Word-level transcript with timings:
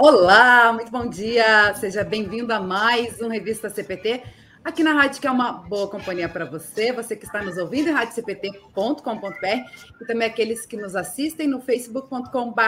Olá, 0.00 0.72
muito 0.72 0.92
bom 0.92 1.08
dia. 1.08 1.74
Seja 1.74 2.04
bem-vindo 2.04 2.54
a 2.54 2.60
mais 2.60 3.20
um 3.20 3.26
Revista 3.28 3.68
CPT 3.68 4.22
aqui 4.68 4.84
na 4.84 4.92
rádio, 4.92 5.18
que 5.18 5.26
é 5.26 5.30
uma 5.30 5.50
boa 5.50 5.88
companhia 5.88 6.28
para 6.28 6.44
você, 6.44 6.92
você 6.92 7.16
que 7.16 7.24
está 7.24 7.42
nos 7.42 7.56
ouvindo 7.56 7.90
radiocpt.com.br 7.90 9.46
e 10.00 10.04
também 10.04 10.28
aqueles 10.28 10.66
que 10.66 10.76
nos 10.76 10.94
assistem 10.94 11.48
no 11.48 11.58
facebook.com.br 11.58 12.60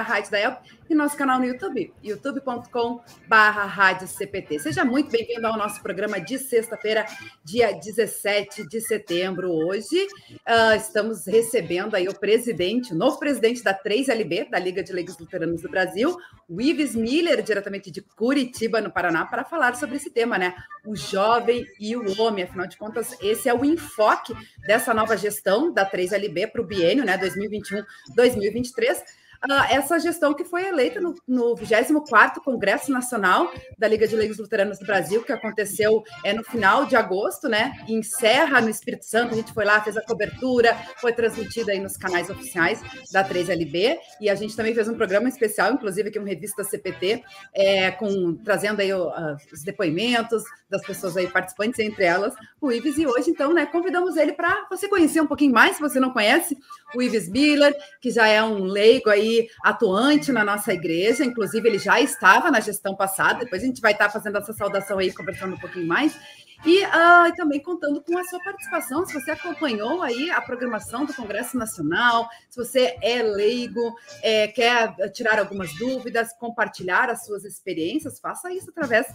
e 0.88 0.94
nosso 0.94 1.16
canal 1.16 1.38
no 1.38 1.44
YouTube, 1.44 1.92
youtube.com.br. 2.02 4.58
Seja 4.58 4.84
muito 4.84 5.10
bem-vindo 5.10 5.46
ao 5.46 5.56
nosso 5.56 5.82
programa 5.82 6.18
de 6.18 6.38
sexta-feira, 6.38 7.06
dia 7.44 7.72
17 7.72 8.66
de 8.66 8.80
setembro. 8.80 9.52
Hoje 9.52 10.04
uh, 10.04 10.74
estamos 10.76 11.26
recebendo 11.26 11.94
aí 11.94 12.08
o 12.08 12.18
presidente, 12.18 12.92
o 12.92 12.96
novo 12.96 13.18
presidente 13.18 13.62
da 13.62 13.78
3LB, 13.78 14.48
da 14.48 14.58
Liga 14.58 14.82
de 14.82 14.92
Leigos 14.92 15.18
Luteranos 15.18 15.62
do 15.62 15.68
Brasil, 15.68 16.16
o 16.48 16.60
Ives 16.60 16.96
Miller, 16.96 17.42
diretamente 17.42 17.90
de 17.90 18.00
Curitiba, 18.00 18.80
no 18.80 18.90
Paraná, 18.90 19.26
para 19.26 19.44
falar 19.44 19.76
sobre 19.76 19.96
esse 19.96 20.10
tema, 20.10 20.38
né? 20.38 20.54
O 20.84 20.96
jovem 20.96 21.64
e 21.78 21.89
o 21.96 22.20
homem. 22.20 22.44
Afinal 22.44 22.66
de 22.66 22.76
contas, 22.76 23.16
esse 23.20 23.48
é 23.48 23.54
o 23.54 23.64
enfoque 23.64 24.34
dessa 24.66 24.92
nova 24.94 25.16
gestão 25.16 25.72
da 25.72 25.88
3LB 25.88 26.50
para 26.52 26.60
o 26.60 26.66
biênio, 26.66 27.04
né? 27.04 27.18
2021-2023 27.18 29.02
uh, 29.48 29.64
essa 29.70 29.98
gestão 29.98 30.34
que 30.34 30.44
foi 30.44 30.66
eleita 30.66 31.00
no, 31.00 31.14
no 31.26 31.54
24º 31.54 32.42
Congresso 32.44 32.90
Nacional 32.90 33.50
da 33.78 33.88
Liga 33.88 34.06
de 34.06 34.16
Leigos 34.16 34.38
Luteranos 34.38 34.78
do 34.78 34.86
Brasil, 34.86 35.22
que 35.22 35.32
aconteceu 35.32 36.02
é, 36.24 36.32
no 36.32 36.44
final 36.44 36.86
de 36.86 36.96
agosto, 36.96 37.48
né? 37.48 37.72
Em 37.88 38.02
Serra, 38.02 38.60
no 38.60 38.68
Espírito 38.68 39.04
Santo, 39.04 39.32
a 39.32 39.36
gente 39.36 39.52
foi 39.52 39.64
lá, 39.64 39.80
fez 39.80 39.96
a 39.96 40.02
cobertura, 40.02 40.76
foi 41.00 41.12
transmitida 41.12 41.72
aí 41.72 41.80
nos 41.80 41.96
canais 41.96 42.28
oficiais 42.28 42.80
da 43.12 43.26
3LB, 43.26 43.96
e 44.20 44.28
a 44.28 44.34
gente 44.34 44.56
também 44.56 44.74
fez 44.74 44.88
um 44.88 44.94
programa 44.94 45.28
especial, 45.28 45.72
inclusive 45.72 46.08
aqui 46.08 46.18
uma 46.18 46.28
revista 46.28 46.64
CPT, 46.64 47.22
é, 47.54 47.90
com, 47.92 48.36
trazendo 48.36 48.80
aí 48.80 48.92
uh, 48.92 49.36
os 49.52 49.62
depoimentos 49.62 50.42
das 50.68 50.82
pessoas 50.82 51.16
aí 51.16 51.26
participantes, 51.26 51.78
entre 51.80 52.04
elas 52.04 52.34
o 52.60 52.70
Ives, 52.70 52.98
e 52.98 53.06
hoje, 53.06 53.30
então, 53.30 53.52
né, 53.52 53.66
convidamos 53.66 54.16
ele 54.16 54.32
para 54.32 54.66
você 54.68 54.88
conhecer 54.88 55.20
um 55.20 55.26
pouquinho 55.26 55.52
mais, 55.52 55.76
se 55.76 55.82
você 55.82 55.98
não 55.98 56.10
conhece, 56.10 56.56
o 56.94 57.02
Ives 57.02 57.28
Miller, 57.28 57.74
que 58.00 58.10
já 58.10 58.26
é 58.26 58.42
um 58.42 58.64
leigo 58.64 59.10
aí 59.10 59.48
atuante 59.62 60.32
na 60.32 60.44
nossa 60.44 60.72
igreja, 60.72 61.24
inclusive 61.24 61.68
ele 61.68 61.78
já 61.78 62.00
estava 62.00 62.50
na 62.50 62.60
gestão 62.60 62.96
passada, 62.96 63.40
depois 63.40 63.62
a 63.62 63.66
gente 63.66 63.80
vai 63.80 63.92
estar 63.92 64.10
fazendo 64.10 64.38
essa 64.38 64.52
saudação 64.52 64.98
aí, 64.98 65.12
conversando 65.12 65.54
um 65.54 65.58
pouquinho 65.58 65.86
mais. 65.86 66.16
E 66.64 66.84
uh, 66.84 67.34
também 67.36 67.58
contando 67.58 68.02
com 68.02 68.18
a 68.18 68.24
sua 68.24 68.38
participação, 68.40 69.06
se 69.06 69.14
você 69.14 69.30
acompanhou 69.30 70.02
aí 70.02 70.30
a 70.30 70.42
programação 70.42 71.06
do 71.06 71.14
Congresso 71.14 71.56
Nacional, 71.56 72.28
se 72.50 72.56
você 72.56 72.98
é 73.00 73.22
leigo, 73.22 73.94
é, 74.22 74.46
quer 74.48 74.94
tirar 75.12 75.38
algumas 75.38 75.72
dúvidas, 75.78 76.28
compartilhar 76.38 77.08
as 77.08 77.24
suas 77.24 77.46
experiências, 77.46 78.20
faça 78.20 78.52
isso 78.52 78.68
através 78.68 79.06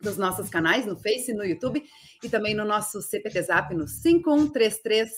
dos 0.00 0.16
nossos 0.16 0.48
canais 0.50 0.84
no 0.84 0.96
Face, 0.96 1.32
no 1.32 1.44
YouTube 1.44 1.82
e 2.22 2.28
também 2.28 2.54
no 2.54 2.64
nosso 2.64 3.00
CPT 3.00 3.42
Zap 3.42 3.74
no 3.74 3.86
5133 3.86 5.10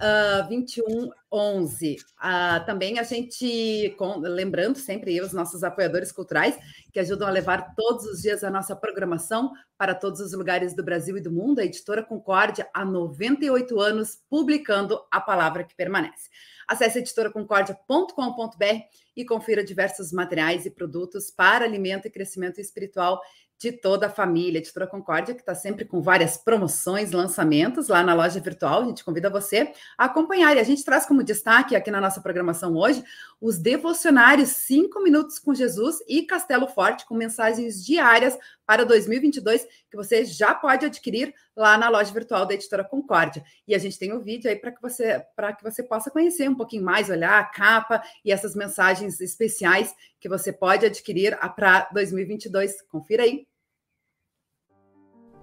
Uh, 0.00 0.48
2111. 0.48 1.96
Uh, 1.96 2.64
também 2.64 2.98
a 2.98 3.02
gente, 3.02 3.94
com, 3.98 4.18
lembrando 4.18 4.78
sempre 4.78 5.20
os 5.20 5.34
nossos 5.34 5.62
apoiadores 5.62 6.10
culturais, 6.10 6.58
que 6.90 6.98
ajudam 6.98 7.28
a 7.28 7.30
levar 7.30 7.74
todos 7.74 8.06
os 8.06 8.22
dias 8.22 8.42
a 8.42 8.50
nossa 8.50 8.74
programação 8.74 9.52
para 9.76 9.94
todos 9.94 10.20
os 10.20 10.32
lugares 10.32 10.74
do 10.74 10.82
Brasil 10.82 11.18
e 11.18 11.20
do 11.20 11.30
mundo, 11.30 11.58
a 11.58 11.64
editora 11.66 12.02
Concórdia, 12.02 12.66
há 12.72 12.82
98 12.82 13.78
anos, 13.78 14.18
publicando 14.30 14.98
a 15.10 15.20
palavra 15.20 15.64
que 15.64 15.74
permanece. 15.74 16.30
Acesse 16.66 17.00
editoraconcordia.com.br 17.00 18.64
e 19.14 19.24
confira 19.26 19.62
diversos 19.62 20.12
materiais 20.12 20.64
e 20.64 20.70
produtos 20.70 21.30
para 21.30 21.64
alimento 21.64 22.06
e 22.06 22.10
crescimento 22.10 22.58
espiritual 22.58 23.20
de 23.60 23.70
toda 23.70 24.06
a 24.06 24.10
família. 24.10 24.58
Editora 24.58 24.86
Concórdia, 24.86 25.34
que 25.34 25.42
está 25.42 25.54
sempre 25.54 25.84
com 25.84 26.00
várias 26.00 26.38
promoções, 26.38 27.12
lançamentos 27.12 27.88
lá 27.88 28.02
na 28.02 28.14
loja 28.14 28.40
virtual. 28.40 28.80
A 28.82 28.84
gente 28.86 29.04
convida 29.04 29.28
você 29.28 29.70
a 29.98 30.06
acompanhar. 30.06 30.56
E 30.56 30.60
a 30.60 30.64
gente 30.64 30.82
traz 30.82 31.04
como 31.04 31.22
destaque 31.22 31.76
aqui 31.76 31.90
na 31.90 32.00
nossa 32.00 32.22
programação 32.22 32.74
hoje 32.74 33.04
os 33.38 33.58
devocionários 33.58 34.48
Cinco 34.48 35.02
Minutos 35.02 35.38
com 35.38 35.54
Jesus 35.54 35.98
e 36.08 36.22
Castelo 36.22 36.68
Forte, 36.68 37.04
com 37.04 37.14
mensagens 37.14 37.84
diárias 37.84 38.38
para 38.66 38.84
2022, 38.84 39.66
que 39.90 39.96
você 39.96 40.24
já 40.24 40.54
pode 40.54 40.86
adquirir 40.86 41.34
lá 41.54 41.76
na 41.76 41.90
loja 41.90 42.12
virtual 42.12 42.46
da 42.46 42.54
Editora 42.54 42.84
Concórdia. 42.84 43.44
E 43.68 43.74
a 43.74 43.78
gente 43.78 43.98
tem 43.98 44.12
o 44.12 44.16
um 44.16 44.20
vídeo 44.20 44.48
aí 44.48 44.56
para 44.56 44.72
que 44.72 44.80
você 44.80 45.22
para 45.36 45.52
que 45.52 45.62
você 45.62 45.82
possa 45.82 46.10
conhecer 46.10 46.48
um 46.48 46.54
pouquinho 46.54 46.84
mais, 46.84 47.10
olhar 47.10 47.38
a 47.38 47.44
capa 47.44 48.02
e 48.24 48.32
essas 48.32 48.54
mensagens 48.54 49.20
especiais 49.20 49.94
que 50.18 50.28
você 50.28 50.50
pode 50.50 50.86
adquirir 50.86 51.36
para 51.54 51.90
2022. 51.92 52.80
Confira 52.82 53.24
aí. 53.24 53.49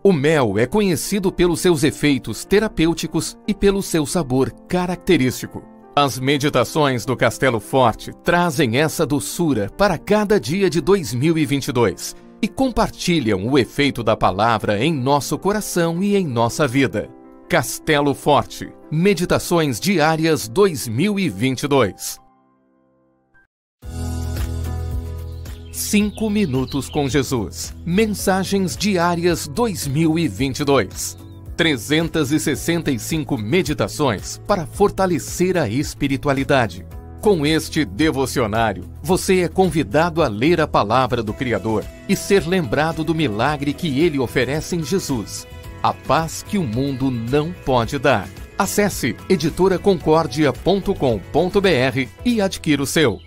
O 0.08 0.14
mel 0.14 0.58
é 0.58 0.66
conhecido 0.66 1.34
pelos 1.34 1.60
seus 1.60 1.84
efeitos 1.84 2.46
terapêuticos 2.46 3.38
e 3.46 3.54
pelo 3.54 3.84
seu 3.84 4.06
sabor 4.06 4.52
característico. 4.66 5.62
As 5.94 6.18
meditações 6.18 7.06
do 7.06 7.14
Castelo 7.14 7.60
Forte 7.60 8.14
trazem 8.24 8.78
essa 8.78 9.06
doçura 9.06 9.70
para 9.78 9.98
cada 9.98 10.40
dia 10.40 10.70
de 10.70 10.80
2022 10.80 12.16
e 12.42 12.48
compartilham 12.48 13.50
o 13.50 13.60
efeito 13.60 14.02
da 14.02 14.16
palavra 14.16 14.82
em 14.82 14.94
nosso 14.94 15.38
coração 15.38 16.02
e 16.02 16.16
em 16.16 16.26
nossa 16.26 16.66
vida. 16.66 17.10
Castelo 17.50 18.14
Forte 18.14 18.72
Meditações 18.90 19.78
Diárias 19.78 20.48
2022 20.48 22.26
Cinco 25.78 26.28
Minutos 26.28 26.90
com 26.90 27.08
Jesus. 27.08 27.72
Mensagens 27.86 28.76
Diárias 28.76 29.48
2022. 29.48 31.16
365 31.56 33.38
meditações 33.38 34.42
para 34.48 34.66
fortalecer 34.66 35.56
a 35.56 35.70
espiritualidade. 35.70 36.84
Com 37.22 37.46
este 37.46 37.86
devocionário, 37.86 38.86
você 39.04 39.42
é 39.42 39.48
convidado 39.48 40.24
a 40.24 40.28
ler 40.28 40.60
a 40.60 40.68
palavra 40.68 41.22
do 41.22 41.32
Criador 41.32 41.86
e 42.10 42.16
ser 42.16 42.48
lembrado 42.48 43.04
do 43.04 43.14
milagre 43.14 43.72
que 43.72 44.00
ele 44.00 44.18
oferece 44.18 44.76
em 44.76 44.84
Jesus, 44.84 45.46
a 45.84 45.94
paz 45.94 46.42
que 46.42 46.58
o 46.58 46.64
mundo 46.64 47.12
não 47.12 47.54
pode 47.54 48.00
dar. 48.00 48.28
Acesse 48.58 49.16
editoraconcordia.com.br 49.30 52.10
e 52.26 52.42
adquira 52.42 52.82
o 52.82 52.88
seu. 52.88 53.27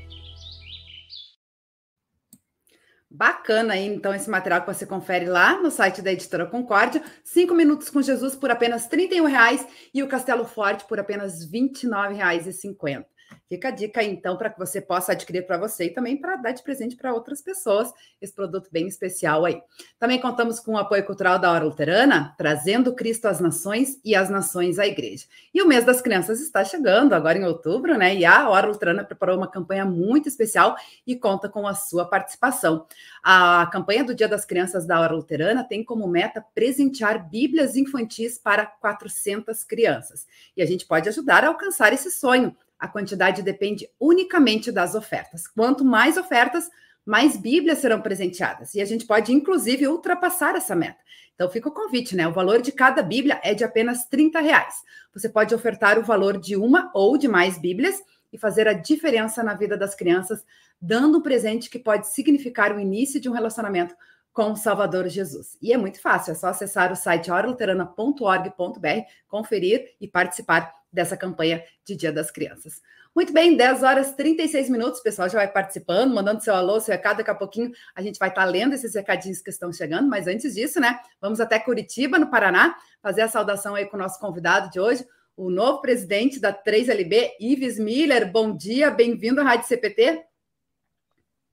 Bacana 3.12 3.74
aí, 3.74 3.86
então, 3.86 4.14
esse 4.14 4.30
material 4.30 4.60
que 4.60 4.72
você 4.72 4.86
confere 4.86 5.24
lá 5.24 5.60
no 5.60 5.68
site 5.68 6.00
da 6.00 6.12
Editora 6.12 6.46
Concórdia. 6.46 7.02
Cinco 7.24 7.54
minutos 7.54 7.90
com 7.90 8.00
Jesus 8.00 8.36
por 8.36 8.52
apenas 8.52 8.84
R$ 8.84 8.96
31,00 8.96 9.66
e 9.92 10.00
o 10.00 10.08
Castelo 10.08 10.44
Forte 10.44 10.84
por 10.86 11.00
apenas 11.00 11.42
R$ 11.42 11.50
29,50. 11.50 13.04
Fica 13.48 13.68
a 13.68 13.70
dica 13.72 14.02
então, 14.02 14.36
para 14.36 14.48
que 14.48 14.58
você 14.58 14.80
possa 14.80 15.10
adquirir 15.10 15.44
para 15.44 15.58
você 15.58 15.86
e 15.86 15.90
também 15.90 16.16
para 16.16 16.36
dar 16.36 16.52
de 16.52 16.62
presente 16.62 16.94
para 16.94 17.12
outras 17.12 17.42
pessoas 17.42 17.92
esse 18.22 18.32
produto 18.32 18.68
bem 18.70 18.86
especial 18.86 19.44
aí. 19.44 19.60
Também 19.98 20.20
contamos 20.20 20.60
com 20.60 20.74
o 20.74 20.78
apoio 20.78 21.04
cultural 21.04 21.36
da 21.36 21.50
Hora 21.50 21.64
Luterana, 21.64 22.32
trazendo 22.38 22.94
Cristo 22.94 23.26
às 23.26 23.40
nações 23.40 24.00
e 24.04 24.14
as 24.14 24.30
nações 24.30 24.78
à 24.78 24.86
igreja. 24.86 25.26
E 25.52 25.60
o 25.60 25.66
mês 25.66 25.84
das 25.84 26.00
crianças 26.00 26.40
está 26.40 26.64
chegando, 26.64 27.12
agora 27.12 27.38
em 27.38 27.44
outubro, 27.44 27.98
né? 27.98 28.14
E 28.14 28.24
a 28.24 28.48
Hora 28.48 28.68
Luterana 28.68 29.02
preparou 29.02 29.36
uma 29.36 29.50
campanha 29.50 29.84
muito 29.84 30.28
especial 30.28 30.76
e 31.04 31.16
conta 31.16 31.48
com 31.48 31.66
a 31.66 31.74
sua 31.74 32.04
participação. 32.04 32.86
A 33.20 33.68
campanha 33.72 34.04
do 34.04 34.14
Dia 34.14 34.28
das 34.28 34.44
Crianças 34.44 34.86
da 34.86 35.00
Hora 35.00 35.14
Luterana 35.14 35.64
tem 35.64 35.82
como 35.82 36.06
meta 36.06 36.44
presentear 36.54 37.28
Bíblias 37.28 37.74
infantis 37.74 38.38
para 38.38 38.64
400 38.64 39.64
crianças. 39.64 40.26
E 40.56 40.62
a 40.62 40.66
gente 40.66 40.86
pode 40.86 41.08
ajudar 41.08 41.42
a 41.42 41.48
alcançar 41.48 41.92
esse 41.92 42.12
sonho 42.12 42.54
a 42.80 42.88
quantidade 42.88 43.42
depende 43.42 43.86
unicamente 44.00 44.72
das 44.72 44.94
ofertas. 44.94 45.46
Quanto 45.46 45.84
mais 45.84 46.16
ofertas, 46.16 46.68
mais 47.04 47.36
Bíblias 47.36 47.78
serão 47.78 48.00
presenteadas. 48.00 48.74
E 48.74 48.80
a 48.80 48.84
gente 48.86 49.06
pode, 49.06 49.32
inclusive, 49.32 49.86
ultrapassar 49.86 50.56
essa 50.56 50.74
meta. 50.74 50.98
Então 51.34 51.50
fica 51.50 51.68
o 51.68 51.72
convite, 51.72 52.16
né? 52.16 52.26
O 52.26 52.32
valor 52.32 52.62
de 52.62 52.72
cada 52.72 53.02
Bíblia 53.02 53.38
é 53.42 53.54
de 53.54 53.64
apenas 53.64 54.06
30 54.06 54.40
reais. 54.40 54.74
Você 55.12 55.28
pode 55.28 55.54
ofertar 55.54 55.98
o 55.98 56.02
valor 56.02 56.38
de 56.38 56.56
uma 56.56 56.90
ou 56.94 57.18
de 57.18 57.28
mais 57.28 57.58
Bíblias 57.58 58.02
e 58.32 58.38
fazer 58.38 58.66
a 58.66 58.72
diferença 58.72 59.42
na 59.42 59.54
vida 59.54 59.76
das 59.76 59.94
crianças, 59.94 60.44
dando 60.80 61.18
um 61.18 61.22
presente 61.22 61.68
que 61.68 61.78
pode 61.78 62.08
significar 62.08 62.74
o 62.74 62.80
início 62.80 63.20
de 63.20 63.28
um 63.28 63.32
relacionamento 63.32 63.94
com 64.32 64.52
o 64.52 64.56
Salvador 64.56 65.08
Jesus. 65.08 65.58
E 65.60 65.72
é 65.72 65.76
muito 65.76 66.00
fácil, 66.00 66.32
é 66.32 66.34
só 66.34 66.48
acessar 66.48 66.92
o 66.92 66.96
site 66.96 67.30
oraluterana.org.br, 67.30 69.00
conferir 69.28 69.96
e 70.00 70.06
participar 70.06 70.72
dessa 70.92 71.16
campanha 71.16 71.62
de 71.84 71.96
Dia 71.96 72.12
das 72.12 72.30
Crianças. 72.30 72.80
Muito 73.14 73.32
bem, 73.32 73.56
10 73.56 73.82
horas 73.82 74.14
36 74.14 74.70
minutos, 74.70 75.00
o 75.00 75.02
pessoal 75.02 75.28
já 75.28 75.38
vai 75.38 75.50
participando, 75.50 76.14
mandando 76.14 76.42
seu 76.42 76.54
alô, 76.54 76.80
seu 76.80 76.92
recado, 76.92 77.18
daqui 77.18 77.30
a 77.30 77.34
pouquinho 77.34 77.72
a 77.94 78.00
gente 78.00 78.18
vai 78.18 78.28
estar 78.28 78.44
tá 78.44 78.48
lendo 78.48 78.72
esses 78.72 78.94
recadinhos 78.94 79.42
que 79.42 79.50
estão 79.50 79.72
chegando, 79.72 80.08
mas 80.08 80.28
antes 80.28 80.54
disso, 80.54 80.80
né, 80.80 81.00
vamos 81.20 81.40
até 81.40 81.58
Curitiba, 81.58 82.18
no 82.18 82.30
Paraná, 82.30 82.76
fazer 83.02 83.22
a 83.22 83.28
saudação 83.28 83.74
aí 83.74 83.86
com 83.86 83.96
o 83.96 84.00
nosso 84.00 84.20
convidado 84.20 84.70
de 84.70 84.78
hoje, 84.78 85.04
o 85.36 85.50
novo 85.50 85.80
presidente 85.80 86.38
da 86.38 86.52
3LB, 86.52 87.30
Ives 87.40 87.78
Miller. 87.78 88.30
Bom 88.30 88.54
dia, 88.54 88.90
bem-vindo 88.90 89.40
à 89.40 89.44
Rádio 89.44 89.66
CPT. 89.66 90.22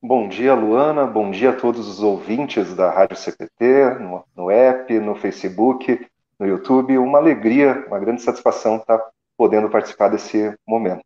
Bom 0.01 0.27
dia, 0.27 0.53
Luana. 0.53 1.07
Bom 1.07 1.31
dia 1.31 1.49
a 1.49 1.55
todos 1.55 1.87
os 1.87 2.03
ouvintes 2.03 2.75
da 2.75 2.91
Rádio 2.91 3.17
CPT, 3.17 3.95
no, 3.99 4.23
no 4.35 4.51
app, 4.51 4.93
no 4.99 5.15
Facebook, 5.15 6.05
no 6.37 6.45
YouTube. 6.45 6.97
Uma 6.97 7.17
alegria, 7.17 7.83
uma 7.87 7.97
grande 7.97 8.21
satisfação 8.21 8.75
estar 8.75 9.01
podendo 9.37 9.69
participar 9.69 10.09
desse 10.09 10.53
momento. 10.67 11.05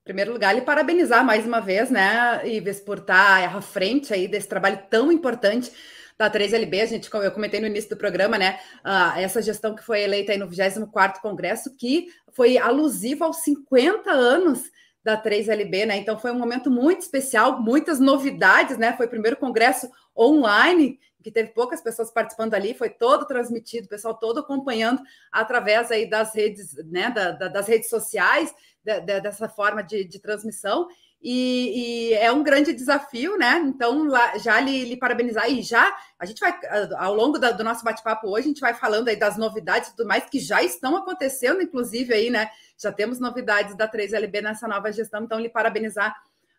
Em 0.00 0.04
primeiro 0.04 0.32
lugar, 0.32 0.54
lhe 0.54 0.62
parabenizar 0.62 1.24
mais 1.24 1.46
uma 1.46 1.60
vez, 1.60 1.90
né, 1.90 2.46
Ives, 2.46 2.80
por 2.80 2.98
estar 2.98 3.56
à 3.56 3.60
frente 3.60 4.12
aí 4.12 4.26
desse 4.26 4.48
trabalho 4.48 4.80
tão 4.90 5.12
importante 5.12 5.72
da 6.18 6.30
3LB, 6.30 6.82
a 6.82 6.86
gente, 6.86 7.10
eu 7.12 7.32
comentei 7.32 7.60
no 7.60 7.66
início 7.66 7.90
do 7.90 7.96
programa, 7.96 8.38
né, 8.38 8.58
uh, 8.84 9.18
essa 9.18 9.42
gestão 9.42 9.74
que 9.74 9.82
foi 9.82 10.02
eleita 10.02 10.32
aí 10.32 10.38
no 10.38 10.48
24º 10.48 11.20
Congresso, 11.20 11.76
que 11.76 12.06
foi 12.32 12.56
alusiva 12.56 13.24
aos 13.24 13.38
50 13.38 14.10
anos 14.10 14.62
da 15.02 15.20
3LB, 15.20 15.86
né, 15.86 15.96
então 15.96 16.18
foi 16.18 16.30
um 16.30 16.38
momento 16.38 16.70
muito 16.70 17.00
especial, 17.00 17.60
muitas 17.60 17.98
novidades, 17.98 18.78
né, 18.78 18.92
foi 18.96 19.06
o 19.06 19.10
primeiro 19.10 19.36
congresso 19.36 19.88
online, 20.16 20.98
que 21.24 21.30
teve 21.30 21.48
poucas 21.48 21.80
pessoas 21.80 22.10
participando 22.10 22.52
ali, 22.52 22.74
foi 22.74 22.90
todo 22.90 23.26
transmitido, 23.26 23.86
o 23.86 23.88
pessoal 23.88 24.14
todo 24.14 24.40
acompanhando 24.40 25.02
através 25.32 25.90
aí 25.90 26.08
das 26.08 26.34
redes, 26.34 26.74
né, 26.84 27.10
da, 27.10 27.30
da, 27.30 27.48
das 27.48 27.66
redes 27.66 27.88
sociais, 27.88 28.54
da, 28.84 28.98
dessa 28.98 29.48
forma 29.48 29.82
de, 29.82 30.04
de 30.04 30.18
transmissão, 30.18 30.86
e, 31.26 32.10
e, 32.10 32.14
é 32.14 32.30
um 32.30 32.42
grande 32.42 32.74
desafio, 32.74 33.38
né? 33.38 33.56
Então, 33.64 34.04
lá, 34.04 34.36
já 34.36 34.60
lhe, 34.60 34.84
lhe, 34.84 34.94
parabenizar 34.94 35.50
e 35.50 35.62
já 35.62 35.96
a 36.18 36.26
gente 36.26 36.38
vai, 36.38 36.54
ao 36.98 37.14
longo 37.14 37.38
da, 37.38 37.50
do 37.50 37.64
nosso 37.64 37.82
bate-papo 37.82 38.28
hoje, 38.28 38.44
a 38.44 38.48
gente 38.48 38.60
vai 38.60 38.74
falando 38.74 39.08
aí 39.08 39.16
das 39.16 39.38
novidades 39.38 39.88
e 39.88 39.96
tudo 39.96 40.06
mais 40.06 40.26
que 40.26 40.38
já 40.38 40.62
estão 40.62 40.94
acontecendo, 40.98 41.62
inclusive 41.62 42.12
aí, 42.12 42.28
né? 42.28 42.50
Já 42.76 42.92
temos 42.92 43.18
novidades 43.18 43.74
da 43.74 43.90
3LB 43.90 44.42
nessa 44.42 44.68
nova 44.68 44.92
gestão, 44.92 45.24
então 45.24 45.40
lhe 45.40 45.48
parabenizar 45.48 46.14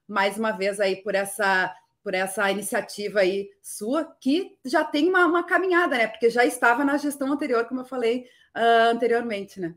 mais 0.07 0.35
uma 0.35 0.51
vez 0.51 0.79
aí 0.79 0.95
por 0.95 1.13
essa 1.13 1.71
por 2.05 2.13
essa 2.13 2.51
iniciativa 2.51 3.21
aí 3.21 3.49
sua, 3.63 4.05
que 4.21 4.55
já 4.63 4.83
tem 4.83 5.09
uma, 5.09 5.25
uma 5.25 5.43
caminhada, 5.43 5.97
né? 5.97 6.05
Porque 6.05 6.29
já 6.29 6.45
estava 6.45 6.85
na 6.85 6.97
gestão 6.97 7.33
anterior, 7.33 7.65
como 7.65 7.81
eu 7.81 7.85
falei 7.85 8.27
uh, 8.55 8.91
anteriormente, 8.91 9.59
né? 9.59 9.73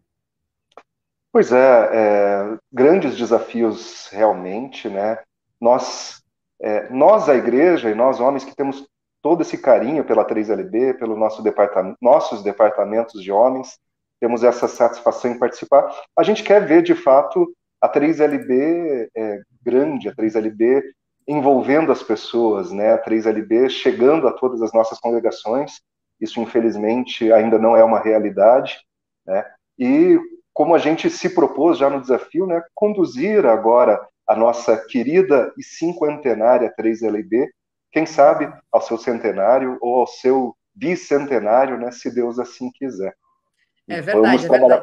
Pois 1.32 1.52
é, 1.52 1.88
é, 1.90 2.58
grandes 2.70 3.16
desafios 3.16 4.08
realmente, 4.08 4.90
né? 4.90 5.18
Nós, 5.58 6.22
é, 6.60 6.90
nós, 6.90 7.30
a 7.30 7.34
igreja, 7.34 7.88
e 7.90 7.94
nós 7.94 8.20
homens 8.20 8.44
que 8.44 8.54
temos 8.54 8.86
todo 9.22 9.40
esse 9.40 9.56
carinho 9.56 10.04
pela 10.04 10.26
3LB, 10.26 10.98
pelo 10.98 11.16
nosso 11.16 11.42
departamento, 11.42 11.96
nossos 11.98 12.42
departamentos 12.42 13.22
de 13.22 13.32
homens, 13.32 13.78
temos 14.20 14.44
essa 14.44 14.68
satisfação 14.68 15.30
em 15.30 15.38
participar. 15.38 15.90
A 16.14 16.22
gente 16.22 16.42
quer 16.42 16.66
ver, 16.66 16.82
de 16.82 16.94
fato, 16.94 17.50
a 17.80 17.90
3LB 17.90 19.08
é, 19.16 19.40
grande, 19.62 20.10
a 20.10 20.14
3LB 20.14 20.82
envolvendo 21.28 21.92
as 21.92 22.02
pessoas, 22.02 22.72
né? 22.72 22.94
A 22.94 22.98
3LB 22.98 23.68
chegando 23.68 24.26
a 24.26 24.32
todas 24.32 24.62
as 24.62 24.72
nossas 24.72 24.98
congregações. 24.98 25.80
Isso, 26.18 26.40
infelizmente, 26.40 27.30
ainda 27.30 27.58
não 27.58 27.76
é 27.76 27.84
uma 27.84 28.00
realidade, 28.00 28.80
né? 29.26 29.44
E 29.78 30.18
como 30.54 30.74
a 30.74 30.78
gente 30.78 31.08
se 31.08 31.28
propôs 31.28 31.78
já 31.78 31.88
no 31.88 32.00
desafio, 32.00 32.44
né, 32.44 32.60
conduzir 32.74 33.46
agora 33.46 34.00
a 34.26 34.34
nossa 34.34 34.76
querida 34.76 35.52
e 35.56 35.62
cinquentenária 35.62 36.74
3LB, 36.76 37.48
quem 37.92 38.04
sabe 38.04 38.52
ao 38.72 38.80
seu 38.80 38.98
centenário 38.98 39.78
ou 39.80 40.00
ao 40.00 40.06
seu 40.08 40.56
bicentenário, 40.74 41.78
né, 41.78 41.92
se 41.92 42.12
Deus 42.12 42.40
assim 42.40 42.72
quiser. 42.72 43.14
É 43.88 44.00
verdade, 44.00 44.46
é 44.46 44.48
verdade. 44.48 44.82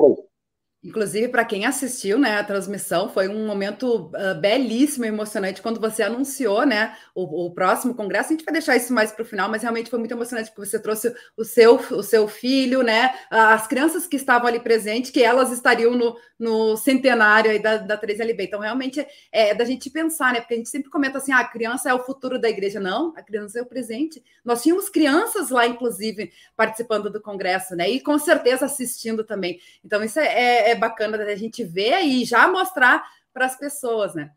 Inclusive, 0.86 1.30
para 1.30 1.44
quem 1.44 1.66
assistiu 1.66 2.20
né, 2.20 2.38
a 2.38 2.44
transmissão, 2.44 3.10
foi 3.10 3.28
um 3.28 3.48
momento 3.48 4.12
uh, 4.14 4.40
belíssimo 4.40 5.04
e 5.04 5.08
emocionante 5.08 5.60
quando 5.60 5.80
você 5.80 6.04
anunciou 6.04 6.64
né, 6.64 6.96
o, 7.16 7.48
o, 7.48 7.52
próximo 7.52 7.96
congresso. 7.96 8.30
A 8.30 8.34
gente 8.34 8.46
vai 8.46 8.54
deixar 8.54 8.76
isso 8.76 8.94
mais 8.94 9.12
para 9.12 9.24
o 9.24 9.26
final, 9.26 9.50
mas 9.50 9.64
realmente 9.64 9.90
foi 9.90 9.98
muito 9.98 10.12
emocionante 10.12 10.52
porque 10.52 10.70
você 10.70 10.80
trouxe 10.80 11.12
o 11.36 11.44
seu, 11.44 11.78
o 11.92 12.04
seu 12.04 12.28
filho, 12.28 12.84
né, 12.84 13.16
as 13.32 13.66
crianças 13.66 14.06
que 14.06 14.16
estavam 14.16 14.48
ali 14.48 14.60
presentes, 14.60 15.10
que 15.10 15.24
elas 15.24 15.52
estariam 15.52 15.96
no, 15.96 16.16
no 16.38 16.76
centenário 16.76 17.62
da, 17.62 17.78
da 17.78 17.98
3LB. 17.98 18.42
Então, 18.42 18.60
realmente 18.60 19.00
é, 19.00 19.50
é 19.50 19.54
da 19.56 19.64
gente 19.64 19.90
pensar, 19.90 20.34
né? 20.34 20.42
Porque 20.42 20.54
a 20.54 20.58
gente 20.58 20.70
sempre 20.70 20.90
comenta 20.90 21.18
assim: 21.18 21.32
ah, 21.32 21.40
a 21.40 21.48
criança 21.48 21.90
é 21.90 21.94
o 21.94 22.04
futuro 22.04 22.40
da 22.40 22.50
igreja. 22.50 22.80
Não, 22.80 23.14
a 23.16 23.24
criança 23.24 23.60
é 23.60 23.62
o 23.62 23.66
presente. 23.66 24.24
Nós 24.44 24.62
tínhamos 24.62 24.90
crianças 24.90 25.50
lá, 25.50 25.66
inclusive, 25.66 26.32
participando 26.56 27.10
do 27.10 27.22
congresso, 27.22 27.76
né? 27.76 27.90
E 27.90 28.00
com 28.00 28.18
certeza 28.20 28.66
assistindo 28.66 29.24
também. 29.24 29.60
Então, 29.84 30.04
isso 30.04 30.20
é, 30.20 30.72
é, 30.72 30.75
é 30.76 30.80
bacana 30.80 31.18
da 31.18 31.36
gente 31.36 31.64
ver 31.64 32.02
e 32.02 32.24
já 32.26 32.48
mostrar 32.48 33.04
para 33.34 33.46
as 33.46 33.58
pessoas, 33.58 34.14
né? 34.14 34.32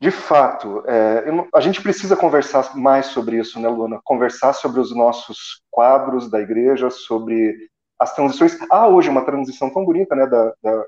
De 0.00 0.10
fato, 0.10 0.82
é, 0.86 1.24
a 1.54 1.60
gente 1.60 1.80
precisa 1.80 2.16
conversar 2.16 2.76
mais 2.76 3.06
sobre 3.06 3.38
isso, 3.38 3.60
né, 3.60 3.68
Luana? 3.68 4.00
Conversar 4.02 4.52
sobre 4.52 4.80
os 4.80 4.94
nossos 4.94 5.62
quadros 5.70 6.28
da 6.28 6.40
igreja, 6.40 6.90
sobre 6.90 7.68
as 7.98 8.12
transições. 8.12 8.58
Há 8.68 8.88
hoje 8.88 9.08
uma 9.08 9.24
transição 9.24 9.70
tão 9.70 9.84
bonita, 9.84 10.16
né? 10.16 10.26
Da, 10.26 10.52
da, 10.60 10.86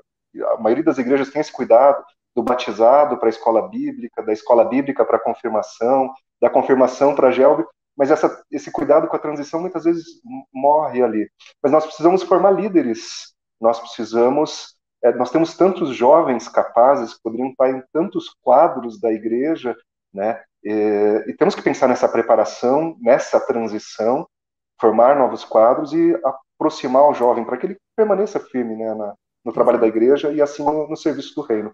a 0.53 0.59
maioria 0.59 0.83
das 0.83 0.97
igrejas 0.97 1.29
tem 1.29 1.39
esse 1.39 1.51
cuidado 1.51 2.03
do 2.35 2.43
batizado 2.43 3.17
para 3.17 3.29
a 3.29 3.29
escola 3.29 3.69
bíblica, 3.69 4.21
da 4.21 4.33
escola 4.33 4.65
bíblica 4.65 5.05
para 5.05 5.15
a 5.15 5.23
confirmação, 5.23 6.13
da 6.41 6.49
confirmação 6.49 7.15
para 7.15 7.29
a 7.29 7.31
gelbe, 7.31 7.65
mas 7.95 8.11
essa, 8.11 8.43
esse 8.51 8.69
cuidado 8.69 9.07
com 9.07 9.15
a 9.15 9.19
transição 9.19 9.61
muitas 9.61 9.85
vezes 9.85 10.05
morre 10.53 11.01
ali. 11.01 11.29
Mas 11.63 11.71
nós 11.71 11.85
precisamos 11.85 12.21
formar 12.23 12.51
líderes, 12.51 13.33
nós 13.59 13.79
precisamos, 13.79 14.75
é, 15.03 15.13
nós 15.13 15.31
temos 15.31 15.55
tantos 15.55 15.95
jovens 15.95 16.47
capazes 16.47 17.13
que 17.13 17.21
poderiam 17.23 17.49
estar 17.49 17.69
em 17.69 17.83
tantos 17.93 18.29
quadros 18.41 18.99
da 18.99 19.11
igreja, 19.11 19.75
né? 20.13 20.43
E, 20.63 21.25
e 21.27 21.33
temos 21.33 21.53
que 21.53 21.61
pensar 21.61 21.87
nessa 21.87 22.09
preparação, 22.09 22.97
nessa 22.99 23.39
transição, 23.39 24.27
formar 24.79 25.17
novos 25.17 25.43
quadros 25.43 25.93
e 25.93 26.19
aproximar 26.57 27.09
o 27.09 27.13
jovem 27.13 27.45
para 27.45 27.57
que 27.57 27.67
ele 27.67 27.77
permaneça 27.95 28.39
firme 28.39 28.75
né, 28.75 28.93
na, 28.93 29.13
no 29.43 29.53
trabalho 29.53 29.79
da 29.79 29.87
igreja 29.87 30.31
e 30.31 30.41
assim 30.41 30.63
no, 30.63 30.87
no 30.87 30.97
serviço 30.97 31.35
do 31.35 31.41
reino. 31.41 31.71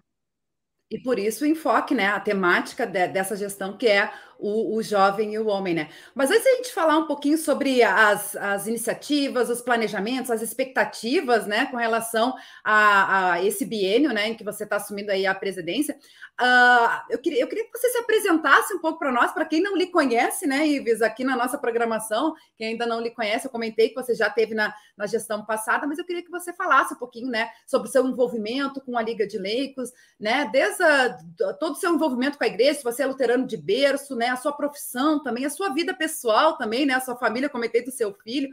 E 0.90 1.00
por 1.00 1.18
isso 1.18 1.44
o 1.44 1.46
enfoque, 1.46 1.94
né, 1.94 2.08
a 2.08 2.20
temática 2.20 2.86
de, 2.86 3.08
dessa 3.08 3.34
gestão 3.34 3.78
que 3.78 3.88
é 3.88 4.12
o, 4.42 4.76
o, 4.76 4.82
jovem 4.82 5.34
e 5.34 5.38
o 5.38 5.46
homem, 5.46 5.72
né? 5.72 5.88
Mas 6.14 6.30
antes 6.30 6.44
a 6.44 6.56
gente 6.56 6.72
falar 6.72 6.98
um 6.98 7.06
pouquinho 7.06 7.38
sobre 7.38 7.80
as, 7.82 8.34
as 8.34 8.66
iniciativas, 8.66 9.48
os 9.48 9.62
planejamentos, 9.62 10.32
as 10.32 10.42
expectativas, 10.42 11.46
né, 11.46 11.66
com 11.66 11.76
relação 11.76 12.34
a, 12.64 13.32
a 13.32 13.44
esse 13.44 13.64
biênio, 13.64 14.12
né, 14.12 14.28
em 14.28 14.34
que 14.34 14.42
você 14.42 14.64
está 14.64 14.76
assumindo 14.76 15.12
aí 15.12 15.26
a 15.26 15.34
presidência, 15.34 15.96
uh, 16.40 17.02
eu, 17.08 17.18
queria, 17.18 17.40
eu 17.40 17.46
queria 17.46 17.64
que 17.64 17.78
você 17.78 17.88
se 17.88 17.98
apresentasse 17.98 18.74
um 18.74 18.80
pouco 18.80 18.98
para 18.98 19.12
nós, 19.12 19.32
para 19.32 19.44
quem 19.44 19.62
não 19.62 19.76
lhe 19.76 19.86
conhece, 19.86 20.46
né, 20.46 20.66
Ives, 20.66 21.02
aqui 21.02 21.22
na 21.22 21.36
nossa 21.36 21.56
programação, 21.56 22.34
quem 22.56 22.68
ainda 22.68 22.84
não 22.84 23.00
lü 23.00 23.10
conhece, 23.10 23.46
eu 23.46 23.50
comentei 23.50 23.90
que 23.90 23.94
você 23.94 24.14
já 24.14 24.28
teve 24.28 24.54
na, 24.54 24.74
na 24.96 25.06
gestão 25.06 25.44
passada, 25.44 25.86
mas 25.86 25.98
eu 25.98 26.04
queria 26.04 26.24
que 26.24 26.30
você 26.30 26.52
falasse 26.52 26.94
um 26.94 26.98
pouquinho, 26.98 27.28
né, 27.28 27.48
sobre 27.66 27.88
o 27.88 27.92
seu 27.92 28.04
envolvimento 28.06 28.80
com 28.80 28.98
a 28.98 29.02
Liga 29.02 29.24
de 29.26 29.38
Leicos, 29.38 29.92
né, 30.18 30.50
desde 30.52 30.82
a, 30.82 31.16
todo 31.60 31.74
o 31.74 31.76
seu 31.76 31.94
envolvimento 31.94 32.36
com 32.36 32.44
a 32.44 32.48
igreja, 32.48 32.74
se 32.74 32.84
você 32.84 33.04
é 33.04 33.06
luterano 33.06 33.46
de 33.46 33.56
berço, 33.56 34.16
né, 34.16 34.31
a 34.32 34.36
sua 34.36 34.52
profissão 34.52 35.22
também, 35.22 35.44
a 35.44 35.50
sua 35.50 35.70
vida 35.70 35.94
pessoal 35.94 36.56
também, 36.56 36.86
né? 36.86 36.94
A 36.94 37.00
sua 37.00 37.16
família, 37.16 37.48
comentei 37.48 37.84
do 37.84 37.90
seu 37.90 38.12
filho. 38.14 38.48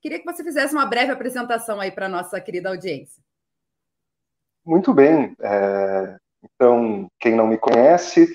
Queria 0.00 0.18
que 0.18 0.24
você 0.24 0.42
fizesse 0.42 0.74
uma 0.74 0.86
breve 0.86 1.12
apresentação 1.12 1.80
aí 1.80 1.90
para 1.90 2.06
a 2.06 2.08
nossa 2.08 2.40
querida 2.40 2.70
audiência. 2.70 3.22
Muito 4.64 4.92
bem. 4.92 5.34
É, 5.40 6.16
então, 6.42 7.08
quem 7.18 7.34
não 7.34 7.46
me 7.46 7.58
conhece, 7.58 8.34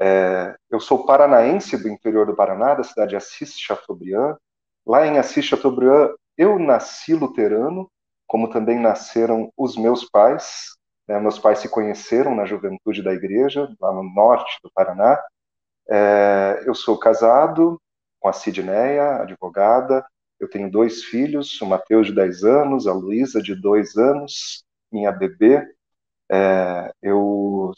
é, 0.00 0.54
eu 0.70 0.80
sou 0.80 1.04
paranaense 1.04 1.76
do 1.76 1.88
interior 1.88 2.26
do 2.26 2.34
Paraná, 2.34 2.74
da 2.74 2.84
cidade 2.84 3.10
de 3.10 3.16
Assis 3.16 3.58
Chateaubriand. 3.58 4.36
Lá 4.86 5.06
em 5.06 5.18
Assis 5.18 5.44
Chateaubriand, 5.44 6.14
eu 6.36 6.58
nasci 6.58 7.14
luterano, 7.14 7.90
como 8.26 8.48
também 8.48 8.78
nasceram 8.78 9.52
os 9.56 9.76
meus 9.76 10.08
pais. 10.08 10.76
Né, 11.06 11.18
meus 11.20 11.38
pais 11.38 11.58
se 11.58 11.68
conheceram 11.68 12.34
na 12.34 12.46
juventude 12.46 13.02
da 13.02 13.12
igreja, 13.12 13.68
lá 13.80 13.92
no 13.92 14.02
norte 14.02 14.58
do 14.62 14.70
Paraná. 14.74 15.22
É, 15.88 16.62
eu 16.66 16.74
sou 16.74 16.98
casado 16.98 17.80
com 18.20 18.28
a 18.28 18.32
Sidneia, 18.32 19.16
advogada. 19.16 20.04
Eu 20.38 20.48
tenho 20.48 20.70
dois 20.70 21.04
filhos, 21.04 21.60
o 21.60 21.66
Mateus 21.66 22.06
de 22.06 22.14
10 22.14 22.44
anos, 22.44 22.86
a 22.86 22.92
Luísa 22.92 23.42
de 23.42 23.54
2 23.54 23.96
anos, 23.96 24.64
minha 24.90 25.12
bebê. 25.12 25.66
É, 26.30 26.92
eu 27.02 27.72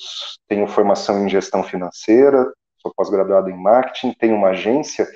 tenho 0.46 0.66
formação 0.66 1.25
em 1.25 1.28
gestão 1.28 1.62
financeira, 1.62 2.52
sou 2.78 2.92
pós-graduado 2.94 3.50
em 3.50 3.56
marketing, 3.56 4.12
tenho 4.12 4.37
uma 4.37 4.50
agência 4.50 5.06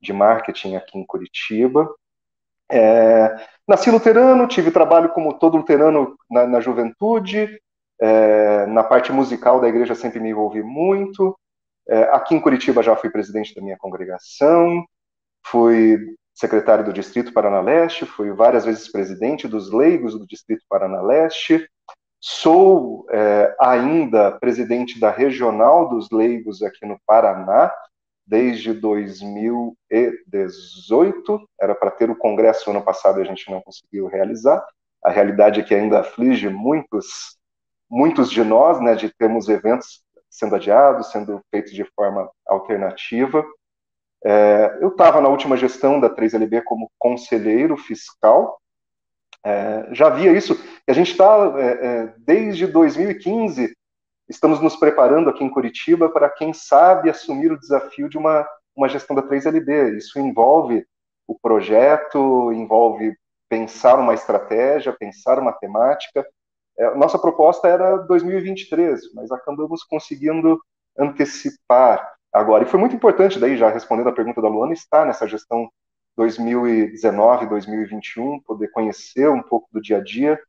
de 0.00 0.12
marketing 0.12 0.76
aqui 0.76 0.98
em 0.98 1.06
Curitiba. 1.06 1.88
É, 2.70 3.36
nasci 3.66 3.90
luterano, 3.90 4.46
tive 4.46 4.70
trabalho 4.70 5.10
como 5.10 5.38
todo 5.38 5.56
luterano 5.56 6.16
na, 6.30 6.46
na 6.46 6.60
juventude, 6.60 7.60
é, 8.00 8.66
na 8.66 8.84
parte 8.84 9.12
musical 9.12 9.60
da 9.60 9.68
igreja 9.68 9.94
sempre 9.94 10.20
me 10.20 10.30
envolvi 10.30 10.62
muito. 10.62 11.38
É, 11.88 12.02
aqui 12.12 12.34
em 12.34 12.40
Curitiba 12.40 12.82
já 12.82 12.94
fui 12.94 13.10
presidente 13.10 13.54
da 13.54 13.62
minha 13.62 13.78
congregação, 13.78 14.84
fui 15.44 16.14
secretário 16.34 16.84
do 16.84 16.92
Distrito 16.92 17.32
Paraná 17.32 17.60
Leste, 17.60 18.04
fui 18.04 18.32
várias 18.32 18.64
vezes 18.64 18.90
presidente 18.90 19.48
dos 19.48 19.72
leigos 19.72 20.18
do 20.18 20.26
Distrito 20.26 20.64
Paraná 20.68 21.00
Leste, 21.02 21.68
Sou 22.20 23.06
é, 23.10 23.54
ainda 23.60 24.32
presidente 24.32 24.98
da 24.98 25.08
Regional 25.08 25.88
dos 25.88 26.10
Leigos 26.10 26.60
aqui 26.62 26.84
no 26.84 26.98
Paraná, 27.06 27.72
desde 28.26 28.72
2018. 28.72 31.48
Era 31.60 31.76
para 31.76 31.92
ter 31.92 32.10
o 32.10 32.16
congresso 32.16 32.70
ano 32.70 32.82
passado 32.82 33.20
e 33.20 33.22
a 33.22 33.24
gente 33.24 33.48
não 33.48 33.60
conseguiu 33.60 34.08
realizar. 34.08 34.66
A 35.04 35.10
realidade 35.10 35.60
é 35.60 35.62
que 35.62 35.72
ainda 35.72 36.00
aflige 36.00 36.48
muitos, 36.48 37.38
muitos 37.88 38.32
de 38.32 38.42
nós, 38.42 38.80
né, 38.80 38.96
de 38.96 39.14
termos 39.14 39.48
eventos 39.48 40.02
sendo 40.38 40.54
adiados, 40.54 41.10
sendo 41.10 41.40
feitos 41.50 41.72
de 41.72 41.84
forma 41.94 42.30
alternativa. 42.46 43.44
É, 44.24 44.78
eu 44.80 44.88
estava 44.88 45.20
na 45.20 45.28
última 45.28 45.56
gestão 45.56 46.00
da 46.00 46.10
3LB 46.10 46.62
como 46.64 46.90
conselheiro 46.98 47.76
fiscal 47.76 48.58
é, 49.44 49.88
já 49.92 50.08
via 50.10 50.32
isso. 50.32 50.58
A 50.86 50.92
gente 50.92 51.12
está, 51.12 51.54
é, 51.56 51.86
é, 51.86 52.14
desde 52.18 52.66
2015, 52.66 53.74
estamos 54.28 54.60
nos 54.60 54.76
preparando 54.76 55.30
aqui 55.30 55.44
em 55.44 55.50
Curitiba 55.50 56.08
para, 56.10 56.28
quem 56.28 56.52
sabe, 56.52 57.10
assumir 57.10 57.52
o 57.52 57.58
desafio 57.58 58.08
de 58.08 58.18
uma, 58.18 58.46
uma 58.76 58.88
gestão 58.88 59.14
da 59.14 59.22
3LB. 59.22 59.96
Isso 59.96 60.18
envolve 60.18 60.86
o 61.26 61.38
projeto, 61.38 62.52
envolve 62.52 63.16
pensar 63.48 63.98
uma 63.98 64.14
estratégia, 64.14 64.96
pensar 64.98 65.38
uma 65.38 65.52
temática. 65.52 66.26
É, 66.78 66.94
nossa 66.94 67.18
proposta 67.18 67.66
era 67.66 67.96
2023, 67.96 69.12
mas 69.14 69.30
acabamos 69.32 69.82
conseguindo 69.82 70.60
antecipar 70.96 72.14
agora. 72.32 72.64
E 72.64 72.66
foi 72.68 72.78
muito 72.78 72.94
importante, 72.94 73.38
daí, 73.38 73.56
já 73.56 73.68
respondendo 73.68 74.08
a 74.08 74.14
pergunta 74.14 74.40
da 74.40 74.48
Luana, 74.48 74.72
estar 74.72 75.04
nessa 75.04 75.26
gestão 75.26 75.68
2019, 76.16 77.46
2021, 77.46 78.40
poder 78.40 78.68
conhecer 78.68 79.28
um 79.28 79.42
pouco 79.42 79.68
do 79.72 79.80
dia 79.80 79.98
a 79.98 80.02
dia, 80.02 80.40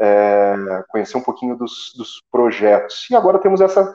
é, 0.00 0.54
conhecer 0.88 1.16
um 1.16 1.22
pouquinho 1.22 1.56
dos, 1.56 1.92
dos, 1.96 2.22
projetos. 2.30 3.08
E 3.10 3.14
agora 3.14 3.38
temos 3.38 3.60
essa 3.60 3.94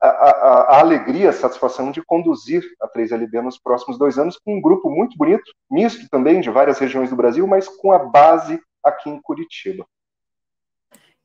a, 0.00 0.08
a, 0.08 0.30
a, 0.76 0.80
alegria, 0.80 1.30
a 1.30 1.32
satisfação 1.32 1.90
de 1.90 2.02
conduzir 2.04 2.62
a 2.80 2.88
3LB 2.88 3.40
nos 3.42 3.58
próximos 3.58 3.98
dois 3.98 4.18
anos 4.18 4.38
com 4.38 4.56
um 4.56 4.60
grupo 4.60 4.90
muito 4.90 5.16
bonito, 5.16 5.50
misto 5.70 6.08
também 6.10 6.40
de 6.40 6.50
várias 6.50 6.78
regiões 6.78 7.08
do 7.08 7.16
Brasil, 7.16 7.46
mas 7.46 7.68
com 7.68 7.92
a 7.92 7.98
base 7.98 8.60
aqui 8.82 9.08
em 9.08 9.20
Curitiba. 9.20 9.86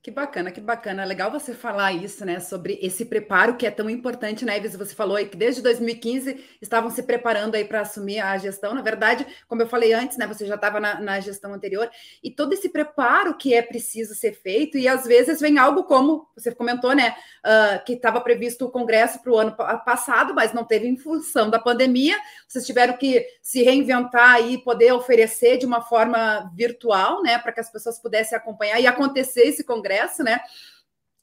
Que 0.02 0.10
bacana, 0.10 0.50
que 0.50 0.62
bacana. 0.62 1.04
Legal 1.04 1.30
você 1.30 1.52
falar 1.52 1.92
isso, 1.92 2.24
né? 2.24 2.40
Sobre 2.40 2.78
esse 2.80 3.04
preparo 3.04 3.58
que 3.58 3.66
é 3.66 3.70
tão 3.70 3.90
importante, 3.90 4.46
né, 4.46 4.56
Ives? 4.56 4.74
Você 4.74 4.94
falou 4.94 5.14
aí 5.14 5.26
que 5.26 5.36
desde 5.36 5.60
2015 5.60 6.42
estavam 6.62 6.88
se 6.88 7.02
preparando 7.02 7.54
aí 7.54 7.66
para 7.66 7.82
assumir 7.82 8.18
a 8.18 8.38
gestão. 8.38 8.72
Na 8.72 8.80
verdade, 8.80 9.26
como 9.46 9.60
eu 9.60 9.66
falei 9.66 9.92
antes, 9.92 10.16
né? 10.16 10.26
Você 10.26 10.46
já 10.46 10.54
estava 10.54 10.80
na, 10.80 10.98
na, 10.98 11.20
gestão 11.20 11.52
anterior, 11.52 11.90
e 12.24 12.30
todo 12.30 12.54
esse 12.54 12.70
preparo 12.70 13.36
que 13.36 13.52
é 13.52 13.60
preciso 13.60 14.14
ser 14.14 14.32
feito, 14.32 14.78
e 14.78 14.88
às 14.88 15.04
vezes 15.04 15.38
vem 15.38 15.58
algo 15.58 15.84
como 15.84 16.26
você 16.34 16.50
comentou, 16.54 16.94
né? 16.94 17.14
Uh, 17.44 17.84
que 17.84 17.92
estava 17.92 18.22
previsto 18.22 18.64
o 18.64 18.70
Congresso 18.70 19.22
para 19.22 19.32
o 19.32 19.36
ano 19.36 19.54
passado, 19.84 20.34
mas 20.34 20.54
não 20.54 20.64
teve 20.64 20.86
em 20.86 20.96
função 20.96 21.50
da 21.50 21.58
pandemia. 21.58 22.16
Vocês 22.48 22.64
tiveram 22.64 22.96
que 22.96 23.26
se 23.42 23.62
reinventar 23.62 24.40
e 24.48 24.56
poder 24.56 24.92
oferecer 24.94 25.58
de 25.58 25.66
uma 25.66 25.82
forma 25.82 26.50
virtual, 26.54 27.22
né? 27.22 27.36
Para 27.36 27.52
que 27.52 27.60
as 27.60 27.70
pessoas 27.70 27.98
pudessem 27.98 28.38
acompanhar 28.38 28.80
e 28.80 28.86
acontecer 28.86 29.42
esse 29.42 29.62
congresso 29.62 29.89
congresso, 29.90 30.22
né? 30.22 30.40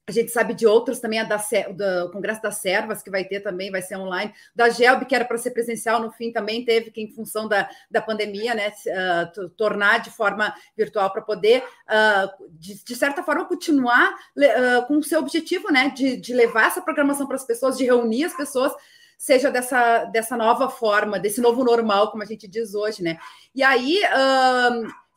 A 0.09 0.11
gente 0.13 0.31
sabe 0.31 0.53
de 0.53 0.65
outros 0.65 1.01
também, 1.01 1.19
a 1.19 1.25
da, 1.25 1.37
do 1.37 2.11
Congresso 2.13 2.41
das 2.41 2.55
Servas, 2.59 3.03
que 3.03 3.09
vai 3.09 3.25
ter 3.25 3.41
também, 3.41 3.69
vai 3.69 3.81
ser 3.81 3.97
online. 3.97 4.33
Da 4.55 4.69
GELB, 4.69 5.05
que 5.05 5.13
era 5.13 5.25
para 5.25 5.37
ser 5.37 5.51
presencial, 5.51 6.01
no 6.01 6.11
fim 6.11 6.31
também 6.31 6.63
teve 6.63 6.91
que, 6.91 7.01
em 7.01 7.11
função 7.11 7.45
da, 7.45 7.69
da 7.91 8.01
pandemia, 8.01 8.55
né, 8.55 8.69
uh, 8.69 9.49
tornar 9.49 9.99
de 9.99 10.09
forma 10.09 10.55
virtual 10.77 11.11
para 11.11 11.21
poder, 11.21 11.61
uh, 11.61 12.47
de, 12.51 12.81
de, 12.85 12.95
certa 12.95 13.21
forma, 13.21 13.43
continuar 13.43 14.13
uh, 14.13 14.87
com 14.87 14.97
o 14.97 15.03
seu 15.03 15.19
objetivo, 15.19 15.69
né, 15.73 15.91
de, 15.93 16.15
de 16.15 16.33
levar 16.33 16.67
essa 16.67 16.81
programação 16.81 17.27
para 17.27 17.35
as 17.35 17.45
pessoas, 17.45 17.77
de 17.77 17.83
reunir 17.83 18.23
as 18.23 18.33
pessoas, 18.33 18.71
seja 19.17 19.51
dessa, 19.51 20.05
dessa 20.05 20.37
nova 20.37 20.69
forma, 20.69 21.19
desse 21.19 21.41
novo 21.41 21.65
normal, 21.65 22.11
como 22.11 22.23
a 22.23 22.25
gente 22.25 22.47
diz 22.47 22.73
hoje, 22.73 23.03
né. 23.03 23.17
E 23.53 23.61
aí 23.61 23.99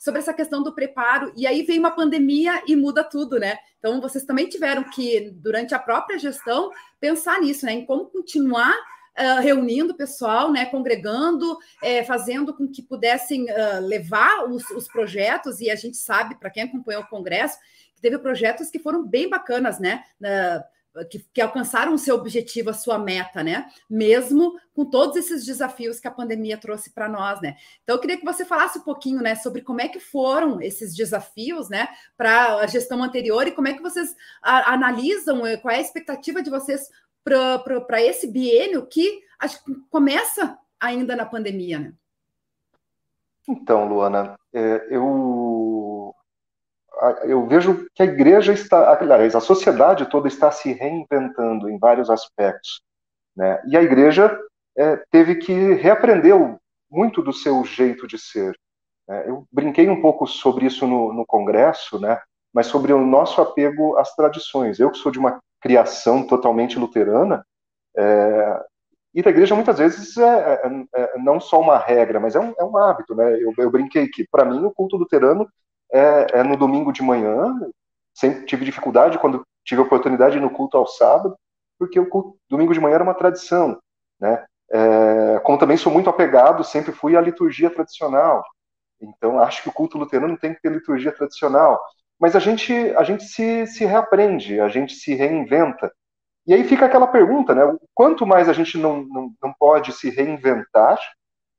sobre 0.00 0.18
essa 0.18 0.32
questão 0.32 0.62
do 0.62 0.72
preparo, 0.72 1.30
e 1.36 1.46
aí 1.46 1.62
vem 1.62 1.78
uma 1.78 1.90
pandemia 1.90 2.62
e 2.66 2.74
muda 2.74 3.04
tudo, 3.04 3.38
né? 3.38 3.58
Então, 3.78 4.00
vocês 4.00 4.24
também 4.24 4.48
tiveram 4.48 4.82
que, 4.84 5.30
durante 5.30 5.74
a 5.74 5.78
própria 5.78 6.18
gestão, 6.18 6.70
pensar 6.98 7.38
nisso, 7.38 7.66
né? 7.66 7.74
Em 7.74 7.84
como 7.84 8.06
continuar 8.06 8.74
uh, 8.74 9.42
reunindo 9.42 9.92
o 9.92 9.96
pessoal, 9.96 10.50
né? 10.50 10.64
Congregando, 10.64 11.58
é, 11.82 12.02
fazendo 12.02 12.54
com 12.54 12.66
que 12.66 12.80
pudessem 12.80 13.44
uh, 13.44 13.86
levar 13.86 14.48
os, 14.48 14.70
os 14.70 14.88
projetos, 14.88 15.60
e 15.60 15.70
a 15.70 15.76
gente 15.76 15.98
sabe, 15.98 16.34
para 16.34 16.48
quem 16.48 16.62
acompanhou 16.62 17.02
o 17.02 17.08
Congresso, 17.08 17.58
que 17.94 18.00
teve 18.00 18.18
projetos 18.18 18.70
que 18.70 18.78
foram 18.78 19.06
bem 19.06 19.28
bacanas, 19.28 19.78
né? 19.78 20.02
Uh, 20.18 20.64
que, 21.10 21.24
que, 21.32 21.40
alcançaram 21.40 21.94
o 21.94 21.98
seu 21.98 22.16
objetivo, 22.16 22.70
a 22.70 22.74
sua 22.74 22.98
meta, 22.98 23.42
né? 23.42 23.68
Mesmo 23.88 24.58
com 24.74 24.84
todos 24.84 25.16
esses 25.16 25.44
desafios 25.44 26.00
que 26.00 26.08
a 26.08 26.10
pandemia 26.10 26.58
trouxe 26.58 26.92
para 26.92 27.08
nós, 27.08 27.40
né? 27.40 27.56
Então, 27.82 27.96
eu 27.96 28.00
queria 28.00 28.16
que 28.16 28.24
você 28.24 28.44
falasse 28.44 28.78
um 28.78 28.82
pouquinho, 28.82 29.20
né, 29.20 29.34
sobre 29.34 29.62
como 29.62 29.80
é 29.80 29.88
que 29.88 30.00
foram 30.00 30.60
esses 30.60 30.94
desafios, 30.94 31.68
né, 31.68 31.88
para 32.16 32.56
a 32.56 32.66
gestão 32.66 33.02
anterior 33.02 33.46
e 33.46 33.52
como 33.52 33.68
é 33.68 33.74
que 33.74 33.82
vocês 33.82 34.14
a, 34.42 34.72
analisam, 34.72 35.46
eh, 35.46 35.56
qual 35.56 35.72
é 35.72 35.78
a 35.78 35.80
expectativa 35.80 36.42
de 36.42 36.50
vocês 36.50 36.88
para 37.22 38.02
esse 38.02 38.26
biênio 38.26 38.86
que 38.86 39.22
acho 39.38 39.60
começa 39.90 40.58
ainda 40.78 41.14
na 41.14 41.26
pandemia, 41.26 41.78
né? 41.78 41.92
Então, 43.48 43.88
Luana, 43.88 44.38
é, 44.52 44.86
eu 44.90 45.89
eu 47.24 47.46
vejo 47.46 47.86
que 47.94 48.02
a 48.02 48.06
igreja 48.06 48.52
está, 48.52 48.92
aliás, 48.92 49.34
a 49.34 49.40
sociedade 49.40 50.08
toda 50.10 50.28
está 50.28 50.50
se 50.50 50.72
reinventando 50.72 51.68
em 51.68 51.78
vários 51.78 52.10
aspectos, 52.10 52.82
né? 53.36 53.62
E 53.66 53.76
a 53.76 53.82
igreja 53.82 54.38
é, 54.76 54.96
teve 55.10 55.36
que 55.36 55.74
reaprender 55.74 56.34
muito 56.90 57.22
do 57.22 57.32
seu 57.32 57.64
jeito 57.64 58.06
de 58.06 58.18
ser. 58.18 58.54
Né? 59.08 59.24
Eu 59.28 59.46
brinquei 59.50 59.88
um 59.88 60.00
pouco 60.00 60.26
sobre 60.26 60.66
isso 60.66 60.86
no, 60.86 61.12
no 61.12 61.24
congresso, 61.24 61.98
né? 62.00 62.20
Mas 62.52 62.66
sobre 62.66 62.92
o 62.92 63.04
nosso 63.04 63.40
apego 63.40 63.96
às 63.96 64.14
tradições. 64.14 64.80
Eu 64.80 64.90
que 64.90 64.98
sou 64.98 65.12
de 65.12 65.18
uma 65.18 65.38
criação 65.60 66.26
totalmente 66.26 66.78
luterana, 66.78 67.44
é, 67.96 68.64
ir 69.14 69.26
igreja 69.26 69.54
muitas 69.54 69.78
vezes 69.78 70.16
é, 70.16 70.54
é, 70.54 70.84
é, 70.94 71.18
não 71.18 71.40
só 71.40 71.60
uma 71.60 71.78
regra, 71.78 72.18
mas 72.18 72.34
é 72.34 72.40
um, 72.40 72.54
é 72.58 72.64
um 72.64 72.76
hábito, 72.76 73.14
né? 73.14 73.34
Eu, 73.40 73.52
eu 73.58 73.70
brinquei 73.70 74.08
que, 74.08 74.26
para 74.30 74.44
mim, 74.44 74.64
o 74.64 74.70
culto 74.70 74.96
luterano 74.96 75.48
é, 75.92 76.40
é 76.40 76.42
no 76.42 76.56
domingo 76.56 76.92
de 76.92 77.02
manhã. 77.02 77.54
Sempre 78.14 78.46
tive 78.46 78.64
dificuldade 78.64 79.18
quando 79.18 79.44
tive 79.64 79.80
a 79.80 79.84
oportunidade 79.84 80.38
no 80.40 80.50
culto 80.50 80.76
ao 80.76 80.86
sábado, 80.86 81.36
porque 81.78 81.98
o 81.98 82.08
culto, 82.08 82.36
domingo 82.48 82.72
de 82.72 82.80
manhã 82.80 82.96
era 82.96 83.04
uma 83.04 83.14
tradição, 83.14 83.78
né? 84.20 84.44
É, 84.72 85.40
como 85.40 85.58
também 85.58 85.76
sou 85.76 85.92
muito 85.92 86.08
apegado, 86.08 86.62
sempre 86.62 86.92
fui 86.92 87.16
à 87.16 87.20
liturgia 87.20 87.70
tradicional. 87.70 88.44
Então, 89.00 89.40
acho 89.40 89.62
que 89.62 89.68
o 89.68 89.72
culto 89.72 89.98
luterano 89.98 90.38
tem 90.38 90.54
que 90.54 90.60
ter 90.60 90.70
liturgia 90.70 91.10
tradicional. 91.10 91.80
Mas 92.18 92.36
a 92.36 92.38
gente, 92.38 92.72
a 92.96 93.02
gente 93.02 93.24
se, 93.24 93.66
se 93.66 93.84
reaprende, 93.84 94.60
a 94.60 94.68
gente 94.68 94.94
se 94.94 95.14
reinventa. 95.14 95.90
E 96.46 96.54
aí 96.54 96.64
fica 96.64 96.86
aquela 96.86 97.06
pergunta, 97.06 97.54
né? 97.54 97.62
Quanto 97.94 98.26
mais 98.26 98.48
a 98.48 98.52
gente 98.52 98.76
não, 98.78 99.02
não, 99.04 99.32
não 99.42 99.52
pode 99.58 99.92
se 99.92 100.10
reinventar, 100.10 100.98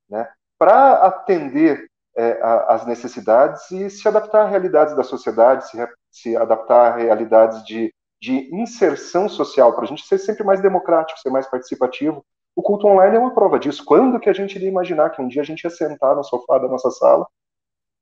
né? 0.10 0.28
Para 0.58 1.06
atender 1.06 1.90
é, 2.16 2.40
as 2.68 2.86
necessidades 2.86 3.70
e 3.72 3.90
se 3.90 4.08
adaptar 4.08 4.44
à 4.44 4.48
realidades 4.48 4.96
da 4.96 5.04
sociedade, 5.04 5.70
se, 5.70 5.78
se 6.10 6.36
adaptar 6.36 6.94
a 6.94 6.96
realidades 6.96 7.64
de, 7.66 7.94
de 8.22 8.54
inserção 8.54 9.30
social, 9.30 9.74
para 9.74 9.86
a 9.86 9.88
gente 9.88 10.06
ser 10.06 10.18
sempre 10.18 10.44
mais 10.44 10.62
democrático, 10.62 11.20
ser 11.20 11.30
mais 11.30 11.48
participativo. 11.48 12.24
O 12.56 12.62
culto 12.62 12.88
online 12.88 13.16
é 13.16 13.20
uma 13.20 13.34
prova 13.34 13.58
disso. 13.58 13.84
Quando 13.86 14.20
que 14.20 14.30
a 14.30 14.34
gente 14.34 14.56
iria 14.56 14.70
imaginar 14.70 15.10
que 15.12 15.22
um 15.22 15.28
dia 15.28 15.42
a 15.42 15.46
gente 15.46 15.64
ia 15.64 15.70
sentar 15.70 16.16
no 16.16 16.24
sofá 16.24 16.58
da 16.58 16.68
nossa 16.68 16.92
sala, 16.92 17.26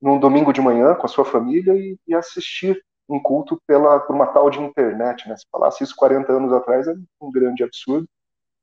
num 0.02 0.18
domingo 0.18 0.52
de 0.52 0.60
manhã, 0.60 0.94
com 0.94 1.06
a 1.06 1.08
sua 1.08 1.24
família, 1.24 1.74
e, 1.74 1.96
e 2.06 2.14
assistir 2.14 2.82
um 3.08 3.20
culto 3.20 3.60
pela, 3.66 4.00
por 4.00 4.14
uma 4.14 4.26
tal 4.26 4.50
de 4.50 4.60
internet, 4.60 5.28
né? 5.28 5.36
Se 5.36 5.44
falasse 5.50 5.84
isso 5.84 5.94
40 5.96 6.32
anos 6.32 6.52
atrás, 6.52 6.86
é 6.86 6.94
um 7.20 7.30
grande 7.30 7.62
absurdo. 7.62 8.08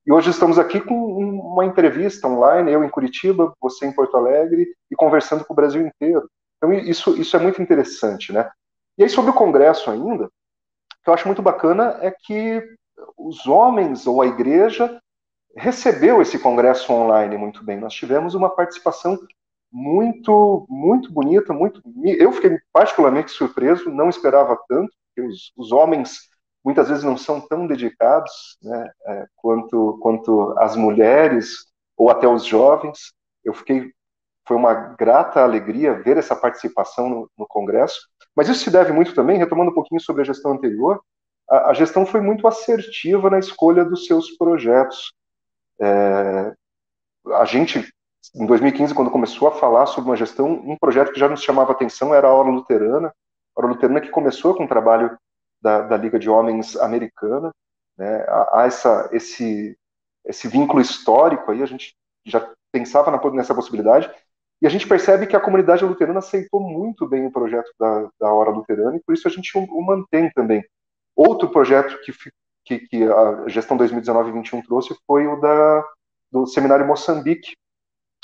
E 0.08 0.12
hoje 0.14 0.30
estamos 0.30 0.58
aqui 0.58 0.80
com 0.80 0.96
uma 0.96 1.66
entrevista 1.66 2.30
online, 2.30 2.72
eu 2.72 2.82
em 2.82 2.90
Curitiba, 2.90 3.54
você 3.60 3.86
em 3.86 3.92
Porto 3.92 4.16
Alegre, 4.16 4.74
e 4.90 4.96
conversando 4.96 5.44
com 5.44 5.52
o 5.52 5.56
Brasil 5.56 5.86
inteiro. 5.86 6.30
Então, 6.56 6.72
isso, 6.72 7.20
isso 7.20 7.36
é 7.36 7.40
muito 7.40 7.62
interessante, 7.62 8.32
né? 8.32 8.50
E 8.98 9.04
aí, 9.04 9.10
sobre 9.10 9.32
o 9.32 9.34
Congresso 9.34 9.92
ainda, 9.92 10.24
o 10.24 10.30
que 11.04 11.10
eu 11.10 11.14
acho 11.14 11.28
muito 11.28 11.42
bacana 11.42 12.00
é 12.02 12.10
que 12.10 12.64
os 13.18 13.46
homens 13.48 14.08
ou 14.08 14.22
a 14.22 14.28
igreja 14.28 14.98
recebeu 15.58 16.22
esse 16.22 16.40
congresso 16.40 16.94
online 16.94 17.38
muito 17.38 17.62
bem. 17.62 17.78
Nós 17.78 17.94
tivemos 17.94 18.34
uma 18.34 18.50
participação 18.50 19.20
muito, 19.70 20.66
muito 20.70 21.12
bonita, 21.12 21.52
muito. 21.52 21.82
Eu 22.06 22.32
fiquei 22.32 22.58
particularmente 22.72 23.32
surpreso, 23.32 23.90
não 23.90 24.08
esperava 24.08 24.58
tanto, 24.70 24.90
porque 25.08 25.28
os, 25.28 25.52
os 25.58 25.74
homens 25.74 26.30
muitas 26.67 26.89
vezes 26.89 27.01
não 27.05 27.15
são 27.15 27.39
tão 27.39 27.65
dedicados 27.65 28.57
né, 28.62 28.91
é, 29.05 29.25
quanto, 29.38 29.97
quanto 30.01 30.53
as 30.57 30.75
mulheres 30.75 31.65
ou 31.95 32.09
até 32.09 32.27
os 32.27 32.43
jovens. 32.43 33.13
Eu 33.41 33.53
fiquei 33.53 33.93
foi 34.45 34.57
uma 34.57 34.74
grata 34.74 35.41
alegria 35.41 36.01
ver 36.01 36.17
essa 36.17 36.36
participação 36.36 37.09
no, 37.09 37.31
no, 37.38 37.47
Congresso, 37.47 38.00
mas 38.36 38.50
isso 38.50 38.65
se 38.65 38.69
deve 38.69 38.91
muito 38.91 39.15
também, 39.15 39.38
retomando 39.38 39.71
um 39.71 39.74
pouquinho 39.74 40.01
sobre 40.01 40.21
a 40.21 40.25
gestão 40.25 40.51
anterior, 40.51 41.01
a, 41.50 41.69
a 41.69 41.74
gestão 41.74 42.05
foi 42.05 42.19
muito 42.19 42.45
assertiva 42.45 43.29
na 43.29 43.39
escolha 43.39 43.86
dos 43.86 44.05
seus 44.05 44.31
projetos. 44.31 45.13
É, 45.81 46.53
a 47.33 47.45
gente, 47.45 47.89
em 48.36 48.45
2015, 48.45 48.93
quando 48.93 49.12
começou 49.12 49.47
a 49.47 49.53
falar 49.53 49.86
sobre 49.86 50.09
uma 50.09 50.17
gestão, 50.17 50.51
um 50.51 50.77
projeto 50.77 51.13
que 51.13 51.19
já 51.19 51.29
nos 51.29 51.41
chamava 51.41 51.71
atenção 51.71 52.13
era 52.13 52.27
a 52.27 52.33
Hora 52.33 52.50
Luterana, 52.50 53.07
a 53.55 53.59
Hora 53.59 53.67
Luterana 53.67 54.01
que 54.01 54.09
começou 54.09 54.53
com 54.53 54.65
o 54.65 54.69
trabalho 54.69 55.17
da, 55.62 55.82
da 55.82 55.98
Liga 55.98 56.20
de 56.20 56.30
Homens 56.30 56.76
Americana, 56.76 57.52
né, 57.98 58.26
há, 58.28 58.64
essa, 58.66 59.10
esse, 59.12 59.78
esse 60.26 60.48
vínculo 60.48 60.82
histórico 60.82 61.52
aí, 61.52 61.64
a 61.64 61.66
gente 61.66 61.96
já 62.26 62.48
pensava 62.72 63.12
na, 63.12 63.32
nessa 63.32 63.56
possibilidade, 63.56 64.12
e 64.62 64.68
a 64.68 64.70
gente 64.70 64.88
percebe 64.88 65.28
que 65.28 65.36
a 65.36 65.40
comunidade 65.40 65.86
luterana 65.86 66.20
aceitou 66.20 66.60
muito 66.60 67.08
bem 67.08 67.26
o 67.26 67.32
projeto 67.32 67.72
da, 67.80 68.10
da 68.20 68.34
Hora 68.34 68.50
Luterana 68.50 68.98
e 68.98 69.00
por 69.00 69.14
isso 69.14 69.28
a 69.28 69.32
gente 69.32 69.56
o, 69.58 69.62
o 69.64 69.86
mantém 69.86 70.32
também. 70.32 70.66
Outro 71.16 71.50
projeto 71.50 72.00
que, 72.02 72.12
que, 72.66 72.80
que 72.88 73.04
a 73.04 73.48
gestão 73.48 73.78
2019-21 73.78 74.64
trouxe 74.66 74.96
foi 75.06 75.28
o 75.28 75.40
da, 75.40 75.84
do 76.32 76.48
Seminário 76.48 76.88
Moçambique. 76.88 77.56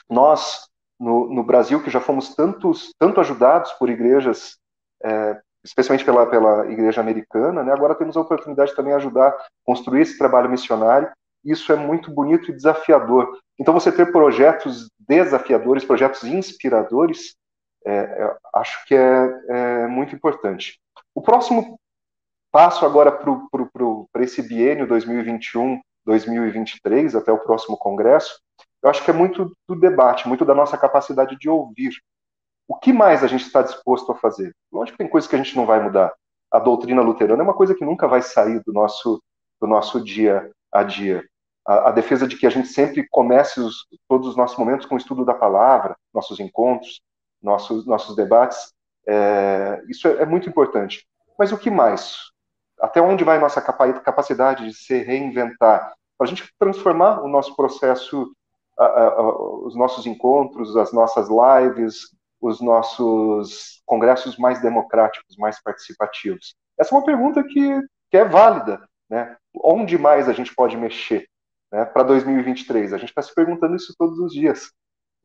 Nós, 0.10 0.68
no, 1.00 1.32
no 1.32 1.44
Brasil, 1.44 1.84
que 1.84 1.90
já 1.90 2.02
fomos 2.02 2.36
tantos, 2.36 2.92
tanto 2.98 3.20
ajudados 3.20 3.72
por 3.74 3.90
igrejas, 3.90 4.58
é, 5.04 5.40
especialmente 5.64 6.04
pela, 6.04 6.26
pela 6.26 6.66
igreja 6.72 7.02
americana, 7.02 7.64
né, 7.64 7.72
agora 7.72 7.96
temos 7.96 8.18
a 8.18 8.22
oportunidade 8.22 8.76
também 8.76 8.92
de 8.92 8.98
ajudar 8.98 9.30
a 9.30 9.38
construir 9.64 10.02
esse 10.02 10.18
trabalho 10.18 10.50
missionário. 10.50 11.10
Isso 11.44 11.72
é 11.72 11.76
muito 11.76 12.12
bonito 12.12 12.52
e 12.52 12.56
desafiador. 12.56 13.38
Então, 13.60 13.74
você 13.74 13.92
ter 13.92 14.12
projetos 14.12 14.90
desafiadores, 15.00 15.84
projetos 15.84 16.24
inspiradores, 16.24 17.36
é, 17.86 17.94
é 17.94 18.36
acho 18.56 18.86
que 18.86 18.96
é, 18.96 19.30
é, 19.50 19.88
muito 19.88 20.16
importante. 20.16 20.80
O 21.14 21.22
próximo 21.22 21.78
passo 22.52 22.86
agora 22.86 23.12
para 23.12 24.24
esse 24.24 24.42
biênio 24.42 24.88
2021-2023, 24.88 27.18
até 27.18 27.32
o 27.32 27.40
próximo 27.40 27.78
congresso, 27.78 28.40
eu 28.82 28.90
acho 28.90 29.04
que 29.04 29.12
é 29.12 29.14
muito 29.14 29.56
do 29.68 29.76
debate, 29.76 30.28
muito 30.28 30.44
da 30.44 30.54
nossa 30.54 30.78
capacidade 30.78 31.38
de 31.38 31.50
ouvir. 31.50 31.94
O 32.68 32.76
que 32.76 32.94
mais 32.94 33.24
a 33.24 33.28
gente 33.28 33.46
está 33.46 33.62
disposto 33.62 34.12
a 34.12 34.16
fazer? 34.16 34.56
Lógico 34.72 34.98
que 34.98 35.04
tem 35.04 35.12
coisas 35.12 35.30
que 35.30 35.36
a 35.36 35.42
gente 35.42 35.56
não 35.56 35.66
vai 35.66 35.82
mudar. 35.82 36.14
A 36.52 36.60
doutrina 36.60 37.02
luterana 37.02 37.42
é 37.42 37.44
uma 37.44 37.54
coisa 37.54 37.76
que 37.76 37.86
nunca 37.86 38.08
vai 38.08 38.22
sair 38.22 38.62
do 38.66 38.72
nosso, 38.72 39.22
do 39.60 39.68
nosso 39.68 40.04
dia 40.04 40.52
a 40.72 40.84
dia 40.84 41.24
a, 41.66 41.90
a, 41.90 41.92
defesa 41.92 42.28
de 42.28 42.38
que 42.38 42.46
a 42.46 42.50
gente 42.50 42.68
sempre 42.68 43.08
comece 43.10 43.60
os, 43.60 43.88
todos 44.08 44.28
os 44.28 44.36
nossos 44.36 44.58
momentos 44.58 44.86
com 44.86 44.96
o 44.96 44.98
estudo 44.98 45.26
da 45.26 45.34
palavra, 45.34 45.96
nossos 46.14 46.40
encontros, 46.40 47.02
nossos, 47.42 47.86
nossos 47.86 48.16
debates, 48.16 48.74
é, 49.08 49.82
isso 49.88 50.08
é, 50.08 50.24
é, 50.24 50.26
muito 50.26 50.48
importante. 50.48 51.08
Mas 51.38 51.52
o 51.52 51.58
que 51.58 51.70
mais? 51.70 52.18
Até 52.80 53.02
onde 53.02 53.24
vai 53.24 53.40
nossa 53.40 53.62
capacidade 53.62 54.66
de 54.66 54.74
se 54.74 54.98
reinventar? 55.04 55.94
Para 56.18 56.28
a 56.28 56.30
gente 56.30 56.48
transformar 56.60 57.22
o 57.22 57.28
nosso 57.28 57.56
processo, 57.56 58.32
os 59.64 59.76
nossos 59.76 60.06
encontros, 60.06 60.76
as 60.76 60.92
nossas 60.92 61.28
lives, 61.30 62.10
os 62.48 62.62
nossos 62.62 63.82
congressos 63.86 64.38
mais 64.38 64.62
democráticos, 64.62 65.38
mais 65.38 65.62
participativos? 65.62 66.56
Essa 66.80 66.94
é 66.94 66.98
uma 66.98 67.06
pergunta 67.06 67.44
que, 67.44 67.82
que 68.10 68.18
é 68.18 68.26
válida. 68.26 68.82
Né? 69.10 69.36
Onde 69.64 69.98
mais 69.98 70.28
a 70.28 70.34
gente 70.34 70.54
pode 70.54 70.76
mexer? 70.76 71.28
né, 71.74 71.84
para 71.84 72.04
2023? 72.04 72.94
A 72.94 72.98
gente 72.98 73.10
está 73.10 73.22
se 73.22 73.34
perguntando 73.34 73.76
isso 73.76 73.96
todos 73.98 74.20
os 74.20 74.32
dias. 74.32 74.72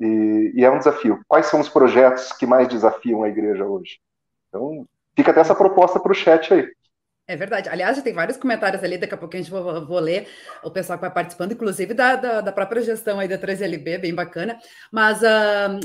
E, 0.01 0.53
e, 0.55 0.65
é 0.65 0.71
um 0.71 0.79
desafio. 0.79 1.21
Quais 1.29 1.47
são 1.47 1.61
os 1.61 1.69
projetos 1.69 2.33
que 2.33 2.47
mais 2.47 2.67
desafiam 2.67 3.23
a 3.23 3.29
igreja 3.29 3.65
hoje? 3.65 3.99
Então, 4.49 4.87
fica 5.15 5.31
até 5.31 5.41
essa 5.41 5.55
proposta 5.55 6.01
para 6.01 6.13
o 6.13 6.15
chat 6.15 6.55
aí. 6.55 6.67
É 7.27 7.37
verdade. 7.37 7.69
Aliás, 7.69 7.97
já 7.97 8.03
tem 8.03 8.15
vários 8.15 8.39
comentários 8.39 8.83
ali, 8.83 8.97
daqui 8.97 9.13
a 9.13 9.19
pouco 9.19 9.37
a 9.37 9.39
gente 9.39 9.51
vou, 9.51 9.85
vou 9.85 9.99
ler 9.99 10.27
o 10.63 10.71
pessoal 10.71 10.97
que 10.99 11.03
vai 11.03 11.13
participando, 11.13 11.53
inclusive 11.53 11.93
da, 11.93 12.17
da, 12.17 12.41
da 12.41 12.53
própria 12.53 12.81
gestão 12.81 13.19
aí 13.19 13.29
da 13.29 13.37
3LB, 13.37 14.01
bem 14.01 14.15
bacana. 14.15 14.59
Mas 14.91 15.21
uh, 15.21 15.79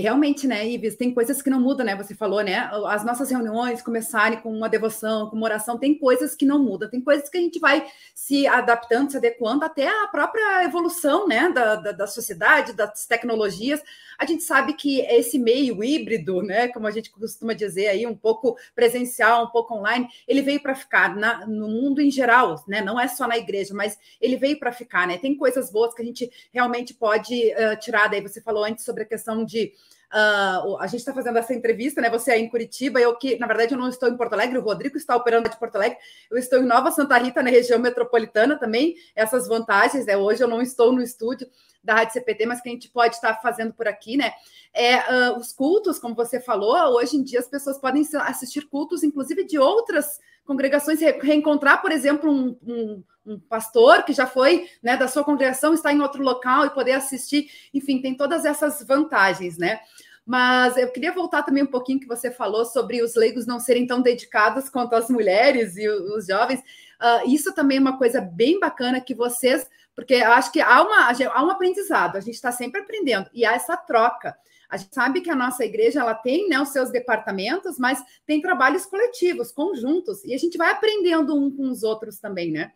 realmente, 0.00 0.46
né, 0.46 0.66
Ives, 0.68 0.96
tem 0.96 1.12
coisas 1.12 1.40
que 1.42 1.50
não 1.50 1.60
mudam, 1.60 1.84
né? 1.84 1.96
Você 1.96 2.14
falou, 2.14 2.42
né? 2.42 2.70
As 2.86 3.04
nossas 3.04 3.30
reuniões 3.30 3.82
começarem 3.82 4.40
com 4.40 4.50
uma 4.52 4.68
devoção, 4.68 5.28
com 5.28 5.36
uma 5.36 5.46
oração, 5.46 5.78
tem 5.78 5.98
coisas 5.98 6.34
que 6.34 6.44
não 6.46 6.58
mudam, 6.62 6.88
tem 6.88 7.00
coisas 7.00 7.28
que 7.28 7.38
a 7.38 7.40
gente 7.40 7.58
vai 7.58 7.86
se 8.14 8.46
adaptando, 8.46 9.10
se 9.10 9.16
adequando 9.16 9.64
até 9.64 9.88
a 9.88 10.08
própria 10.08 10.64
evolução, 10.64 11.26
né, 11.26 11.50
da, 11.50 11.76
da, 11.76 11.92
da 11.92 12.06
sociedade, 12.06 12.72
das 12.72 13.06
tecnologias. 13.06 13.82
A 14.18 14.26
gente 14.26 14.42
sabe 14.42 14.72
que 14.72 15.00
esse 15.02 15.38
meio 15.38 15.82
híbrido, 15.82 16.42
né, 16.42 16.66
como 16.68 16.88
a 16.88 16.90
gente 16.90 17.08
costuma 17.08 17.52
dizer 17.52 17.86
aí, 17.86 18.04
um 18.04 18.16
pouco 18.16 18.56
presencial, 18.74 19.44
um 19.44 19.50
pouco 19.50 19.74
online, 19.74 20.08
ele 20.26 20.42
veio 20.42 20.60
para 20.60 20.74
ficar 20.74 21.14
na, 21.14 21.46
no 21.46 21.68
mundo 21.68 22.02
em 22.02 22.10
geral, 22.10 22.64
né? 22.66 22.82
Não 22.82 22.98
é 22.98 23.06
só 23.06 23.28
na 23.28 23.38
igreja, 23.38 23.72
mas 23.72 23.96
ele 24.20 24.36
veio 24.36 24.58
para 24.58 24.72
ficar, 24.72 25.06
né? 25.06 25.18
Tem 25.18 25.36
coisas 25.36 25.70
boas 25.70 25.94
que 25.94 26.02
a 26.02 26.04
gente 26.04 26.28
realmente 26.52 26.92
pode 26.92 27.52
uh, 27.52 27.78
tirar. 27.78 28.08
Daí 28.08 28.20
você 28.20 28.40
falou 28.40 28.64
antes 28.64 28.84
sobre 28.84 29.04
a 29.04 29.06
questão 29.06 29.44
de 29.44 29.72
Uh, 30.08 30.78
a 30.78 30.86
gente 30.86 31.00
está 31.00 31.12
fazendo 31.12 31.36
essa 31.38 31.52
entrevista, 31.52 32.00
né? 32.00 32.08
Você 32.08 32.30
aí 32.30 32.40
em 32.40 32.48
Curitiba, 32.48 32.98
eu 32.98 33.14
que, 33.16 33.38
na 33.38 33.46
verdade, 33.46 33.74
eu 33.74 33.78
não 33.78 33.90
estou 33.90 34.08
em 34.08 34.16
Porto 34.16 34.32
Alegre, 34.32 34.56
o 34.56 34.62
Rodrigo 34.62 34.96
está 34.96 35.14
operando 35.14 35.50
de 35.50 35.58
Porto 35.58 35.76
Alegre, 35.76 35.98
eu 36.30 36.38
estou 36.38 36.58
em 36.58 36.64
Nova 36.64 36.90
Santa 36.90 37.18
Rita, 37.18 37.42
na 37.42 37.50
região 37.50 37.78
metropolitana 37.78 38.58
também. 38.58 38.94
Essas 39.14 39.46
vantagens, 39.46 40.06
né? 40.06 40.16
Hoje 40.16 40.42
eu 40.42 40.48
não 40.48 40.62
estou 40.62 40.92
no 40.92 41.02
estúdio 41.02 41.46
da 41.88 41.94
Rádio 41.94 42.12
CPT, 42.12 42.44
mas 42.44 42.60
que 42.60 42.68
a 42.68 42.72
gente 42.72 42.90
pode 42.90 43.14
estar 43.14 43.40
fazendo 43.40 43.72
por 43.72 43.88
aqui, 43.88 44.18
né? 44.18 44.34
É, 44.74 44.98
uh, 45.30 45.38
os 45.38 45.54
cultos, 45.54 45.98
como 45.98 46.14
você 46.14 46.38
falou, 46.38 46.76
hoje 46.96 47.16
em 47.16 47.22
dia 47.22 47.40
as 47.40 47.48
pessoas 47.48 47.78
podem 47.78 48.06
assistir 48.26 48.68
cultos, 48.68 49.02
inclusive 49.02 49.42
de 49.44 49.58
outras 49.58 50.20
congregações, 50.44 51.00
reencontrar, 51.00 51.80
por 51.80 51.90
exemplo, 51.90 52.30
um, 52.30 52.58
um, 52.62 53.04
um 53.24 53.40
pastor 53.40 54.02
que 54.02 54.12
já 54.12 54.26
foi 54.26 54.68
né, 54.82 54.98
da 54.98 55.08
sua 55.08 55.24
congregação, 55.24 55.72
está 55.72 55.90
em 55.90 56.02
outro 56.02 56.22
local 56.22 56.66
e 56.66 56.70
poder 56.70 56.92
assistir, 56.92 57.50
enfim, 57.72 58.02
tem 58.02 58.14
todas 58.14 58.44
essas 58.44 58.86
vantagens, 58.86 59.56
né? 59.56 59.80
Mas 60.26 60.76
eu 60.76 60.92
queria 60.92 61.10
voltar 61.10 61.42
também 61.42 61.62
um 61.62 61.70
pouquinho 61.70 62.00
que 62.00 62.06
você 62.06 62.30
falou 62.30 62.66
sobre 62.66 63.02
os 63.02 63.14
leigos 63.14 63.46
não 63.46 63.58
serem 63.58 63.86
tão 63.86 64.02
dedicados 64.02 64.68
quanto 64.68 64.94
as 64.94 65.08
mulheres 65.08 65.74
e 65.78 65.88
os 65.88 66.26
jovens. 66.26 66.60
Uh, 66.60 67.30
isso 67.30 67.54
também 67.54 67.78
é 67.78 67.80
uma 67.80 67.96
coisa 67.96 68.20
bem 68.20 68.60
bacana 68.60 69.00
que 69.00 69.14
vocês, 69.14 69.66
porque 69.98 70.14
eu 70.14 70.30
acho 70.30 70.52
que 70.52 70.60
há, 70.60 70.80
uma, 70.80 71.10
há 71.10 71.44
um 71.44 71.50
aprendizado, 71.50 72.14
a 72.14 72.20
gente 72.20 72.36
está 72.36 72.52
sempre 72.52 72.80
aprendendo, 72.80 73.28
e 73.34 73.44
há 73.44 73.54
essa 73.54 73.76
troca. 73.76 74.38
A 74.70 74.76
gente 74.76 74.94
sabe 74.94 75.20
que 75.20 75.28
a 75.28 75.34
nossa 75.34 75.64
igreja 75.64 75.98
ela 75.98 76.14
tem 76.14 76.48
né, 76.48 76.60
os 76.60 76.68
seus 76.68 76.92
departamentos, 76.92 77.80
mas 77.80 78.00
tem 78.24 78.40
trabalhos 78.40 78.86
coletivos, 78.86 79.50
conjuntos, 79.50 80.24
e 80.24 80.32
a 80.32 80.38
gente 80.38 80.56
vai 80.56 80.70
aprendendo 80.70 81.34
um 81.36 81.50
com 81.50 81.68
os 81.68 81.82
outros 81.82 82.20
também, 82.20 82.52
né? 82.52 82.70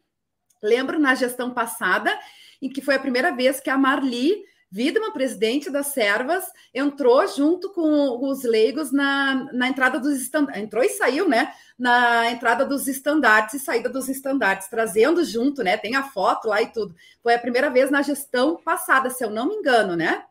Lembro 0.60 0.98
na 0.98 1.14
gestão 1.14 1.54
passada, 1.54 2.12
em 2.60 2.68
que 2.68 2.82
foi 2.82 2.96
a 2.96 3.00
primeira 3.00 3.30
vez 3.30 3.60
que 3.60 3.70
a 3.70 3.78
Marli 3.78 4.42
Widman, 4.74 5.12
presidente 5.12 5.70
das 5.70 5.88
servas, 5.88 6.44
entrou 6.72 7.26
junto 7.28 7.70
com 7.70 8.26
os 8.26 8.42
leigos 8.42 8.90
na, 8.90 9.48
na 9.52 9.68
entrada 9.68 10.00
dos 10.00 10.20
estandartes, 10.20 10.62
entrou 10.62 10.82
e 10.82 10.88
saiu, 10.88 11.28
né? 11.28 11.52
Na 11.78 12.30
entrada 12.30 12.64
dos 12.64 12.88
estandartes 12.88 13.54
e 13.54 13.64
saída 13.64 13.88
dos 13.88 14.08
estandartes, 14.08 14.68
trazendo 14.68 15.22
junto, 15.24 15.62
né? 15.62 15.76
Tem 15.76 15.94
a 15.94 16.04
foto 16.04 16.48
lá 16.48 16.62
e 16.62 16.66
tudo. 16.68 16.94
Foi 17.22 17.34
a 17.34 17.38
primeira 17.38 17.68
vez 17.68 17.90
na 17.90 18.00
gestão 18.00 18.56
passada, 18.56 19.10
se 19.10 19.22
eu 19.22 19.30
não 19.30 19.48
me 19.48 19.56
engano, 19.56 19.94
né? 19.94 20.24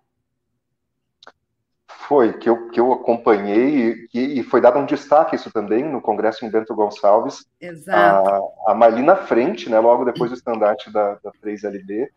Foi, 2.07 2.33
que 2.33 2.49
eu, 2.49 2.69
que 2.69 2.79
eu 2.79 2.91
acompanhei 2.91 4.07
e, 4.13 4.39
e 4.39 4.43
foi 4.43 4.59
dado 4.59 4.79
um 4.79 4.85
destaque 4.85 5.35
isso 5.35 5.51
também 5.51 5.83
no 5.83 6.01
Congresso 6.01 6.43
em 6.43 6.49
Bento 6.49 6.73
Gonçalves. 6.73 7.45
Exato. 7.59 8.51
A, 8.67 8.71
a 8.71 8.75
Marli 8.75 9.03
na 9.03 9.15
frente, 9.15 9.69
né, 9.69 9.79
logo 9.79 10.03
depois 10.03 10.31
do 10.31 10.35
estandarte 10.35 10.91
da, 10.91 11.13
da 11.23 11.31
3LB, 11.43 12.07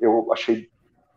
eu 0.00 0.32
achei 0.32 0.68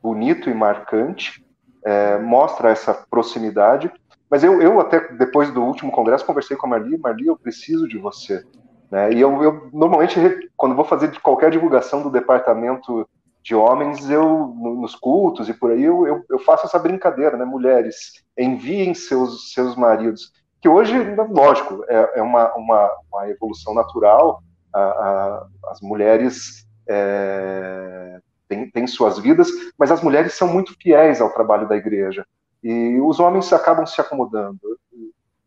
bonito 0.08 0.50
e 0.50 0.54
marcante, 0.54 1.44
é, 1.84 2.18
mostra 2.18 2.70
essa 2.70 2.94
proximidade. 2.94 3.92
Mas 4.30 4.42
eu, 4.42 4.62
eu, 4.62 4.80
até 4.80 5.14
depois 5.14 5.52
do 5.52 5.62
último 5.62 5.92
congresso, 5.92 6.26
conversei 6.26 6.56
com 6.56 6.66
a 6.66 6.70
Marli, 6.70 6.98
Marli, 6.98 7.28
eu 7.28 7.38
preciso 7.38 7.88
de 7.88 7.98
você. 7.98 8.42
Né? 8.90 9.12
E 9.14 9.20
eu, 9.20 9.44
eu, 9.44 9.70
normalmente, 9.74 10.18
quando 10.56 10.76
vou 10.76 10.86
fazer 10.86 11.20
qualquer 11.20 11.52
divulgação 11.52 12.02
do 12.02 12.10
departamento 12.10 13.06
de 13.44 13.54
homens, 13.54 14.10
eu 14.10 14.48
nos 14.56 14.96
cultos 14.96 15.50
e 15.50 15.54
por 15.54 15.72
aí, 15.72 15.84
eu, 15.84 16.08
eu, 16.08 16.24
eu 16.30 16.40
faço 16.40 16.66
essa 16.66 16.80
brincadeira, 16.80 17.38
né? 17.38 17.46
Mulheres, 17.46 18.24
enviem 18.38 18.94
seus, 18.94 19.54
seus 19.54 19.76
maridos. 19.76 20.32
Que 20.62 20.70
hoje, 20.70 20.94
lógico, 21.30 21.84
é, 21.88 22.20
é 22.20 22.22
uma, 22.22 22.54
uma, 22.56 22.92
uma, 23.12 23.30
evolução 23.30 23.74
natural. 23.74 24.42
A, 24.74 24.80
a, 24.80 25.48
as 25.72 25.82
mulheres 25.82 26.66
é, 26.90 28.20
têm 28.48 28.88
suas 28.88 29.20
vidas, 29.20 29.50
mas 29.78 29.92
as 29.92 30.02
mulheres 30.02 30.34
são 30.34 30.48
muito 30.48 30.76
fiéis 30.82 31.22
ao 31.22 31.34
trabalho 31.34 31.68
da 31.68 31.76
igreja. 31.76 32.26
E 32.64 33.00
os 33.02 33.20
homens 33.20 33.52
acabam 33.54 33.86
se 33.86 34.00
acomodando. 34.02 34.60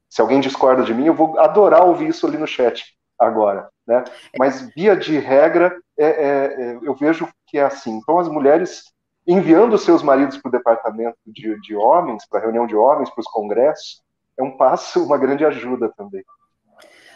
Se 0.09 0.21
alguém 0.21 0.41
discorda 0.41 0.83
de 0.83 0.93
mim, 0.93 1.07
eu 1.07 1.15
vou 1.15 1.39
adorar 1.39 1.85
ouvir 1.85 2.09
isso 2.09 2.27
ali 2.27 2.37
no 2.37 2.47
chat 2.47 2.97
agora. 3.19 3.69
Né? 3.87 4.05
Mas, 4.39 4.71
via 4.75 4.97
de 4.97 5.19
regra, 5.19 5.77
é, 5.99 6.07
é, 6.07 6.63
é, 6.63 6.79
eu 6.83 6.95
vejo 6.95 7.29
que 7.47 7.59
é 7.59 7.63
assim. 7.63 7.99
Então, 7.99 8.19
as 8.19 8.29
mulheres, 8.29 8.85
enviando 9.27 9.77
seus 9.79 10.03
maridos 10.03 10.39
para 10.39 10.49
o 10.49 10.53
departamento 10.53 11.19
de, 11.27 11.61
de 11.61 11.77
homens, 11.77 12.27
para 12.29 12.41
a 12.41 12.43
reunião 12.43 12.67
de 12.67 12.75
homens, 12.75 13.11
para 13.11 13.21
os 13.21 13.27
congressos, 13.27 14.03
é 14.39 14.43
um 14.43 14.57
passo, 14.57 15.05
uma 15.05 15.19
grande 15.19 15.45
ajuda 15.45 15.93
também. 15.97 16.25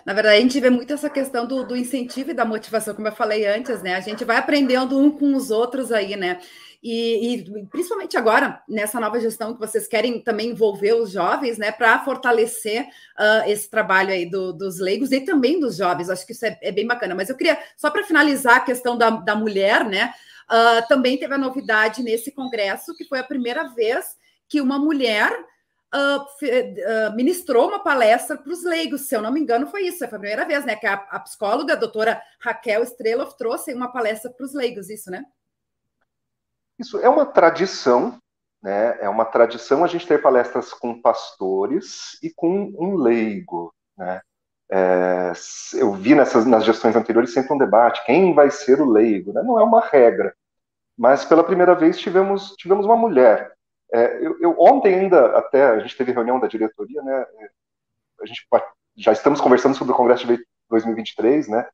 Na 0.04 0.12
verdade, 0.12 0.36
a 0.36 0.40
gente 0.40 0.60
vê 0.60 0.68
muito 0.68 0.92
essa 0.92 1.08
questão 1.08 1.46
do, 1.46 1.64
do, 1.64 1.76
incentivo 1.76 2.30
e 2.30 2.34
da 2.34 2.44
motivação, 2.44 2.94
como 2.94 3.08
eu 3.08 3.12
falei 3.12 3.46
antes, 3.46 3.82
né? 3.82 3.94
A 3.94 4.00
gente 4.00 4.24
vai 4.24 4.36
aprendendo 4.36 4.98
um 4.98 5.10
com 5.10 5.34
os 5.34 5.50
outros 5.50 5.90
aí, 5.90 6.14
né? 6.14 6.40
E, 6.82 7.36
e 7.36 7.66
principalmente 7.68 8.14
agora, 8.14 8.62
nessa 8.68 9.00
nova 9.00 9.18
gestão 9.18 9.54
que 9.54 9.60
vocês 9.60 9.88
querem 9.88 10.20
também 10.20 10.50
envolver 10.50 10.92
os 10.92 11.10
jovens, 11.10 11.56
né? 11.56 11.72
Para 11.72 12.04
fortalecer 12.04 12.86
uh, 13.18 13.48
esse 13.48 13.70
trabalho 13.70 14.10
aí 14.10 14.28
do, 14.28 14.52
dos 14.52 14.78
leigos 14.78 15.10
e 15.10 15.20
também 15.20 15.58
dos 15.58 15.76
jovens. 15.76 16.10
Acho 16.10 16.26
que 16.26 16.32
isso 16.32 16.44
é, 16.44 16.58
é 16.60 16.70
bem 16.70 16.86
bacana. 16.86 17.14
Mas 17.14 17.30
eu 17.30 17.36
queria, 17.36 17.58
só 17.74 17.90
para 17.90 18.04
finalizar 18.04 18.58
a 18.58 18.60
questão 18.60 18.98
da, 18.98 19.08
da 19.08 19.34
mulher, 19.34 19.86
né? 19.86 20.12
Uh, 20.44 20.86
também 20.86 21.16
teve 21.16 21.32
a 21.32 21.38
novidade 21.38 22.02
nesse 22.02 22.30
congresso, 22.30 22.94
que 22.94 23.06
foi 23.06 23.20
a 23.20 23.24
primeira 23.24 23.68
vez 23.68 24.04
que 24.46 24.60
uma 24.60 24.78
mulher 24.78 25.32
uh, 25.94 27.14
ministrou 27.14 27.68
uma 27.68 27.82
palestra 27.82 28.36
para 28.36 28.52
os 28.52 28.64
leigos, 28.64 29.02
se 29.02 29.14
eu 29.14 29.22
não 29.22 29.32
me 29.32 29.40
engano, 29.40 29.66
foi 29.66 29.82
isso, 29.82 29.98
foi 29.98 30.06
a 30.06 30.10
primeira 30.10 30.44
vez, 30.44 30.64
né? 30.64 30.76
Que 30.76 30.86
a, 30.86 30.94
a 30.94 31.20
psicóloga, 31.20 31.74
a 31.74 31.76
doutora 31.76 32.20
Raquel 32.40 32.82
Streloff, 32.82 33.36
trouxe 33.38 33.72
uma 33.72 33.92
palestra 33.92 34.30
para 34.30 34.44
os 34.44 34.52
leigos, 34.52 34.90
isso, 34.90 35.10
né? 35.10 35.24
Isso 36.78 36.98
é 36.98 37.08
uma 37.08 37.24
tradição, 37.24 38.18
né? 38.62 38.98
É 39.00 39.08
uma 39.08 39.24
tradição 39.24 39.84
a 39.84 39.86
gente 39.86 40.06
ter 40.06 40.20
palestras 40.20 40.72
com 40.72 41.00
pastores 41.00 42.18
e 42.22 42.30
com 42.30 42.72
um 42.78 42.96
leigo, 42.96 43.72
né? 43.96 44.20
É, 44.70 45.32
eu 45.74 45.92
vi 45.92 46.14
nessas 46.14 46.46
nas 46.46 46.64
gestões 46.64 46.96
anteriores 46.96 47.34
sempre 47.34 47.52
um 47.52 47.58
debate 47.58 48.04
quem 48.06 48.34
vai 48.34 48.50
ser 48.50 48.80
o 48.80 48.90
leigo, 48.90 49.32
né? 49.32 49.42
Não 49.42 49.60
é 49.60 49.62
uma 49.62 49.80
regra, 49.80 50.34
mas 50.96 51.24
pela 51.24 51.44
primeira 51.44 51.74
vez 51.74 51.98
tivemos 51.98 52.54
tivemos 52.56 52.86
uma 52.86 52.96
mulher 52.96 53.54
é, 53.94 54.26
eu, 54.26 54.36
eu, 54.40 54.56
ontem 54.58 54.94
ainda, 54.94 55.38
até, 55.38 55.66
a 55.66 55.78
gente 55.78 55.96
teve 55.96 56.10
reunião 56.10 56.40
da 56.40 56.48
diretoria, 56.48 57.00
né? 57.02 57.24
É, 57.38 57.48
a 58.22 58.26
gente 58.26 58.44
já 58.96 59.12
estamos 59.12 59.40
conversando 59.40 59.76
sobre 59.76 59.92
o 59.92 59.96
Congresso 59.96 60.26
de 60.26 60.38
2023, 60.68 61.48
né? 61.48 61.66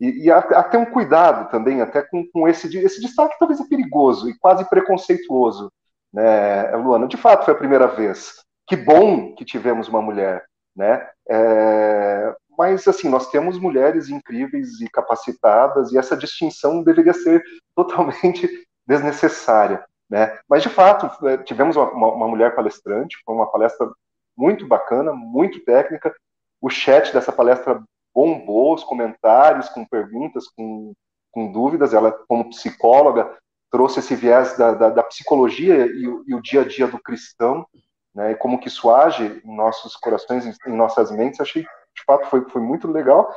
E, 0.00 0.24
e 0.26 0.30
até 0.30 0.78
um 0.78 0.86
cuidado 0.86 1.50
também, 1.50 1.82
até 1.82 2.02
com, 2.02 2.26
com 2.32 2.48
esse, 2.48 2.74
esse 2.78 3.00
destaque 3.00 3.36
talvez 3.38 3.60
é 3.60 3.68
perigoso 3.68 4.30
e 4.30 4.38
quase 4.38 4.68
preconceituoso, 4.68 5.70
né, 6.12 6.74
Luana? 6.76 7.06
De 7.06 7.16
fato, 7.16 7.44
foi 7.44 7.52
a 7.52 7.58
primeira 7.58 7.86
vez. 7.86 8.36
Que 8.66 8.76
bom 8.76 9.34
que 9.34 9.44
tivemos 9.44 9.88
uma 9.88 10.00
mulher, 10.00 10.44
né? 10.74 11.06
É, 11.28 12.34
mas, 12.56 12.88
assim, 12.88 13.08
nós 13.08 13.30
temos 13.30 13.58
mulheres 13.58 14.08
incríveis 14.08 14.80
e 14.80 14.88
capacitadas 14.88 15.92
e 15.92 15.98
essa 15.98 16.16
distinção 16.16 16.82
deveria 16.82 17.12
ser 17.12 17.42
totalmente 17.74 18.48
desnecessária. 18.86 19.84
Né? 20.08 20.38
Mas, 20.48 20.62
de 20.62 20.68
fato, 20.68 21.26
é, 21.26 21.36
tivemos 21.38 21.76
uma, 21.76 21.90
uma, 21.90 22.28
mulher 22.28 22.54
palestrante, 22.54 23.18
foi 23.24 23.34
uma 23.34 23.50
palestra 23.50 23.90
muito 24.36 24.66
bacana, 24.66 25.12
muito 25.12 25.60
técnica. 25.64 26.14
O 26.60 26.70
chat 26.70 27.12
dessa 27.12 27.30
palestra 27.30 27.82
bombou, 28.14 28.74
os 28.74 28.84
comentários 28.84 29.68
com 29.68 29.84
perguntas, 29.84 30.46
com, 30.48 30.92
com 31.30 31.52
dúvidas. 31.52 31.92
Ela, 31.92 32.12
como 32.26 32.48
psicóloga, 32.48 33.36
trouxe 33.70 33.98
esse 33.98 34.14
viés 34.14 34.56
da, 34.56 34.72
da, 34.72 34.90
da 34.90 35.02
psicologia 35.02 35.86
e 35.86 36.02
e 36.26 36.34
o, 36.34 36.40
dia 36.40 36.62
a 36.62 36.64
dia 36.64 36.86
do 36.86 36.98
cristão, 36.98 37.66
né? 38.14 38.32
e 38.32 38.34
como 38.34 38.58
que 38.58 38.68
isso 38.68 38.90
age 38.90 39.42
em 39.44 39.54
nossos 39.54 39.94
corações, 39.94 40.46
em, 40.46 40.70
em 40.70 40.74
nossas 40.74 41.10
mentes. 41.10 41.40
Achei, 41.40 41.62
de 41.62 42.04
fato, 42.06 42.26
foi, 42.28 42.48
foi 42.48 42.62
muito 42.62 42.90
legal. 42.90 43.30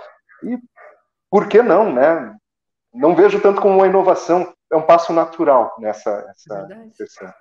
E 0.43 0.57
por 1.29 1.49
que 1.49 1.61
não, 1.61 1.91
né? 1.91 2.35
Não 2.93 3.15
vejo 3.15 3.41
tanto 3.41 3.61
como 3.61 3.75
uma 3.75 3.87
inovação, 3.87 4.53
é 4.71 4.75
um 4.75 4.81
passo 4.81 5.11
natural 5.13 5.75
nessa 5.79 6.09
essa 6.29 6.67
sessão. 6.93 7.33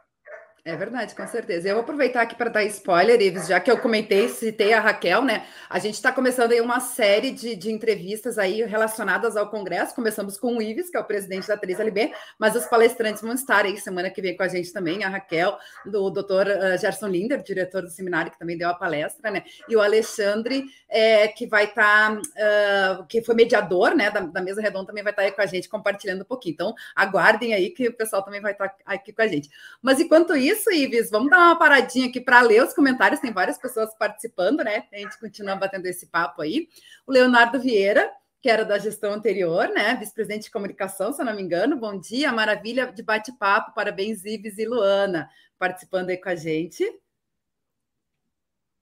É 0.62 0.77
verdade, 0.77 1.14
com 1.14 1.27
certeza. 1.27 1.68
Eu 1.68 1.77
vou 1.77 1.83
aproveitar 1.83 2.20
aqui 2.20 2.35
para 2.35 2.51
dar 2.51 2.62
spoiler, 2.64 3.18
Ives, 3.18 3.49
já 3.49 3.59
que 3.59 3.70
eu 3.70 3.79
comentei, 3.79 4.29
citei 4.29 4.75
a 4.75 4.81
Raquel, 4.81 5.25
né? 5.25 5.46
A 5.70 5.79
gente 5.79 5.94
está 5.94 6.12
começando 6.12 6.53
aí 6.53 6.61
uma 6.61 6.81
série 6.81 7.31
de, 7.31 7.57
de 7.57 7.73
entrevistas 7.73 8.37
aí 8.37 8.62
relacionadas 8.64 9.38
ao 9.38 9.49
Congresso. 9.49 9.94
Começamos 9.94 10.37
com 10.38 10.59
o 10.59 10.61
Ives, 10.62 10.90
que 10.90 10.99
é 10.99 11.01
o 11.01 11.05
presidente 11.05 11.49
da 11.49 11.57
3LB, 11.57 12.12
mas 12.38 12.55
os 12.57 12.66
palestrantes 12.66 13.23
vão 13.23 13.33
estar 13.33 13.64
aí 13.64 13.79
semana 13.79 14.11
que 14.11 14.20
vem 14.20 14.37
com 14.37 14.42
a 14.42 14.49
gente 14.49 14.70
também, 14.70 15.03
a 15.03 15.09
Raquel, 15.09 15.57
do 15.87 16.11
doutor 16.11 16.46
uh, 16.46 16.77
Gerson 16.79 17.09
Linder, 17.09 17.42
diretor 17.42 17.81
do 17.81 17.88
seminário, 17.88 18.31
que 18.31 18.38
também 18.38 18.59
deu 18.59 18.68
a 18.68 18.75
palestra, 18.75 19.31
né? 19.31 19.42
E 19.66 19.75
o 19.75 19.81
Alexandre, 19.81 20.66
é, 20.90 21.27
que 21.29 21.46
vai 21.46 21.64
estar, 21.64 22.16
tá, 22.16 23.01
uh, 23.01 23.07
que 23.07 23.23
foi 23.23 23.35
mediador, 23.35 23.94
né, 23.94 24.11
da, 24.11 24.20
da, 24.20 24.42
mesa 24.42 24.61
redonda, 24.61 24.88
também 24.88 25.03
vai 25.03 25.12
estar 25.12 25.23
tá 25.23 25.29
aí 25.29 25.33
com 25.33 25.40
a 25.40 25.46
gente 25.46 25.70
compartilhando 25.70 26.20
um 26.20 26.27
pouquinho. 26.27 26.53
Então, 26.53 26.75
aguardem 26.94 27.55
aí 27.55 27.70
que 27.70 27.88
o 27.88 27.96
pessoal 27.96 28.23
também 28.23 28.42
vai 28.42 28.53
estar 28.53 28.68
tá 28.68 28.77
aqui 28.85 29.11
com 29.11 29.23
a 29.23 29.27
gente. 29.27 29.49
Mas 29.81 29.99
enquanto 29.99 30.37
isso, 30.37 30.50
isso, 30.51 30.71
Ives. 30.71 31.11
Vamos 31.11 31.31
dar 31.31 31.39
uma 31.39 31.59
paradinha 31.59 32.09
aqui 32.09 32.21
para 32.21 32.41
ler 32.41 32.63
os 32.63 32.75
comentários. 32.75 33.21
Tem 33.21 33.33
várias 33.33 33.59
pessoas 33.59 33.95
participando, 33.97 34.63
né? 34.65 34.85
A 34.93 34.99
gente 34.99 35.19
continua 35.19 35.57
batendo 35.57 35.87
esse 35.87 36.07
papo 36.07 36.43
aí. 36.43 36.69
O 37.07 37.13
Leonardo 37.13 37.61
Vieira, 37.61 38.11
que 38.43 38.49
era 38.49 38.65
da 38.65 38.79
gestão 38.79 39.13
anterior, 39.13 39.69
né? 39.69 39.95
Vice-presidente 39.97 40.45
de 40.45 40.51
comunicação, 40.51 41.13
se 41.13 41.21
eu 41.21 41.27
não 41.27 41.35
me 41.35 41.43
engano. 41.43 41.77
Bom 41.77 41.99
dia, 41.99 42.33
maravilha 42.33 42.93
de 42.93 43.03
bate-papo. 43.03 43.75
Parabéns, 43.75 44.25
Ives 44.25 44.59
e 44.59 44.65
Luana, 44.67 45.29
participando 45.59 46.11
aí 46.11 46.17
com 46.17 46.29
a 46.29 46.35
gente. 46.35 46.85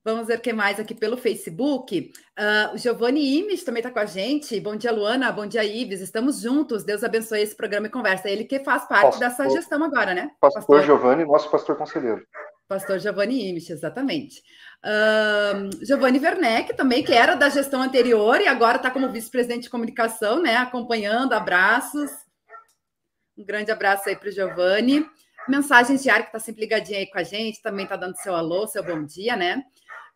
Vamos 0.09 0.27
ver 0.27 0.39
o 0.39 0.41
que 0.41 0.55
mais 0.55 0.81
aqui 0.81 0.95
pelo 0.95 1.19
Facebook. 1.19 2.11
Uh, 2.39 2.75
o 2.75 2.79
Giovanni 2.79 3.41
Imes 3.41 3.63
também 3.63 3.81
está 3.81 3.91
com 3.91 3.99
a 3.99 4.07
gente. 4.07 4.59
Bom 4.59 4.75
dia, 4.75 4.91
Luana. 4.91 5.31
Bom 5.31 5.47
dia, 5.47 5.63
Ives. 5.63 6.01
Estamos 6.01 6.41
juntos. 6.41 6.83
Deus 6.83 7.05
abençoe 7.05 7.43
esse 7.43 7.55
programa 7.55 7.89
e 7.89 7.91
conversa. 7.91 8.31
Ele 8.31 8.45
que 8.45 8.59
faz 8.61 8.89
parte 8.89 9.19
pastor, 9.19 9.21
dessa 9.21 9.51
gestão 9.51 9.85
agora, 9.85 10.15
né? 10.15 10.31
Pastor, 10.41 10.63
pastor 10.63 10.83
Giovanni, 10.83 11.27
nosso 11.27 11.51
pastor 11.51 11.77
conselheiro. 11.77 12.27
Pastor 12.67 12.99
Giovanni 12.99 13.51
Imes, 13.51 13.69
exatamente. 13.69 14.43
Uh, 14.83 15.85
Giovanni 15.85 16.19
Werneck 16.19 16.75
também, 16.75 17.05
que 17.05 17.13
era 17.13 17.35
da 17.35 17.51
gestão 17.51 17.83
anterior 17.83 18.41
e 18.41 18.49
agora 18.49 18.79
está 18.79 18.91
como 18.91 19.13
vice-presidente 19.13 19.65
de 19.65 19.71
comunicação, 19.71 20.41
né? 20.41 20.57
Acompanhando, 20.57 21.35
abraços. 21.35 22.11
Um 23.37 23.45
grande 23.45 23.71
abraço 23.71 24.09
aí 24.09 24.17
para 24.17 24.31
o 24.31 24.33
Giovanni. 24.33 25.07
Mensagens 25.47 26.03
diárias 26.03 26.31
que 26.31 26.37
está 26.37 26.39
sempre 26.39 26.63
ligadinha 26.63 26.99
aí 26.99 27.07
com 27.07 27.19
a 27.19 27.23
gente, 27.23 27.61
também 27.61 27.85
está 27.85 27.97
dando 27.97 28.17
seu 28.17 28.35
alô, 28.35 28.67
seu 28.67 28.83
bom 28.83 29.05
dia, 29.05 29.37
né? 29.37 29.63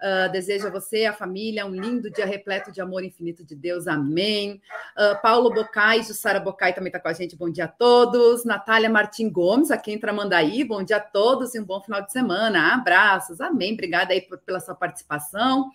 Uh, 0.03 0.33
desejo 0.33 0.67
a 0.67 0.71
você, 0.71 1.05
a 1.05 1.13
família, 1.13 1.65
um 1.65 1.71
lindo 1.71 2.11
dia 2.11 2.27
repleto 2.27 2.73
de 2.73 2.81
amor 2.81 3.05
infinito 3.05 3.45
de 3.45 3.55
Deus. 3.55 3.87
Amém. 3.87 4.61
Uh, 4.99 5.23
Paulo 5.23 5.49
Bocai, 5.55 6.03
Jussara 6.03 6.41
Bocai 6.41 6.75
também 6.75 6.89
está 6.89 6.99
com 6.99 7.07
a 7.07 7.13
gente. 7.13 7.37
Bom 7.37 7.49
dia 7.49 7.67
a 7.67 7.69
todos. 7.69 8.45
Natália 8.45 8.91
Martim 8.91 9.31
Gomes, 9.31 9.71
aqui 9.71 9.93
em 9.93 10.01
Tramandaí. 10.01 10.65
Bom 10.65 10.83
dia 10.83 10.97
a 10.97 11.01
todos 11.01 11.55
e 11.55 11.61
um 11.61 11.65
bom 11.65 11.81
final 11.81 12.03
de 12.03 12.11
semana. 12.11 12.75
Abraços. 12.75 13.41
Amém. 13.41 13.75
Obrigada 13.75 14.13
aí 14.13 14.21
por, 14.21 14.39
pela 14.39 14.59
sua 14.59 14.75
participação. 14.75 15.71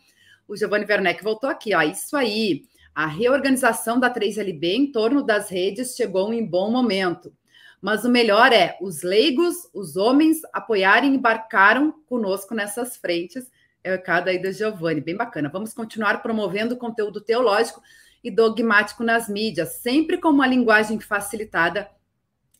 O 0.45 0.57
Giovanni 0.57 0.85
Werneck 0.85 1.23
voltou 1.23 1.49
aqui, 1.49 1.73
ó. 1.73 1.81
Isso 1.81 2.17
aí. 2.17 2.63
A 2.93 3.05
reorganização 3.05 3.97
da 3.97 4.13
3LB 4.13 4.63
em 4.63 4.91
torno 4.91 5.23
das 5.23 5.49
redes 5.49 5.95
chegou 5.95 6.33
em 6.33 6.45
bom 6.45 6.69
momento. 6.69 7.33
Mas 7.81 8.03
o 8.03 8.09
melhor 8.09 8.51
é 8.51 8.77
os 8.81 9.03
leigos, 9.03 9.69
os 9.73 9.95
homens 9.95 10.41
apoiarem 10.51 11.13
e 11.13 11.15
embarcaram 11.15 11.93
conosco 12.09 12.53
nessas 12.53 12.97
frentes 12.97 13.49
recado 13.91 14.29
aí 14.29 14.41
da 14.41 14.51
Giovanni, 14.51 15.01
bem 15.01 15.15
bacana. 15.15 15.49
Vamos 15.49 15.73
continuar 15.73 16.21
promovendo 16.21 16.77
conteúdo 16.77 17.21
teológico 17.21 17.81
e 18.23 18.31
dogmático 18.31 19.03
nas 19.03 19.29
mídias, 19.29 19.69
sempre 19.81 20.17
com 20.17 20.29
uma 20.29 20.47
linguagem 20.47 20.99
facilitada 20.99 21.89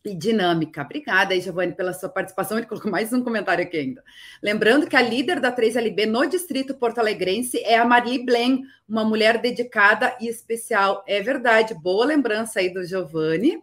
e 0.04 0.14
dinâmica. 0.14 0.82
Obrigada 0.82 1.34
aí, 1.34 1.40
Giovanni, 1.40 1.74
pela 1.74 1.92
sua 1.92 2.08
participação. 2.08 2.56
Ele 2.56 2.66
colocou 2.66 2.90
mais 2.90 3.12
um 3.12 3.22
comentário 3.22 3.64
aqui 3.64 3.76
ainda. 3.76 4.02
Lembrando 4.42 4.86
que 4.86 4.96
a 4.96 5.02
líder 5.02 5.40
da 5.40 5.54
3LB 5.54 6.06
no 6.06 6.26
Distrito 6.26 6.74
Porto 6.74 6.98
Alegrense 6.98 7.58
é 7.58 7.76
a 7.76 7.84
Marli 7.84 8.24
Blen, 8.24 8.62
uma 8.88 9.04
mulher 9.04 9.38
dedicada 9.38 10.16
e 10.20 10.28
especial. 10.28 11.04
É 11.06 11.20
verdade, 11.20 11.74
boa 11.74 12.06
lembrança 12.06 12.60
aí 12.60 12.72
do 12.72 12.84
Giovanni. 12.84 13.62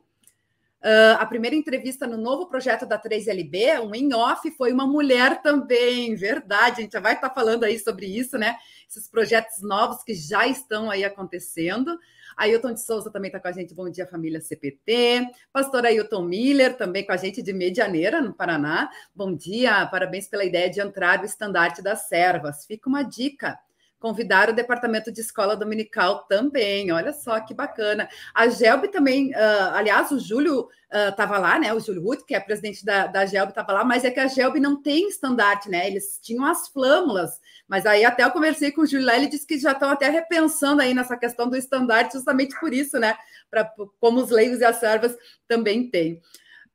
Uh, 0.86 1.18
a 1.18 1.26
primeira 1.26 1.56
entrevista 1.56 2.06
no 2.06 2.16
novo 2.16 2.46
projeto 2.46 2.86
da 2.86 3.02
3LB, 3.02 3.82
um 3.82 3.96
em 3.96 4.14
off, 4.14 4.52
foi 4.52 4.72
uma 4.72 4.86
mulher 4.86 5.42
também, 5.42 6.14
verdade. 6.14 6.82
A 6.82 6.84
gente 6.84 6.92
já 6.92 7.00
vai 7.00 7.14
estar 7.14 7.32
falando 7.32 7.64
aí 7.64 7.80
sobre 7.80 8.06
isso, 8.06 8.38
né? 8.38 8.56
Esses 8.88 9.10
projetos 9.10 9.64
novos 9.64 10.04
que 10.04 10.14
já 10.14 10.46
estão 10.46 10.92
aí 10.92 11.04
acontecendo. 11.04 11.98
Ailton 12.38 12.72
de 12.72 12.86
Souza 12.86 13.10
também 13.10 13.30
está 13.30 13.40
com 13.40 13.48
a 13.48 13.52
gente. 13.52 13.74
Bom 13.74 13.90
dia, 13.90 14.06
família 14.06 14.40
CPT. 14.40 15.28
Pastor 15.52 15.88
Ailton 15.88 16.22
Miller 16.22 16.78
também 16.78 17.04
com 17.04 17.14
a 17.14 17.18
gente 17.18 17.42
de 17.42 17.52
Medianeira, 17.52 18.22
no 18.22 18.32
Paraná. 18.32 18.88
Bom 19.16 19.36
dia, 19.36 19.88
parabéns 19.88 20.28
pela 20.28 20.46
ideia 20.46 20.70
de 20.70 20.82
entrar 20.82 21.18
no 21.18 21.26
estandarte 21.26 21.82
das 21.82 22.08
servas. 22.08 22.64
Fica 22.64 22.88
uma 22.88 23.02
dica 23.02 23.58
convidar 24.00 24.50
o 24.50 24.54
departamento 24.54 25.12
de 25.12 25.22
escola 25.22 25.56
dominical 25.56 26.26
também. 26.28 26.92
Olha 26.92 27.12
só 27.12 27.40
que 27.40 27.54
bacana. 27.54 28.08
A 28.34 28.48
Gelb 28.48 28.88
também, 28.90 29.32
uh, 29.32 29.74
aliás, 29.74 30.12
o 30.12 30.20
Júlio 30.20 30.68
estava 30.92 31.40
uh, 31.40 31.42
lá, 31.42 31.60
né? 31.60 31.74
O 31.74 31.80
Júlio 31.80 32.04
Ruth, 32.04 32.26
que 32.26 32.36
é 32.36 32.40
presidente 32.40 32.86
da, 32.86 33.08
da 33.08 33.26
Gelb, 33.26 33.50
estava 33.50 33.74
lá, 33.74 33.84
mas 33.84 34.04
é 34.06 34.12
que 34.12 34.20
a 34.20 34.28
Gelb 34.28 34.60
não 34.60 34.82
tem 34.82 35.08
estandarte, 35.10 35.70
né? 35.70 35.88
Eles 35.88 36.20
tinham 36.22 36.46
as 36.46 36.68
flâmulas, 36.68 37.40
mas 37.68 37.86
aí 37.86 38.06
até 38.06 38.24
eu 38.24 38.32
conversei 38.32 38.72
com 38.72 38.82
o 38.82 38.86
Júlio 38.86 39.06
lá, 39.06 39.16
ele 39.16 39.28
disse 39.28 39.48
que 39.48 39.58
já 39.58 39.72
estão 39.72 39.90
até 39.90 40.10
repensando 40.10 40.82
aí 40.82 40.94
nessa 40.94 41.18
questão 41.18 41.50
do 41.50 41.58
estandarte, 41.58 42.14
justamente 42.14 42.58
por 42.60 42.74
isso, 42.74 43.00
né? 43.00 43.16
Pra, 43.50 43.70
como 44.00 44.22
os 44.22 44.30
leigos 44.30 44.60
e 44.60 44.66
as 44.66 44.78
servas 44.78 45.18
também 45.48 45.90
têm. 45.90 46.22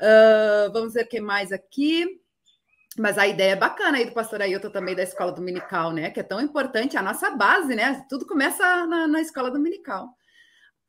Uh, 0.01 0.73
vamos 0.73 0.95
ver 0.95 1.05
o 1.05 1.09
que 1.09 1.21
mais 1.21 1.53
aqui. 1.53 2.21
Mas 2.99 3.19
a 3.19 3.27
ideia 3.27 3.53
é 3.53 3.57
bacana 3.57 3.99
aí 3.99 4.07
do 4.07 4.13
pastor 4.13 4.43
Ailton 4.43 4.71
também 4.71 4.97
da 4.97 5.03
escola 5.03 5.33
dominical, 5.33 5.93
né? 5.93 6.11
Que 6.11 6.21
é 6.21 6.25
tão 6.25 6.41
importante, 6.41 6.97
a 6.97 7.03
nossa 7.03 7.31
base, 7.31 7.75
né? 7.75 8.05
Tudo 8.09 8.27
começa 8.27 8.87
na, 8.87 9.07
na 9.07 9.21
escola 9.21 9.51
dominical. 9.51 10.09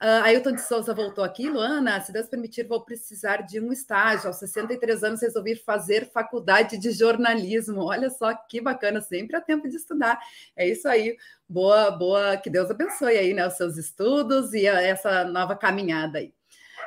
Uh, 0.01 0.23
Ailton 0.23 0.53
de 0.53 0.61
Souza 0.63 0.95
voltou 0.95 1.23
aqui. 1.23 1.47
Luana, 1.47 2.01
se 2.01 2.11
Deus 2.11 2.27
permitir, 2.27 2.67
vou 2.67 2.81
precisar 2.83 3.43
de 3.43 3.59
um 3.59 3.71
estágio. 3.71 4.27
Aos 4.27 4.37
63 4.37 5.03
anos, 5.03 5.21
resolvi 5.21 5.55
fazer 5.55 6.11
faculdade 6.11 6.75
de 6.79 6.91
jornalismo. 6.91 7.83
Olha 7.83 8.09
só 8.09 8.33
que 8.33 8.59
bacana, 8.59 8.99
sempre 8.99 9.35
há 9.35 9.41
tempo 9.41 9.69
de 9.69 9.75
estudar. 9.75 10.19
É 10.55 10.67
isso 10.67 10.87
aí. 10.87 11.15
Boa, 11.47 11.91
boa. 11.91 12.35
Que 12.35 12.49
Deus 12.49 12.71
abençoe 12.71 13.15
aí, 13.15 13.31
né? 13.31 13.45
Os 13.45 13.53
seus 13.53 13.77
estudos 13.77 14.53
e 14.53 14.65
essa 14.65 15.23
nova 15.25 15.55
caminhada 15.55 16.17
aí. 16.17 16.33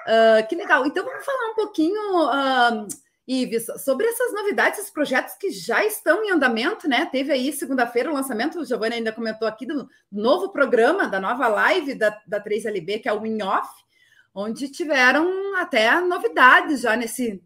Uh, 0.08 0.44
que 0.48 0.56
legal. 0.56 0.84
Então, 0.84 1.04
vamos 1.04 1.24
falar 1.24 1.52
um 1.52 1.54
pouquinho. 1.54 2.24
Uh, 2.24 2.88
Ives, 3.26 3.66
sobre 3.82 4.06
essas 4.06 4.34
novidades, 4.34 4.78
esses 4.78 4.90
projetos 4.90 5.34
que 5.34 5.50
já 5.50 5.84
estão 5.84 6.22
em 6.22 6.30
andamento, 6.30 6.86
né? 6.86 7.06
Teve 7.06 7.32
aí 7.32 7.52
segunda-feira 7.52 8.10
o 8.10 8.14
lançamento, 8.14 8.58
o 8.58 8.66
Giovanni 8.66 8.96
ainda 8.96 9.12
comentou 9.12 9.48
aqui, 9.48 9.64
do 9.64 9.88
novo 10.12 10.50
programa, 10.50 11.08
da 11.08 11.18
nova 11.18 11.48
live 11.48 11.94
da, 11.94 12.20
da 12.26 12.42
3LB, 12.42 13.02
que 13.02 13.08
é 13.08 13.12
o 13.12 13.20
Win-Off, 13.20 13.68
onde 14.34 14.68
tiveram 14.68 15.56
até 15.56 16.00
novidades 16.00 16.82
já 16.82 16.96
nesse. 16.96 17.42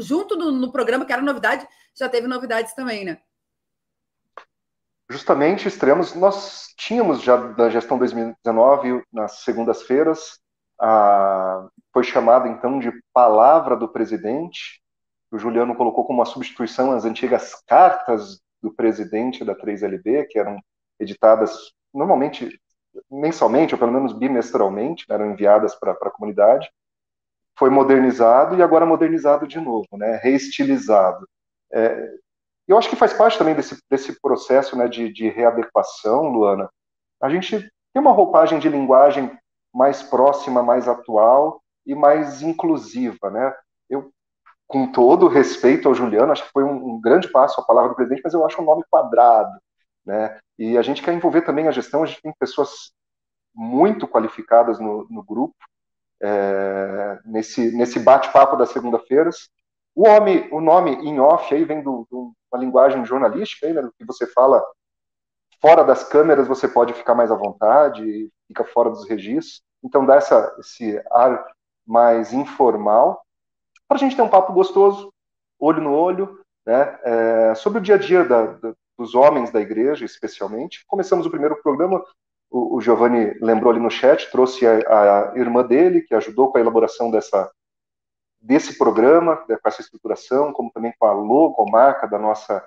Junto 0.00 0.36
no, 0.36 0.52
no 0.52 0.72
programa, 0.72 1.04
que 1.04 1.12
era 1.12 1.22
novidade, 1.22 1.66
já 1.94 2.08
teve 2.08 2.26
novidades 2.26 2.72
também, 2.74 3.04
né? 3.04 3.18
Justamente, 5.10 5.66
estreamos. 5.66 6.14
Nós 6.14 6.74
tínhamos 6.76 7.22
já 7.22 7.36
da 7.36 7.70
gestão 7.70 7.98
2019, 7.98 9.02
nas 9.12 9.40
segundas-feiras, 9.40 10.38
a, 10.80 11.66
foi 11.92 12.04
chamado 12.04 12.46
então 12.46 12.78
de 12.78 12.92
Palavra 13.12 13.76
do 13.76 13.88
Presidente, 13.88 14.82
o 15.30 15.38
Juliano 15.38 15.74
colocou 15.74 16.04
como 16.04 16.20
uma 16.20 16.24
substituição 16.24 16.92
as 16.92 17.04
antigas 17.04 17.54
cartas 17.66 18.40
do 18.62 18.72
presidente 18.72 19.44
da 19.44 19.54
3LB, 19.54 20.26
que 20.28 20.38
eram 20.38 20.58
editadas 20.98 21.72
normalmente 21.92 22.58
mensalmente, 23.10 23.74
ou 23.74 23.78
pelo 23.78 23.92
menos 23.92 24.12
bimestralmente, 24.12 25.04
né, 25.08 25.14
eram 25.14 25.30
enviadas 25.32 25.74
para 25.74 25.92
a 25.92 26.10
comunidade. 26.10 26.68
Foi 27.58 27.70
modernizado 27.70 28.56
e 28.56 28.62
agora 28.62 28.86
modernizado 28.86 29.46
de 29.46 29.60
novo, 29.60 29.86
né, 29.92 30.16
reestilizado. 30.22 31.28
É, 31.72 32.08
eu 32.66 32.76
acho 32.76 32.88
que 32.88 32.96
faz 32.96 33.12
parte 33.12 33.38
também 33.38 33.54
desse, 33.54 33.80
desse 33.90 34.20
processo 34.20 34.76
né, 34.76 34.88
de, 34.88 35.12
de 35.12 35.28
readequação, 35.28 36.28
Luana. 36.28 36.68
A 37.20 37.28
gente 37.28 37.60
tem 37.92 38.02
uma 38.02 38.12
roupagem 38.12 38.58
de 38.58 38.68
linguagem 38.68 39.36
mais 39.74 40.02
próxima, 40.02 40.62
mais 40.62 40.88
atual 40.88 41.62
e 41.86 41.94
mais 41.94 42.42
inclusiva, 42.42 43.30
né? 43.30 43.54
Com 44.68 44.92
todo 44.92 45.28
respeito 45.28 45.88
ao 45.88 45.94
Juliano, 45.94 46.30
acho 46.30 46.44
que 46.44 46.52
foi 46.52 46.62
um, 46.62 46.94
um, 46.94 47.00
grande 47.00 47.26
passo 47.28 47.60
a 47.60 47.64
palavra 47.64 47.90
do 47.90 47.96
presidente, 47.96 48.20
mas 48.22 48.34
eu 48.34 48.44
acho 48.46 48.60
um 48.62 48.64
nome 48.64 48.84
quadrado, 48.90 49.58
né? 50.04 50.38
E 50.58 50.76
a 50.76 50.82
gente 50.82 51.02
quer 51.02 51.14
envolver 51.14 51.42
também 51.42 51.66
a 51.66 51.72
gestão, 51.72 52.02
a 52.02 52.06
gente 52.06 52.22
tem 52.22 52.32
pessoas 52.38 52.92
muito 53.54 54.06
qualificadas 54.06 54.78
no, 54.78 55.06
no 55.10 55.24
grupo, 55.24 55.56
é, 56.22 57.18
nesse, 57.24 57.74
nesse 57.74 57.98
bate-papo 57.98 58.56
das 58.56 58.70
segunda-feiras. 58.70 59.48
O, 59.94 60.06
nome, 60.06 60.48
o 60.52 60.60
nome 60.60 60.92
em 60.96 61.18
off 61.18 61.52
aí 61.52 61.64
vem 61.64 61.82
de 61.82 61.88
uma 61.88 62.34
linguagem 62.54 63.04
jornalística, 63.04 63.66
aí, 63.66 63.72
né, 63.72 63.88
que 63.98 64.04
você 64.04 64.26
fala 64.26 64.62
fora 65.60 65.82
das 65.82 66.04
câmeras, 66.04 66.46
você 66.46 66.68
pode 66.68 66.92
ficar 66.92 67.14
mais 67.14 67.32
à 67.32 67.34
vontade, 67.34 68.30
fica 68.46 68.64
fora 68.64 68.90
dos 68.90 69.08
registros. 69.08 69.62
Então 69.82 70.04
dá 70.04 70.16
essa, 70.16 70.54
esse 70.58 71.02
ar 71.10 71.44
mais 71.86 72.32
informal 72.32 73.24
para 73.88 73.96
a 73.96 74.00
gente 74.00 74.14
ter 74.14 74.22
um 74.22 74.28
papo 74.28 74.52
gostoso, 74.52 75.12
olho 75.58 75.82
no 75.82 75.92
olho, 75.92 76.40
né, 76.66 76.98
é, 77.02 77.54
sobre 77.54 77.78
o 77.78 77.82
dia 77.82 77.94
a 77.94 77.98
dia 77.98 78.22
da, 78.24 78.46
da, 78.46 78.74
dos 78.96 79.14
homens 79.14 79.50
da 79.50 79.60
igreja, 79.60 80.04
especialmente. 80.04 80.84
Começamos 80.86 81.26
o 81.26 81.30
primeiro 81.30 81.60
programa, 81.62 82.04
o, 82.50 82.76
o 82.76 82.80
Giovanni 82.80 83.34
lembrou 83.40 83.72
ali 83.72 83.80
no 83.80 83.90
chat, 83.90 84.30
trouxe 84.30 84.66
a, 84.66 85.32
a, 85.32 85.38
irmã 85.38 85.64
dele, 85.64 86.02
que 86.02 86.14
ajudou 86.14 86.52
com 86.52 86.58
a 86.58 86.60
elaboração 86.60 87.10
dessa, 87.10 87.50
desse 88.38 88.76
programa, 88.76 89.42
né, 89.48 89.56
com 89.56 89.68
essa 89.68 89.80
estruturação, 89.80 90.52
como 90.52 90.70
também 90.70 90.92
com 90.98 91.06
a 91.06 91.12
logomarca 91.12 92.06
da 92.06 92.18
nossa, 92.18 92.66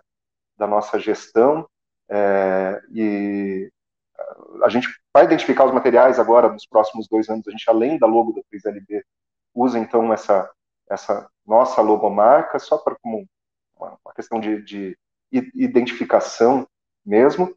da 0.57 0.65
nossa 0.65 0.99
gestão. 0.99 1.67
É, 2.09 2.81
e 2.91 3.71
a 4.63 4.69
gente 4.69 4.87
vai 5.13 5.25
identificar 5.25 5.65
os 5.65 5.73
materiais 5.73 6.19
agora 6.19 6.49
nos 6.49 6.65
próximos 6.65 7.07
dois 7.07 7.29
anos. 7.29 7.47
A 7.47 7.51
gente, 7.51 7.69
além 7.69 7.97
da 7.97 8.07
logo 8.07 8.33
da 8.33 8.41
3LB, 8.51 9.03
usa 9.53 9.77
então 9.77 10.11
essa 10.11 10.49
essa 10.91 11.29
nossa 11.45 11.81
logomarca, 11.81 12.59
só 12.59 12.77
para 12.77 12.95
como 13.01 13.25
uma, 13.75 13.97
questão 14.13 14.39
de, 14.39 14.61
de, 14.63 14.97
identificação 15.31 16.67
mesmo. 17.05 17.55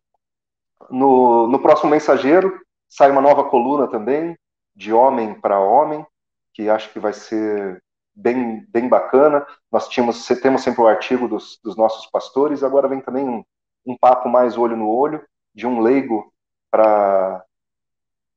No, 0.89 1.49
no 1.49 1.61
próximo 1.61 1.91
mensageiro 1.91 2.61
sai 2.89 3.11
uma 3.11 3.21
nova 3.21 3.45
coluna 3.45 3.89
também, 3.89 4.39
de 4.75 4.93
homem 4.93 5.35
para 5.41 5.59
homem, 5.59 6.07
que 6.53 6.69
acho 6.69 6.93
que 6.93 7.01
vai 7.01 7.13
ser 7.13 7.83
bem, 8.15 8.65
bem 8.69 8.89
bacana. 8.89 9.45
Nós 9.71 9.89
tínhamos, 9.89 10.25
temos 10.41 10.63
sempre 10.63 10.81
o 10.81 10.87
artigo 10.87 11.27
dos, 11.27 11.59
dos 11.63 11.77
nossos 11.77 12.07
pastores, 12.07 12.63
agora 12.63 12.89
vem 12.89 13.01
também 13.01 13.29
um, 13.29 13.45
um 13.85 13.97
papo 13.99 14.29
mais 14.29 14.57
olho 14.57 14.77
no 14.77 14.89
olho, 14.89 15.25
de 15.53 15.67
um 15.67 15.81
leigo 15.81 16.33
para 16.71 17.45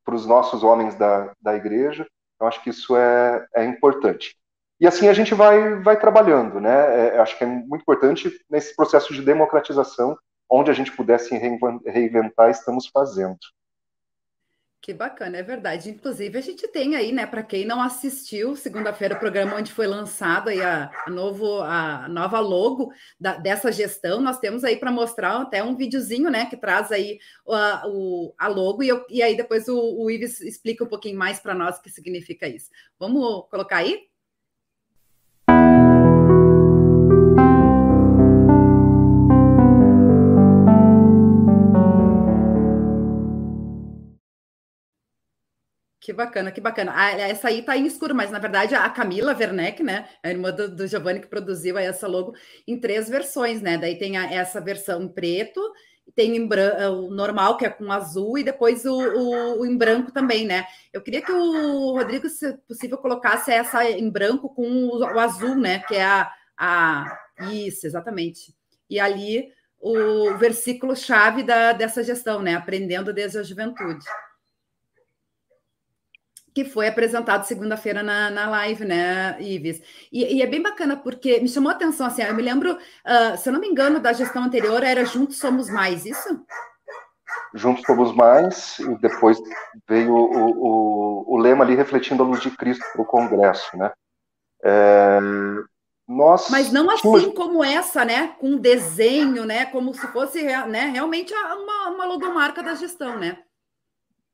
os 0.07 0.25
nossos 0.25 0.63
homens 0.63 0.95
da, 0.95 1.33
da 1.39 1.55
igreja. 1.55 2.07
Eu 2.39 2.47
acho 2.47 2.63
que 2.63 2.71
isso 2.71 2.95
é, 2.95 3.47
é 3.55 3.65
importante. 3.65 4.35
E 4.79 4.85
assim 4.85 5.07
a 5.07 5.13
gente 5.13 5.33
vai, 5.33 5.81
vai 5.81 5.99
trabalhando, 5.99 6.59
né? 6.59 7.15
É, 7.15 7.19
acho 7.19 7.37
que 7.37 7.43
é 7.43 7.47
muito 7.47 7.81
importante 7.81 8.31
nesse 8.49 8.75
processo 8.75 9.13
de 9.13 9.21
democratização, 9.21 10.17
onde 10.49 10.71
a 10.71 10.73
gente 10.73 10.95
pudesse 10.95 11.35
reinventar, 11.35 12.49
estamos 12.49 12.87
fazendo. 12.87 13.37
Que 14.87 14.93
bacana, 14.93 15.35
é 15.35 15.43
verdade. 15.43 15.89
Inclusive, 15.89 16.37
a 16.37 16.41
gente 16.41 16.65
tem 16.69 16.95
aí, 16.95 17.11
né, 17.11 17.25
para 17.25 17.43
quem 17.43 17.65
não 17.65 17.81
assistiu, 17.81 18.55
segunda-feira, 18.55 19.15
o 19.15 19.19
programa 19.19 19.57
onde 19.57 19.73
foi 19.73 19.85
lançado 19.85 20.47
aí 20.49 20.61
a, 20.61 20.89
a, 21.05 21.09
novo, 21.09 21.61
a 21.61 22.07
nova 22.07 22.39
logo 22.39 22.93
da, 23.19 23.35
dessa 23.35 23.69
gestão, 23.69 24.21
nós 24.21 24.39
temos 24.39 24.63
aí 24.63 24.77
para 24.77 24.89
mostrar 24.89 25.41
até 25.41 25.61
um 25.61 25.75
videozinho, 25.75 26.29
né, 26.29 26.45
que 26.45 26.55
traz 26.55 26.89
aí 26.89 27.19
a, 27.49 27.83
o, 27.87 28.33
a 28.37 28.47
logo, 28.47 28.81
e, 28.81 28.87
eu, 28.87 29.05
e 29.09 29.21
aí 29.21 29.35
depois 29.35 29.67
o, 29.67 29.77
o 29.77 30.09
Ives 30.09 30.39
explica 30.39 30.85
um 30.85 30.87
pouquinho 30.87 31.17
mais 31.17 31.37
para 31.37 31.53
nós 31.53 31.77
o 31.77 31.81
que 31.81 31.89
significa 31.89 32.47
isso. 32.47 32.69
Vamos 32.97 33.45
colocar 33.49 33.77
aí? 33.77 34.07
Que 46.07 46.13
bacana, 46.13 46.53
que 46.53 46.61
bacana. 46.61 46.93
Ah, 46.95 47.11
essa 47.19 47.49
aí 47.49 47.61
tá 47.61 47.75
em 47.75 47.85
escuro, 47.85 48.15
mas 48.15 48.31
na 48.31 48.39
verdade 48.39 48.73
a 48.73 48.89
Camila 48.89 49.35
Werneck, 49.37 49.83
né, 49.83 50.07
a 50.23 50.29
irmã 50.29 50.53
do, 50.53 50.73
do 50.73 50.87
Giovanni 50.87 51.19
que 51.19 51.27
produziu 51.27 51.77
essa 51.77 52.07
logo 52.07 52.33
em 52.65 52.79
três 52.79 53.09
versões, 53.09 53.61
né? 53.61 53.77
Daí 53.77 53.97
tem 53.99 54.15
a, 54.15 54.31
essa 54.31 54.61
versão 54.61 55.01
em 55.01 55.09
preto, 55.09 55.59
tem 56.15 56.37
em 56.37 56.47
branco, 56.47 56.77
é, 56.79 56.87
o 56.87 57.09
normal, 57.09 57.57
que 57.57 57.65
é 57.65 57.69
com 57.69 57.91
azul, 57.91 58.37
e 58.37 58.43
depois 58.45 58.85
o, 58.85 58.97
o, 58.97 59.59
o, 59.59 59.65
em 59.65 59.77
branco 59.77 60.09
também, 60.13 60.45
né? 60.45 60.65
Eu 60.93 61.01
queria 61.01 61.21
que 61.21 61.33
o 61.33 61.91
Rodrigo, 61.91 62.29
se 62.29 62.53
possível, 62.59 62.97
colocasse 62.97 63.51
essa 63.51 63.83
em 63.83 64.09
branco 64.09 64.47
com 64.55 64.65
o, 64.65 64.99
o 64.99 65.19
azul, 65.19 65.55
né? 65.55 65.79
Que 65.79 65.95
é 65.95 66.05
a, 66.05 66.31
a. 66.57 67.19
Isso, 67.51 67.85
exatamente. 67.85 68.55
E 68.89 68.97
ali 68.97 69.49
o 69.77 70.37
versículo-chave 70.37 71.43
dessa 71.43 72.01
gestão, 72.01 72.41
né? 72.41 72.55
Aprendendo 72.55 73.11
desde 73.11 73.39
a 73.39 73.43
juventude 73.43 74.05
que 76.57 76.65
foi 76.65 76.87
apresentado 76.87 77.43
segunda-feira 77.43 78.01
na, 78.01 78.31
na 78.31 78.49
live, 78.49 78.83
né, 78.83 79.39
Ives? 79.39 79.79
E, 80.11 80.37
e, 80.37 80.41
é 80.41 80.47
bem 80.47 80.59
bacana 80.59 80.97
porque 80.97 81.39
me 81.39 81.47
chamou 81.47 81.69
a 81.69 81.75
atenção, 81.75 82.07
assim, 82.07 82.23
eu 82.23 82.33
me 82.33 82.41
lembro, 82.41 82.71
uh, 82.73 83.37
se 83.37 83.47
eu 83.47 83.53
não 83.53 83.59
me 83.59 83.67
engano, 83.67 83.99
da 83.99 84.11
gestão 84.11 84.43
anterior 84.43 84.81
era 84.81 85.05
Juntos 85.05 85.37
Somos 85.37 85.69
Mais, 85.69 86.03
isso? 86.03 86.43
Juntos 87.53 87.83
Somos 87.85 88.11
Mais, 88.15 88.79
e 88.79 88.95
depois 88.95 89.37
veio 89.87 90.11
o, 90.11 91.27
o, 91.27 91.35
o 91.35 91.37
lema 91.37 91.63
ali 91.63 91.75
refletindo 91.75 92.23
a 92.23 92.25
luz 92.25 92.41
de 92.41 92.49
Cristo 92.49 92.83
para 92.91 93.03
o 93.03 93.05
Congresso, 93.05 93.77
né? 93.77 93.91
É, 94.63 95.19
nós 96.07 96.49
Mas 96.49 96.71
não 96.71 96.89
assim 96.89 97.29
como 97.35 97.63
essa, 97.63 98.03
né? 98.03 98.29
Com 98.39 98.57
desenho, 98.57 99.45
né? 99.45 99.67
Como 99.67 99.93
se 99.93 100.07
fosse 100.07 100.41
né, 100.41 100.89
realmente 100.91 101.31
uma, 101.35 101.89
uma 101.89 102.05
logomarca 102.05 102.63
da 102.63 102.73
gestão, 102.73 103.19
né? 103.19 103.37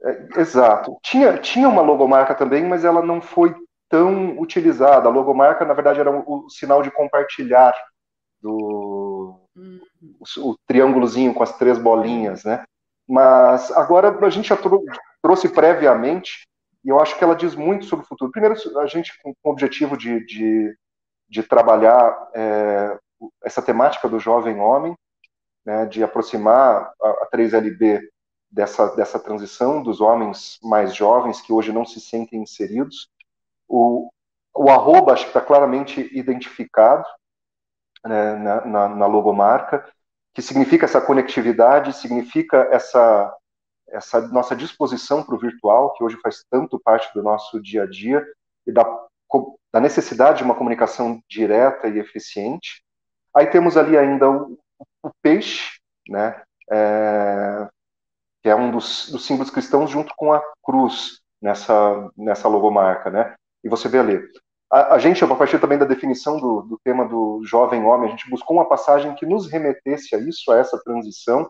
É, 0.05 0.39
exato. 0.41 0.97
Tinha, 1.01 1.37
tinha 1.37 1.67
uma 1.67 1.81
logomarca 1.81 2.35
também, 2.35 2.65
mas 2.65 2.83
ela 2.83 3.01
não 3.01 3.21
foi 3.21 3.55
tão 3.89 4.39
utilizada. 4.39 5.07
A 5.07 5.11
logomarca, 5.11 5.65
na 5.65 5.73
verdade, 5.73 5.99
era 5.99 6.11
o, 6.11 6.45
o 6.45 6.49
sinal 6.49 6.81
de 6.81 6.91
compartilhar 6.91 7.73
do 8.41 9.39
uhum. 9.55 9.79
o, 10.19 10.49
o, 10.49 10.57
triângulozinho 10.67 11.33
com 11.33 11.43
as 11.43 11.57
três 11.57 11.77
bolinhas, 11.77 12.43
né? 12.43 12.63
Mas 13.07 13.71
agora 13.71 14.09
a 14.25 14.29
gente 14.29 14.49
já 14.49 14.57
trou 14.57 14.83
trouxe 15.21 15.47
previamente 15.47 16.45
e 16.83 16.89
eu 16.89 16.99
acho 16.99 17.17
que 17.17 17.23
ela 17.23 17.35
diz 17.35 17.55
muito 17.55 17.85
sobre 17.85 18.05
o 18.05 18.07
futuro. 18.07 18.31
Primeiro, 18.31 18.55
a 18.79 18.85
gente 18.87 19.13
com 19.21 19.33
o 19.43 19.51
objetivo 19.51 19.95
de, 19.95 20.25
de 20.25 20.75
de 21.33 21.41
trabalhar 21.41 22.29
é, 22.35 22.97
essa 23.43 23.59
temática 23.59 24.07
do 24.07 24.19
jovem 24.19 24.59
homem, 24.59 24.95
né, 25.65 25.87
de 25.87 26.03
aproximar 26.03 26.93
a, 27.01 27.09
a 27.09 27.29
3LB 27.33 28.01
dessa, 28.53 28.95
dessa 28.95 29.19
transição 29.19 29.81
dos 29.81 29.99
homens 29.99 30.59
mais 30.61 30.95
jovens 30.95 31.41
que 31.41 31.51
hoje 31.51 31.73
não 31.73 31.85
se 31.85 31.99
sentem 31.99 32.41
inseridos. 32.41 33.09
O, 33.67 34.09
o 34.55 34.69
arroba 34.69 35.13
acho 35.13 35.23
que 35.23 35.29
está 35.29 35.41
claramente 35.41 36.07
identificado 36.13 37.03
né, 38.05 38.35
na, 38.35 38.65
na, 38.65 38.89
na 38.89 39.05
logomarca, 39.07 39.89
que 40.33 40.41
significa 40.41 40.85
essa 40.85 41.01
conectividade, 41.01 41.93
significa 41.93 42.69
essa, 42.71 43.35
essa 43.87 44.21
nossa 44.27 44.55
disposição 44.55 45.23
para 45.23 45.35
o 45.35 45.39
virtual, 45.39 45.93
que 45.93 46.03
hoje 46.03 46.19
faz 46.21 46.45
tanto 46.49 46.79
parte 46.79 47.11
do 47.13 47.23
nosso 47.23 47.59
dia 47.59 47.83
a 47.83 47.89
dia, 47.89 48.23
e 48.67 48.71
da, 48.71 48.83
da 49.73 49.79
necessidade 49.79 50.37
de 50.37 50.43
uma 50.43 50.55
comunicação 50.55 51.21
direta 51.27 51.87
e 51.87 51.97
eficiente. 51.97 52.83
Aí 53.35 53.47
temos 53.47 53.77
ali 53.77 53.97
ainda 53.97 54.29
o, 54.29 54.59
o 55.01 55.09
peixe, 55.21 55.79
né, 56.07 56.41
é, 56.71 57.62
que 58.43 58.49
é 58.49 58.55
um 58.55 58.69
dos, 58.69 59.09
dos, 59.09 59.25
símbolos 59.25 59.49
cristãos 59.49 59.89
junto 59.89 60.13
com 60.17 60.33
a 60.33 60.43
cruz 60.61 61.21
nessa, 61.41 62.11
nessa 62.17 62.49
logomarca, 62.49 63.09
né? 63.09 63.33
E 63.63 63.69
você 63.69 63.87
vê 63.87 63.99
ali. 63.99 64.21
A, 64.69 64.95
a 64.95 64.99
gente, 64.99 65.23
a 65.23 65.35
partir 65.35 65.59
também 65.59 65.77
da 65.77 65.85
definição 65.85 66.37
do, 66.37 66.61
do 66.63 66.79
tema 66.83 67.07
do 67.07 67.41
jovem 67.45 67.83
homem, 67.85 68.09
a 68.09 68.11
gente 68.11 68.29
buscou 68.29 68.57
uma 68.57 68.67
passagem 68.67 69.15
que 69.15 69.25
nos 69.25 69.49
remetesse 69.49 70.13
a 70.13 70.19
isso, 70.19 70.51
a 70.51 70.57
essa 70.57 70.77
transição. 70.83 71.49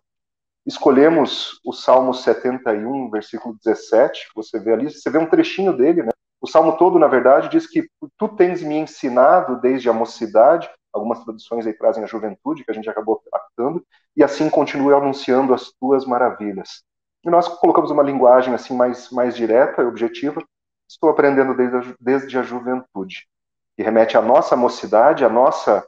Escolhemos 0.68 1.60
o 1.66 1.74
Salmo 1.74 2.14
71, 2.14 3.10
versículo 3.10 3.58
17, 3.64 4.30
que 4.30 4.36
você 4.36 4.60
vê 4.60 4.74
ali, 4.74 4.92
você 4.92 5.10
vê 5.10 5.18
um 5.18 5.30
trechinho 5.30 5.76
dele, 5.76 6.04
né? 6.04 6.12
O 6.40 6.48
salmo 6.48 6.78
todo, 6.78 7.00
na 7.00 7.08
verdade, 7.08 7.50
diz 7.50 7.66
que 7.66 7.88
tu 8.18 8.28
tens 8.28 8.62
me 8.62 8.76
ensinado 8.76 9.60
desde 9.62 9.90
a 9.90 9.94
mocidade, 9.94 10.70
algumas 10.94 11.24
traduções 11.24 11.66
aí 11.66 11.74
trazem 11.74 12.04
a 12.04 12.08
juventude, 12.08 12.64
que 12.64 12.72
a 12.72 12.74
gente 12.74 12.90
acabou 12.90 13.22
adaptando, 13.32 13.84
e 14.16 14.24
assim 14.24 14.50
continue 14.50 14.94
anunciando 14.94 15.54
as 15.54 15.72
tuas 15.80 16.06
maravilhas. 16.06 16.84
E 17.26 17.30
nós 17.30 17.48
colocamos 17.48 17.90
uma 17.90 18.04
linguagem 18.04 18.54
assim 18.54 18.76
mais, 18.76 19.10
mais 19.10 19.36
direta 19.36 19.82
e 19.82 19.86
objetiva, 19.86 20.42
estou 20.88 21.10
aprendendo 21.10 21.56
desde 21.56 21.78
a, 21.78 21.96
desde 22.00 22.38
a 22.38 22.44
juventude, 22.44 23.28
que 23.76 23.84
remete 23.84 24.18
à 24.18 24.22
nossa 24.22 24.56
mocidade, 24.56 25.26
à 25.26 25.30
nossa, 25.30 25.86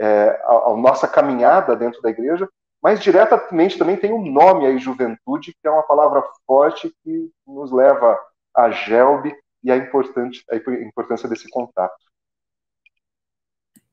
é, 0.00 0.40
nossa 0.76 1.06
caminhada 1.06 1.76
dentro 1.76 2.00
da 2.00 2.10
igreja, 2.10 2.48
mas 2.82 3.00
diretamente 3.00 3.76
também 3.76 3.96
tem 3.96 4.12
um 4.12 4.30
nome 4.30 4.66
aí, 4.66 4.78
juventude, 4.78 5.52
que 5.60 5.66
é 5.66 5.70
uma 5.70 5.82
palavra 5.82 6.22
forte 6.46 6.94
que 7.02 7.30
nos 7.46 7.72
leva 7.72 8.18
a 8.54 8.70
Gelbe, 8.70 9.36
e 9.62 9.70
a, 9.70 9.74
a 9.74 9.78
importância 9.78 11.28
desse 11.28 11.48
contato. 11.48 11.96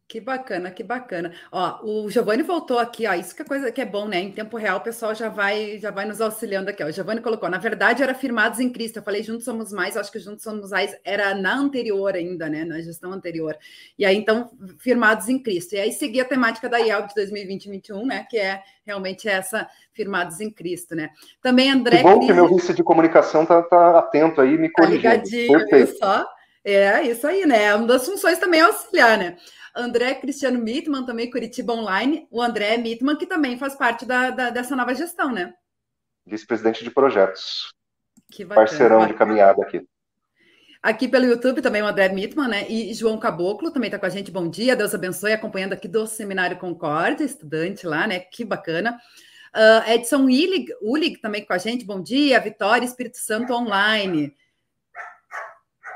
Que 0.08 0.22
bacana, 0.22 0.70
que 0.70 0.84
bacana. 0.84 1.34
Ó, 1.52 1.80
o 1.84 2.12
Giovanni 2.12 2.44
voltou 2.44 2.78
aqui, 2.78 3.08
ó, 3.08 3.14
isso 3.16 3.36
que 3.36 3.42
é 3.42 3.46
coisa 3.46 3.72
que 3.72 3.82
é 3.82 3.86
bom, 3.86 4.08
né? 4.08 4.20
Em 4.20 4.32
tempo 4.32 4.56
real, 4.56 4.78
o 4.78 4.82
pessoal 4.82 5.16
já 5.16 5.30
vai 5.30 5.80
já 5.80 5.90
vai 5.90 6.06
nos 6.06 6.22
auxiliando 6.22 6.70
aqui. 6.70 6.84
Ó. 6.84 6.88
O 6.88 6.92
Giovanni 6.92 7.22
colocou, 7.22 7.50
na 7.50 7.58
verdade, 7.58 8.04
era 8.04 8.14
firmados 8.14 8.60
em 8.60 8.72
Cristo. 8.72 8.98
Eu 8.98 9.04
falei, 9.04 9.24
juntos 9.24 9.46
somos 9.46 9.74
mais, 9.74 9.98
acho 9.98 10.12
que 10.12 10.20
juntos 10.20 10.44
somos 10.44 10.70
mais 10.70 10.96
era 11.04 11.34
na 11.34 11.56
anterior 11.56 12.14
ainda, 12.14 12.48
né? 12.48 12.64
Na 12.64 12.80
gestão 12.82 13.12
anterior. 13.12 13.58
E 13.98 14.06
aí, 14.06 14.16
então, 14.16 14.52
firmados 14.78 15.28
em 15.28 15.42
Cristo. 15.42 15.74
E 15.74 15.80
aí 15.80 15.92
seguia 15.92 16.22
a 16.22 16.28
temática 16.28 16.70
da 16.70 16.78
IELB 16.78 17.08
de 17.08 17.22
2020-2021, 17.22 18.06
né? 18.06 18.28
Que 18.30 18.38
é 18.38 18.62
realmente 18.86 19.28
essa 19.28 19.68
firmados 19.92 20.40
em 20.40 20.52
Cristo, 20.52 20.94
né? 20.94 21.10
Também 21.42 21.72
André. 21.72 21.98
Que 21.98 22.04
bom 22.04 22.18
Cris... 22.18 22.28
que 22.28 22.34
meu 22.34 22.48
vice 22.48 22.74
de 22.76 22.84
comunicação 22.84 23.44
tá, 23.44 23.64
tá 23.64 23.98
atento 23.98 24.40
aí, 24.40 24.56
me 24.56 24.70
corrigindo. 24.70 25.02
Tá 25.02 25.14
ligadinho, 25.14 25.58
Perfeito. 25.58 25.88
viu 25.88 25.98
só? 25.98 26.35
É, 26.66 27.04
isso 27.04 27.28
aí, 27.28 27.46
né? 27.46 27.76
Uma 27.76 27.86
das 27.86 28.08
funções 28.08 28.40
também 28.40 28.60
é 28.60 28.64
auxiliar, 28.64 29.20
né? 29.20 29.38
André 29.76 30.16
Cristiano 30.16 30.58
Mitman, 30.58 31.06
também 31.06 31.30
Curitiba 31.30 31.74
Online, 31.74 32.28
o 32.32 32.42
André 32.42 32.76
Mitman, 32.78 33.16
que 33.16 33.28
também 33.28 33.56
faz 33.56 33.76
parte 33.76 34.04
da, 34.04 34.32
da 34.32 34.50
dessa 34.50 34.76
nova 34.76 34.96
gestão, 34.96 35.32
né? 35.32 35.54
Vice-presidente 36.26 36.84
de 36.84 36.90
projetos. 36.90 37.72
Que 38.32 38.44
bacana, 38.44 38.68
Parceirão 38.68 38.98
bacana. 38.98 39.14
de 39.14 39.20
caminhada 39.20 39.62
aqui. 39.62 39.88
Aqui 40.82 41.08
pelo 41.08 41.26
YouTube 41.26 41.62
também 41.62 41.84
o 41.84 41.88
André 41.88 42.10
Mitman, 42.10 42.48
né? 42.48 42.66
E 42.68 42.92
João 42.96 43.20
Caboclo 43.20 43.70
também 43.70 43.90
está 43.90 44.00
com 44.00 44.06
a 44.08 44.10
gente. 44.10 44.32
Bom 44.32 44.50
dia, 44.50 44.76
Deus 44.76 44.96
abençoe, 44.96 45.34
acompanhando 45.34 45.74
aqui 45.74 45.88
do 45.88 46.08
Seminário 46.08 46.58
Concórdia, 46.58 47.24
estudante 47.24 47.86
lá, 47.86 48.08
né? 48.08 48.20
Que 48.20 48.44
bacana. 48.44 49.00
Uh, 49.54 49.92
Edson 49.92 50.24
Ulig, 50.24 50.68
Ulig 50.82 51.18
também 51.18 51.46
com 51.46 51.54
a 51.54 51.60
gente. 51.60 51.86
Bom 51.86 52.02
dia, 52.02 52.40
Vitória 52.40 52.86
Espírito 52.86 53.18
Santo 53.18 53.54
Online. 53.54 54.34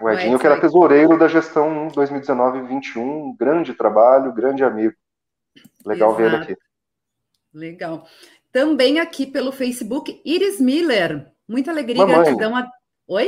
O 0.01 0.09
Edinho, 0.09 0.39
que 0.39 0.45
era 0.45 0.59
tesoureiro 0.59 1.17
da 1.17 1.27
gestão 1.27 1.87
2019-21, 1.89 3.35
grande 3.37 3.73
trabalho, 3.73 4.33
grande 4.33 4.63
amigo. 4.63 4.95
Legal 5.85 6.09
Exato. 6.09 6.15
ver 6.17 6.33
ele 6.33 6.43
aqui. 6.43 6.57
Legal. 7.53 8.07
Também 8.51 8.99
aqui 8.99 9.25
pelo 9.25 9.51
Facebook, 9.51 10.21
Iris 10.23 10.59
Miller. 10.59 11.31
Muita 11.47 11.71
alegria 11.71 12.03
e 12.03 12.05
gratidão 12.05 12.55
a. 12.55 12.69
Oi? 13.07 13.27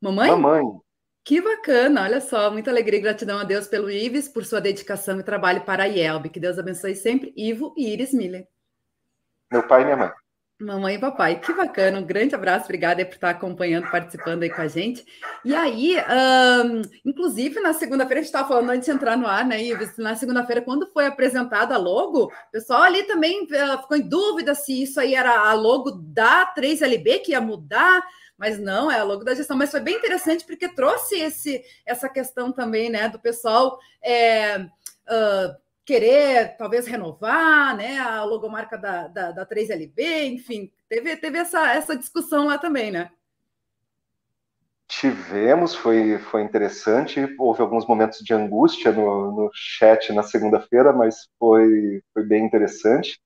Mamãe? 0.00 0.30
Mamãe. 0.30 0.64
Que 1.24 1.42
bacana, 1.42 2.04
olha 2.04 2.20
só, 2.22 2.50
muita 2.50 2.70
alegria 2.70 2.98
e 2.98 3.02
gratidão 3.02 3.38
a 3.38 3.44
Deus 3.44 3.66
pelo 3.66 3.90
Ives, 3.90 4.28
por 4.28 4.46
sua 4.46 4.60
dedicação 4.60 5.20
e 5.20 5.22
trabalho 5.22 5.60
para 5.60 5.82
a 5.82 5.86
IELB. 5.86 6.30
Que 6.30 6.40
Deus 6.40 6.58
abençoe 6.58 6.94
sempre, 6.94 7.34
Ivo 7.36 7.74
e 7.76 7.92
Iris 7.92 8.14
Miller. 8.14 8.48
Meu 9.52 9.66
pai 9.66 9.82
e 9.82 9.84
minha 9.84 9.96
mãe. 9.96 10.10
Mamãe 10.60 10.96
e 10.96 10.98
papai, 10.98 11.38
que 11.38 11.52
bacana, 11.52 12.00
um 12.00 12.04
grande 12.04 12.34
abraço, 12.34 12.64
obrigada 12.64 13.04
por 13.06 13.14
estar 13.14 13.30
acompanhando, 13.30 13.88
participando 13.92 14.42
aí 14.42 14.50
com 14.50 14.60
a 14.60 14.66
gente. 14.66 15.06
E 15.44 15.54
aí, 15.54 15.96
um, 15.96 16.82
inclusive 17.04 17.60
na 17.60 17.72
segunda-feira, 17.72 18.18
a 18.18 18.22
gente 18.22 18.26
estava 18.34 18.48
falando 18.48 18.70
antes 18.70 18.86
de 18.86 18.90
entrar 18.90 19.16
no 19.16 19.28
ar, 19.28 19.46
né, 19.46 19.62
Ives? 19.62 19.96
Na 19.96 20.16
segunda-feira, 20.16 20.60
quando 20.60 20.90
foi 20.92 21.06
apresentada 21.06 21.76
a 21.76 21.78
logo, 21.78 22.24
o 22.24 22.50
pessoal 22.50 22.82
ali 22.82 23.04
também 23.04 23.44
uh, 23.44 23.82
ficou 23.82 23.96
em 23.96 24.08
dúvida 24.08 24.52
se 24.52 24.82
isso 24.82 24.98
aí 24.98 25.14
era 25.14 25.48
a 25.48 25.52
logo 25.52 25.92
da 25.92 26.52
3LB 26.52 27.22
que 27.22 27.30
ia 27.30 27.40
mudar, 27.40 28.02
mas 28.36 28.58
não, 28.58 28.90
é 28.90 28.98
a 28.98 29.04
logo 29.04 29.22
da 29.22 29.34
gestão. 29.34 29.56
Mas 29.56 29.70
foi 29.70 29.80
bem 29.80 29.94
interessante 29.94 30.44
porque 30.44 30.66
trouxe 30.74 31.20
esse, 31.20 31.62
essa 31.86 32.08
questão 32.08 32.50
também, 32.50 32.90
né, 32.90 33.08
do 33.08 33.20
pessoal. 33.20 33.78
É, 34.02 34.58
uh, 34.58 35.67
querer 35.88 36.54
talvez 36.58 36.86
renovar 36.86 37.74
né, 37.74 37.98
a 37.98 38.22
logomarca 38.22 38.76
da, 38.76 39.08
da, 39.08 39.32
da 39.32 39.46
3LB, 39.46 40.26
enfim, 40.34 40.70
teve, 40.86 41.16
teve 41.16 41.38
essa, 41.38 41.72
essa 41.72 41.96
discussão 41.96 42.44
lá 42.44 42.58
também, 42.58 42.90
né? 42.90 43.10
Tivemos, 44.86 45.74
foi, 45.74 46.18
foi 46.18 46.42
interessante. 46.42 47.34
Houve 47.38 47.62
alguns 47.62 47.86
momentos 47.86 48.18
de 48.18 48.34
angústia 48.34 48.92
no, 48.92 49.32
no 49.32 49.50
chat 49.54 50.12
na 50.12 50.22
segunda-feira, 50.22 50.92
mas 50.92 51.26
foi, 51.38 52.02
foi 52.12 52.22
bem 52.22 52.44
interessante. 52.44 53.18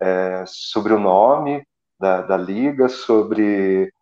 É, 0.00 0.42
sobre 0.44 0.92
o 0.92 0.98
nome 0.98 1.64
da, 2.00 2.22
da 2.22 2.36
liga, 2.36 2.88
sobre 2.88 3.92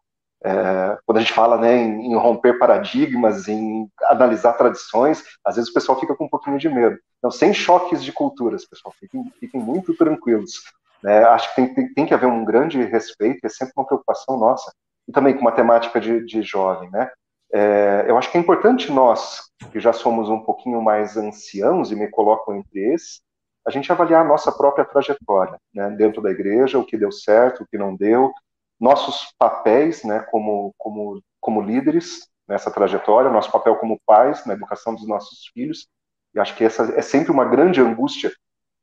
é, 0.47 0.97
quando 1.05 1.19
a 1.19 1.21
gente 1.21 1.33
fala 1.33 1.59
né, 1.59 1.77
em, 1.77 2.13
em, 2.13 2.15
romper 2.15 2.57
paradigmas, 2.57 3.49
em 3.49 3.91
analisar 4.05 4.53
tradições, 4.53 5.25
às 5.45 5.57
vezes 5.57 5.69
o 5.69 5.75
pessoal 5.75 5.99
fica 5.99 6.15
com 6.15 6.27
um 6.27 6.29
pouquinho 6.29 6.57
de 6.57 6.69
medo. 6.69 6.97
Então, 7.19 7.33
sem 7.33 7.53
choques 7.53 8.05
de 8.05 8.13
culturas, 8.13 8.65
pessoal, 8.65 8.95
fiquem, 8.97 9.25
fiquem 9.41 9.61
muito 9.61 9.97
tranquilos. 9.97 10.63
Né? 11.03 11.25
Acho 11.25 11.49
que 11.49 11.57
tem, 11.57 11.75
tem, 11.75 11.95
tem, 11.95 12.07
que 12.07 12.15
haver 12.15 12.29
um 12.29 12.45
grande 12.45 12.81
respeito, 12.85 13.45
é 13.45 13.49
sempre 13.49 13.73
uma 13.77 13.85
preocupação 13.85 14.39
nossa, 14.39 14.73
e 15.09 15.13
também 15.13 15.37
com 15.37 15.43
matemática 15.43 16.01
de, 16.01 16.25
de 16.25 16.43
jovem. 16.43 16.89
Né? 16.93 17.11
É, 17.53 18.05
eu 18.07 18.17
acho 18.17 18.31
que 18.31 18.39
é 18.39 18.41
importante 18.41 18.93
nós, 18.93 19.51
que 19.73 19.81
já 19.81 19.93
somos 19.93 20.29
um 20.29 20.39
pouquinho 20.39 20.81
mais 20.81 21.17
anciãos, 21.17 21.91
e 21.91 21.97
me 21.97 22.07
coloco 22.09 22.55
entre 22.55 22.95
esses, 22.95 23.21
a 23.67 23.71
gente 23.73 23.91
avaliar 23.91 24.25
a 24.25 24.29
nossa 24.29 24.53
própria 24.53 24.85
trajetória, 24.85 25.57
né? 25.75 25.91
dentro 25.91 26.23
da 26.23 26.31
igreja, 26.31 26.79
o 26.79 26.87
que 26.87 26.97
deu 26.97 27.11
certo, 27.11 27.65
o 27.65 27.67
que 27.67 27.77
não 27.77 27.97
deu, 27.97 28.33
nossos 28.79 29.33
papéis 29.39 30.05
né, 30.05 30.21
como, 30.31 30.75
como, 30.79 31.23
como 31.41 31.63
líderes 31.63 32.29
nessa 32.47 32.71
trajetória, 32.71 33.31
nosso 33.31 33.51
papel 33.51 33.77
como 33.77 34.01
pais 34.07 34.45
na 34.47 34.55
educação 34.55 34.95
dos 34.95 35.07
nossos 35.07 35.47
filhos. 35.53 35.89
E 36.35 36.41
acho 36.41 36.55
que 36.55 36.65
essa 36.65 36.95
é 36.97 37.03
sempre 37.03 37.33
uma 37.33 37.45
grande 37.45 37.81
angústia 37.81 38.31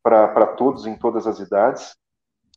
para 0.03 0.47
todos 0.47 0.85
em 0.85 0.95
todas 0.97 1.25
as 1.27 1.39
idades. 1.39 1.95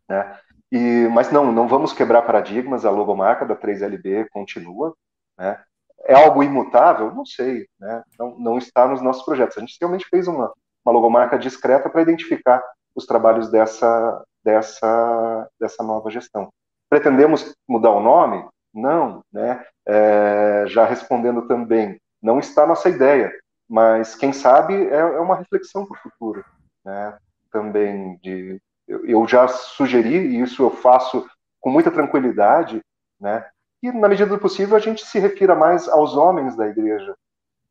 Né? 0.08 0.38
E, 0.72 1.08
mas 1.12 1.30
não, 1.30 1.52
não 1.52 1.68
vamos 1.68 1.92
quebrar 1.92 2.22
paradigmas, 2.22 2.84
a 2.84 2.90
logomarca 2.90 3.46
da 3.46 3.54
3LB 3.54 4.28
continua. 4.30 4.94
Né? 5.38 5.62
É 6.04 6.14
algo 6.14 6.42
imutável? 6.42 7.14
Não 7.14 7.24
sei, 7.24 7.68
né? 7.78 8.02
não, 8.18 8.38
não 8.38 8.58
está 8.58 8.86
nos 8.86 9.00
nossos 9.00 9.24
projetos. 9.24 9.56
A 9.56 9.60
gente 9.60 9.76
realmente 9.80 10.08
fez 10.08 10.26
uma, 10.26 10.52
uma 10.84 10.92
logomarca 10.92 11.38
discreta 11.38 11.88
para 11.88 12.02
identificar 12.02 12.62
os 12.94 13.06
trabalhos 13.06 13.50
dessa, 13.50 14.24
dessa, 14.42 15.48
dessa 15.60 15.82
nova 15.82 16.10
gestão. 16.10 16.50
Pretendemos 16.88 17.54
mudar 17.68 17.90
o 17.90 18.00
nome? 18.00 18.46
Não, 18.72 19.22
né? 19.32 19.64
É, 19.86 20.64
já 20.66 20.84
respondendo 20.84 21.46
também, 21.48 22.00
não 22.22 22.38
está 22.38 22.66
nossa 22.66 22.88
ideia, 22.88 23.32
mas 23.68 24.14
quem 24.14 24.32
sabe 24.32 24.74
é, 24.74 24.98
é 24.98 25.20
uma 25.20 25.36
reflexão 25.36 25.86
para 25.86 25.96
o 25.96 26.00
futuro, 26.00 26.44
né? 26.84 27.16
Também 27.50 28.18
de, 28.22 28.60
eu, 28.86 29.04
eu 29.06 29.28
já 29.28 29.48
sugeri 29.48 30.14
e 30.14 30.40
isso 30.40 30.62
eu 30.62 30.70
faço 30.70 31.26
com 31.60 31.70
muita 31.70 31.90
tranquilidade, 31.90 32.80
né? 33.20 33.48
E 33.82 33.90
na 33.92 34.08
medida 34.08 34.30
do 34.30 34.38
possível 34.38 34.76
a 34.76 34.80
gente 34.80 35.04
se 35.04 35.18
refira 35.18 35.54
mais 35.54 35.88
aos 35.88 36.16
homens 36.16 36.56
da 36.56 36.66
igreja 36.66 37.14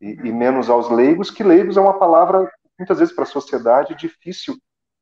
e, 0.01 0.11
e 0.11 0.32
menos 0.32 0.70
aos 0.70 0.89
leigos, 0.89 1.32
que 1.32 1.43
leigos 1.43 1.78
é 1.78 1.82
uma 1.82 1.97
palavra 1.97 2.51
muitas 2.78 2.99
vezes 2.99 3.13
para 3.13 3.24
a 3.24 3.28
sociedade 3.28 3.95
difícil 3.95 4.57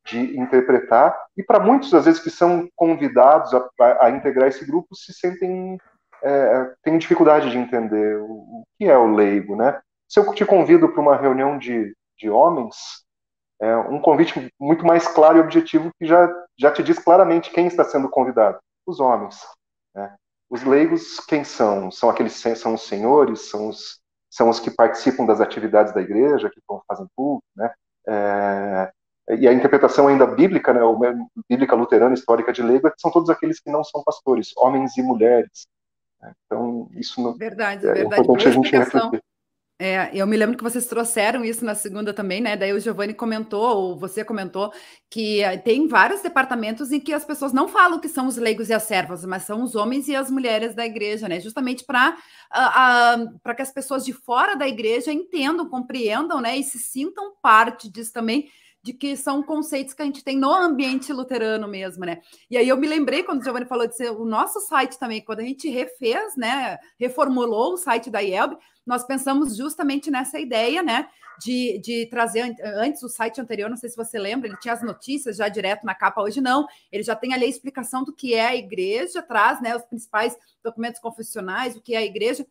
de 0.06 0.38
interpretar, 0.38 1.16
e 1.36 1.42
para 1.42 1.58
muitos, 1.58 1.92
às 1.94 2.04
vezes, 2.04 2.20
que 2.20 2.30
são 2.30 2.68
convidados 2.76 3.54
a, 3.54 3.68
a, 3.80 4.06
a 4.06 4.10
integrar 4.10 4.48
esse 4.48 4.64
grupo, 4.64 4.94
se 4.94 5.12
sentem, 5.14 5.78
é, 6.22 6.74
têm 6.82 6.98
dificuldade 6.98 7.50
de 7.50 7.58
entender 7.58 8.18
o, 8.18 8.26
o, 8.26 8.64
que 8.76 8.84
é 8.84 8.96
o 8.96 9.14
leigo, 9.14 9.56
né? 9.56 9.80
Se 10.08 10.20
eu 10.20 10.32
te 10.34 10.44
convido 10.44 10.88
para 10.88 11.00
uma 11.00 11.16
reunião 11.16 11.58
de, 11.58 11.94
de 12.18 12.28
homens, 12.28 12.76
é 13.60 13.76
um 13.76 14.00
convite 14.00 14.52
muito 14.60 14.84
mais 14.84 15.08
claro 15.08 15.38
e 15.38 15.40
objetivo 15.40 15.90
que 15.98 16.06
já, 16.06 16.28
já 16.58 16.70
te 16.70 16.82
diz 16.82 16.98
claramente 16.98 17.50
quem 17.50 17.66
está 17.66 17.84
sendo 17.84 18.08
convidado, 18.08 18.58
os 18.86 19.00
homens. 19.00 19.40
Né? 19.94 20.14
Os 20.50 20.62
leigos, 20.62 21.18
quem 21.20 21.44
são? 21.44 21.90
São 21.90 22.10
aqueles 22.10 22.34
são 22.34 22.74
os 22.74 22.86
senhores, 22.86 23.48
são 23.48 23.68
os, 23.68 24.00
são 24.30 24.50
os 24.50 24.60
que 24.60 24.70
participam 24.70 25.24
das 25.24 25.40
atividades 25.40 25.94
da 25.94 26.02
igreja, 26.02 26.50
que 26.50 26.60
fazem 26.86 27.06
culto, 27.16 27.44
né? 27.56 27.72
É, 28.06 28.92
e 29.30 29.48
a 29.48 29.52
interpretação 29.52 30.08
ainda 30.08 30.26
bíblica, 30.26 30.72
né, 30.72 30.82
ou 30.82 30.98
bíblica 31.48 31.74
luterana 31.74 32.14
histórica 32.14 32.52
de 32.52 32.62
leigo, 32.62 32.90
que 32.90 33.00
são 33.00 33.10
todos 33.10 33.30
aqueles 33.30 33.60
que 33.60 33.70
não 33.70 33.82
são 33.82 34.02
pastores, 34.04 34.52
homens 34.56 34.96
e 34.96 35.02
mulheres. 35.02 35.66
Né? 36.20 36.32
Então, 36.44 36.88
isso 36.92 37.20
não, 37.22 37.34
verdade, 37.34 37.86
é 37.86 37.94
verdade. 37.94 38.22
importante 38.22 38.48
a 38.48 38.50
gente 38.50 38.76
refletir. 38.76 39.22
É, 39.76 40.08
eu 40.14 40.24
me 40.24 40.36
lembro 40.36 40.56
que 40.56 40.62
vocês 40.62 40.86
trouxeram 40.86 41.44
isso 41.44 41.64
na 41.64 41.74
segunda 41.74 42.14
também, 42.14 42.40
né? 42.40 42.56
Daí 42.56 42.72
o 42.72 42.78
Giovanni 42.78 43.12
comentou, 43.12 43.76
ou 43.76 43.98
você 43.98 44.24
comentou, 44.24 44.72
que 45.10 45.42
eh, 45.42 45.58
tem 45.58 45.88
vários 45.88 46.22
departamentos 46.22 46.92
em 46.92 47.00
que 47.00 47.12
as 47.12 47.24
pessoas 47.24 47.52
não 47.52 47.66
falam 47.66 47.98
que 47.98 48.08
são 48.08 48.28
os 48.28 48.36
leigos 48.36 48.68
e 48.68 48.72
as 48.72 48.84
servas, 48.84 49.24
mas 49.24 49.42
são 49.42 49.64
os 49.64 49.74
homens 49.74 50.06
e 50.06 50.14
as 50.14 50.30
mulheres 50.30 50.76
da 50.76 50.86
igreja, 50.86 51.28
né? 51.28 51.40
Justamente 51.40 51.84
para 51.84 52.10
uh, 52.10 53.24
uh, 53.24 53.38
para 53.42 53.52
que 53.52 53.62
as 53.62 53.72
pessoas 53.72 54.04
de 54.04 54.12
fora 54.12 54.54
da 54.54 54.68
igreja 54.68 55.12
entendam, 55.12 55.68
compreendam, 55.68 56.40
né? 56.40 56.56
E 56.56 56.62
se 56.62 56.78
sintam 56.78 57.32
parte 57.42 57.90
disso 57.90 58.12
também, 58.12 58.48
de 58.84 58.92
que 58.92 59.16
são 59.16 59.42
conceitos 59.42 59.94
que 59.94 60.02
a 60.02 60.04
gente 60.04 60.22
tem 60.22 60.36
no 60.38 60.52
ambiente 60.52 61.10
luterano 61.10 61.66
mesmo, 61.66 62.04
né? 62.04 62.20
E 62.50 62.56
aí 62.58 62.68
eu 62.68 62.76
me 62.76 62.86
lembrei 62.86 63.22
quando 63.22 63.40
o 63.40 63.42
Giovanni 63.42 63.64
falou 63.64 63.86
de 63.86 63.96
ser 63.96 64.10
o 64.10 64.26
nosso 64.26 64.60
site 64.60 64.98
também, 64.98 65.24
quando 65.24 65.40
a 65.40 65.42
gente 65.42 65.70
refez, 65.70 66.36
né, 66.36 66.78
reformulou 67.00 67.72
o 67.72 67.76
site 67.78 68.10
da 68.10 68.20
IELB, 68.20 68.58
nós 68.86 69.02
pensamos 69.02 69.56
justamente 69.56 70.10
nessa 70.10 70.38
ideia, 70.38 70.82
né, 70.82 71.08
de, 71.40 71.80
de 71.82 72.06
trazer 72.10 72.54
antes 72.62 73.02
o 73.02 73.08
site 73.08 73.40
anterior, 73.40 73.70
não 73.70 73.76
sei 73.78 73.88
se 73.88 73.96
você 73.96 74.18
lembra, 74.18 74.48
ele 74.48 74.58
tinha 74.58 74.74
as 74.74 74.82
notícias 74.82 75.38
já 75.38 75.48
direto 75.48 75.86
na 75.86 75.94
capa, 75.94 76.20
hoje 76.20 76.42
não, 76.42 76.66
ele 76.92 77.02
já 77.02 77.16
tem 77.16 77.32
ali 77.32 77.46
a 77.46 77.48
explicação 77.48 78.04
do 78.04 78.14
que 78.14 78.34
é 78.34 78.48
a 78.48 78.54
igreja, 78.54 79.22
traz, 79.22 79.62
né, 79.62 79.74
os 79.74 79.84
principais 79.84 80.36
documentos 80.62 81.00
confessionais, 81.00 81.74
o 81.74 81.80
que 81.80 81.94
é 81.94 81.98
a 81.98 82.04
igreja, 82.04 82.46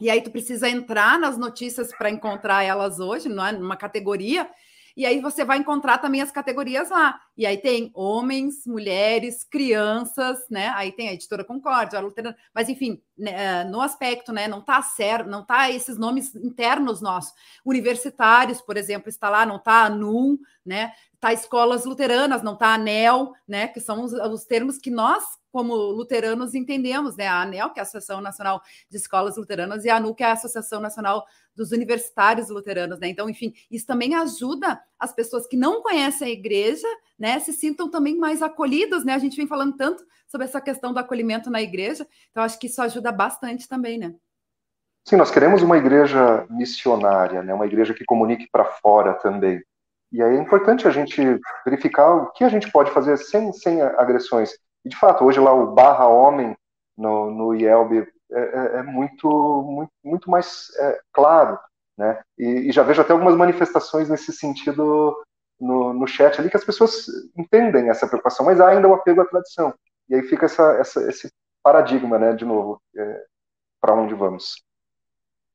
e 0.00 0.10
aí 0.10 0.20
tu 0.20 0.32
precisa 0.32 0.68
entrar 0.68 1.16
nas 1.16 1.38
notícias 1.38 1.92
para 1.96 2.10
encontrar 2.10 2.64
elas 2.64 2.98
hoje, 2.98 3.28
numa 3.28 3.76
categoria, 3.76 4.50
e 5.00 5.06
aí 5.06 5.18
você 5.18 5.46
vai 5.46 5.56
encontrar 5.56 5.96
também 5.96 6.20
as 6.20 6.30
categorias 6.30 6.90
lá. 6.90 7.18
E 7.34 7.46
aí 7.46 7.56
tem 7.56 7.90
homens, 7.94 8.66
mulheres, 8.66 9.42
crianças, 9.44 10.38
né? 10.50 10.68
Aí 10.76 10.92
tem 10.92 11.08
a 11.08 11.14
editora 11.14 11.42
Concórdia, 11.42 11.98
a 11.98 12.02
Luterana, 12.02 12.36
mas 12.54 12.68
enfim, 12.68 13.00
né, 13.16 13.32
eh, 13.32 13.64
no 13.64 13.80
aspecto, 13.80 14.30
né? 14.30 14.46
Não 14.46 14.60
tá 14.60 14.82
certo, 14.82 15.26
não 15.26 15.42
tá 15.42 15.70
esses 15.70 15.96
nomes 15.96 16.34
internos 16.34 17.00
nossos. 17.00 17.32
Universitários, 17.64 18.60
por 18.60 18.76
exemplo, 18.76 19.08
está 19.08 19.30
lá, 19.30 19.46
não 19.46 19.58
tá 19.58 19.84
a 19.84 19.88
NUM, 19.88 20.36
né? 20.66 20.92
Tá 21.18 21.32
escolas 21.32 21.86
luteranas, 21.86 22.42
não 22.42 22.54
tá 22.54 22.74
ANEL, 22.74 23.32
né? 23.48 23.68
Que 23.68 23.80
são 23.80 24.04
os, 24.04 24.12
os 24.12 24.44
termos 24.44 24.76
que 24.76 24.90
nós 24.90 25.24
como 25.50 25.74
luteranos 25.74 26.54
entendemos, 26.54 27.16
né? 27.16 27.26
A 27.26 27.42
ANEL, 27.42 27.70
que 27.70 27.80
é 27.80 27.82
a 27.82 27.84
Associação 27.84 28.20
Nacional 28.20 28.62
de 28.88 28.96
Escolas 28.96 29.36
Luteranas, 29.36 29.84
e 29.84 29.90
a 29.90 29.96
ANU, 29.96 30.14
que 30.14 30.22
é 30.22 30.26
a 30.26 30.32
Associação 30.32 30.80
Nacional 30.80 31.24
dos 31.54 31.72
Universitários 31.72 32.48
Luteranos, 32.48 32.98
né? 32.98 33.08
Então, 33.08 33.28
enfim, 33.28 33.52
isso 33.70 33.86
também 33.86 34.14
ajuda 34.14 34.80
as 34.98 35.12
pessoas 35.12 35.46
que 35.46 35.56
não 35.56 35.82
conhecem 35.82 36.28
a 36.28 36.30
igreja, 36.30 36.86
né? 37.18 37.38
Se 37.38 37.52
sintam 37.52 37.90
também 37.90 38.16
mais 38.16 38.42
acolhidas, 38.42 39.04
né? 39.04 39.14
A 39.14 39.18
gente 39.18 39.36
vem 39.36 39.46
falando 39.46 39.76
tanto 39.76 40.04
sobre 40.26 40.46
essa 40.46 40.60
questão 40.60 40.92
do 40.92 40.98
acolhimento 40.98 41.50
na 41.50 41.60
igreja, 41.60 42.06
então 42.30 42.42
acho 42.42 42.58
que 42.58 42.66
isso 42.66 42.80
ajuda 42.80 43.10
bastante 43.10 43.68
também, 43.68 43.98
né? 43.98 44.14
Sim, 45.06 45.16
nós 45.16 45.30
queremos 45.30 45.62
uma 45.62 45.78
igreja 45.78 46.46
missionária, 46.50 47.42
né? 47.42 47.52
Uma 47.52 47.66
igreja 47.66 47.94
que 47.94 48.04
comunique 48.04 48.46
para 48.50 48.64
fora 48.64 49.14
também. 49.14 49.60
E 50.12 50.22
aí 50.22 50.36
é 50.36 50.40
importante 50.40 50.88
a 50.88 50.90
gente 50.90 51.20
verificar 51.64 52.14
o 52.14 52.32
que 52.32 52.42
a 52.42 52.48
gente 52.48 52.70
pode 52.70 52.90
fazer 52.90 53.16
sem, 53.16 53.52
sem 53.52 53.80
agressões. 53.80 54.50
E, 54.84 54.88
de 54.88 54.96
fato, 54.96 55.24
hoje 55.24 55.40
lá 55.40 55.52
o 55.52 55.72
barra 55.72 56.06
homem 56.06 56.56
no, 56.96 57.30
no 57.30 57.54
IELB 57.54 58.06
é, 58.32 58.40
é, 58.40 58.76
é 58.78 58.82
muito, 58.82 59.28
muito, 59.62 59.92
muito 60.04 60.30
mais 60.30 60.70
é, 60.78 61.00
claro, 61.12 61.58
né? 61.96 62.22
E, 62.38 62.68
e, 62.68 62.72
já 62.72 62.82
vejo 62.82 63.02
até 63.02 63.12
algumas 63.12 63.36
manifestações 63.36 64.08
nesse 64.08 64.32
sentido 64.32 65.16
no, 65.60 65.92
no 65.92 66.06
chat 66.06 66.40
ali, 66.40 66.48
que 66.48 66.56
as 66.56 66.64
pessoas 66.64 67.06
entendem 67.36 67.90
essa 67.90 68.06
preocupação, 68.06 68.46
mas 68.46 68.60
há 68.60 68.68
ainda 68.68 68.88
o 68.88 68.94
apego 68.94 69.20
à 69.20 69.26
tradição. 69.26 69.74
E 70.08 70.14
aí 70.14 70.22
fica 70.22 70.46
essa, 70.46 70.62
essa 70.78 71.08
esse 71.10 71.30
paradigma, 71.62 72.18
né, 72.18 72.32
de 72.32 72.44
novo, 72.44 72.80
é, 72.96 73.24
para 73.80 73.94
onde 73.94 74.14
vamos. 74.14 74.62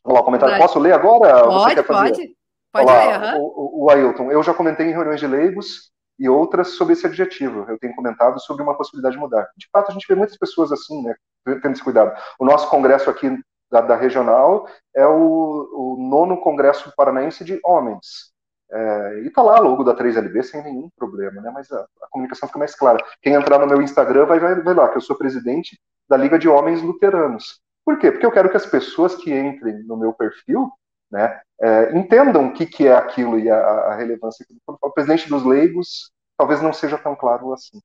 Olá, 0.03 0.19
o 0.19 0.23
comentário. 0.23 0.57
Posso 0.57 0.77
ler 0.77 0.93
agora? 0.93 1.43
Pode, 1.45 1.83
pode. 1.83 2.37
Pode 2.71 2.91
Olá, 2.91 3.17
ler. 3.17 3.35
Uhum. 3.35 3.41
O, 3.41 3.85
o 3.85 3.89
Ailton, 3.89 4.31
eu 4.31 4.43
já 4.43 4.53
comentei 4.53 4.85
em 4.85 4.91
reuniões 4.91 5.19
de 5.19 5.27
leigos 5.27 5.91
e 6.17 6.29
outras 6.29 6.69
sobre 6.69 6.93
esse 6.93 7.05
adjetivo. 7.05 7.65
Eu 7.67 7.77
tenho 7.77 7.95
comentado 7.95 8.39
sobre 8.39 8.63
uma 8.63 8.75
possibilidade 8.75 9.15
de 9.15 9.21
mudar. 9.21 9.47
De 9.57 9.67
fato, 9.71 9.89
a 9.89 9.93
gente 9.93 10.07
vê 10.07 10.15
muitas 10.15 10.37
pessoas 10.37 10.71
assim, 10.71 11.03
né, 11.03 11.15
tendo 11.45 11.71
esse 11.71 11.83
cuidado. 11.83 12.17
O 12.39 12.45
nosso 12.45 12.69
congresso 12.69 13.09
aqui 13.09 13.37
da, 13.69 13.81
da 13.81 13.95
regional 13.95 14.67
é 14.95 15.05
o, 15.05 15.69
o, 15.73 15.97
nono 16.09 16.39
congresso 16.39 16.93
paranaense 16.95 17.43
de 17.43 17.59
homens. 17.63 18.33
É, 18.71 19.19
e 19.25 19.29
tá 19.29 19.41
lá 19.41 19.59
logo 19.59 19.83
da 19.83 19.95
3LB 19.95 20.41
sem 20.43 20.63
nenhum 20.63 20.89
problema, 20.97 21.41
né? 21.41 21.51
Mas 21.53 21.71
a, 21.71 21.81
a, 21.81 22.07
comunicação 22.09 22.47
fica 22.47 22.59
mais 22.59 22.75
clara. 22.75 23.03
Quem 23.21 23.33
entrar 23.33 23.59
no 23.59 23.67
meu 23.67 23.81
Instagram 23.81 24.25
vai, 24.25 24.39
vai, 24.39 24.55
vai 24.61 24.73
lá, 24.73 24.89
que 24.89 24.97
eu 24.97 25.01
sou 25.01 25.15
presidente 25.15 25.79
da 26.09 26.17
Liga 26.17 26.39
de 26.39 26.47
Homens 26.47 26.81
Luteranos. 26.81 27.59
Por 27.83 27.99
quê? 27.99 28.11
Porque 28.11 28.25
eu 28.25 28.31
quero 28.31 28.49
que 28.49 28.57
as 28.57 28.65
pessoas 28.65 29.15
que 29.15 29.31
entrem 29.31 29.83
no 29.83 29.97
meu 29.97 30.13
perfil 30.13 30.71
né, 31.15 31.39
é, 31.61 31.97
entendam 31.97 32.47
o 32.47 32.53
que, 32.53 32.65
que 32.65 32.87
é 32.87 32.93
aquilo 32.93 33.39
e 33.39 33.49
a, 33.49 33.57
a 33.57 33.95
relevância. 33.95 34.45
O 34.67 34.91
presidente 34.91 35.29
dos 35.29 35.45
leigos 35.45 36.11
talvez 36.37 36.61
não 36.61 36.73
seja 36.73 36.97
tão 36.97 37.15
claro 37.15 37.53
assim. 37.53 37.79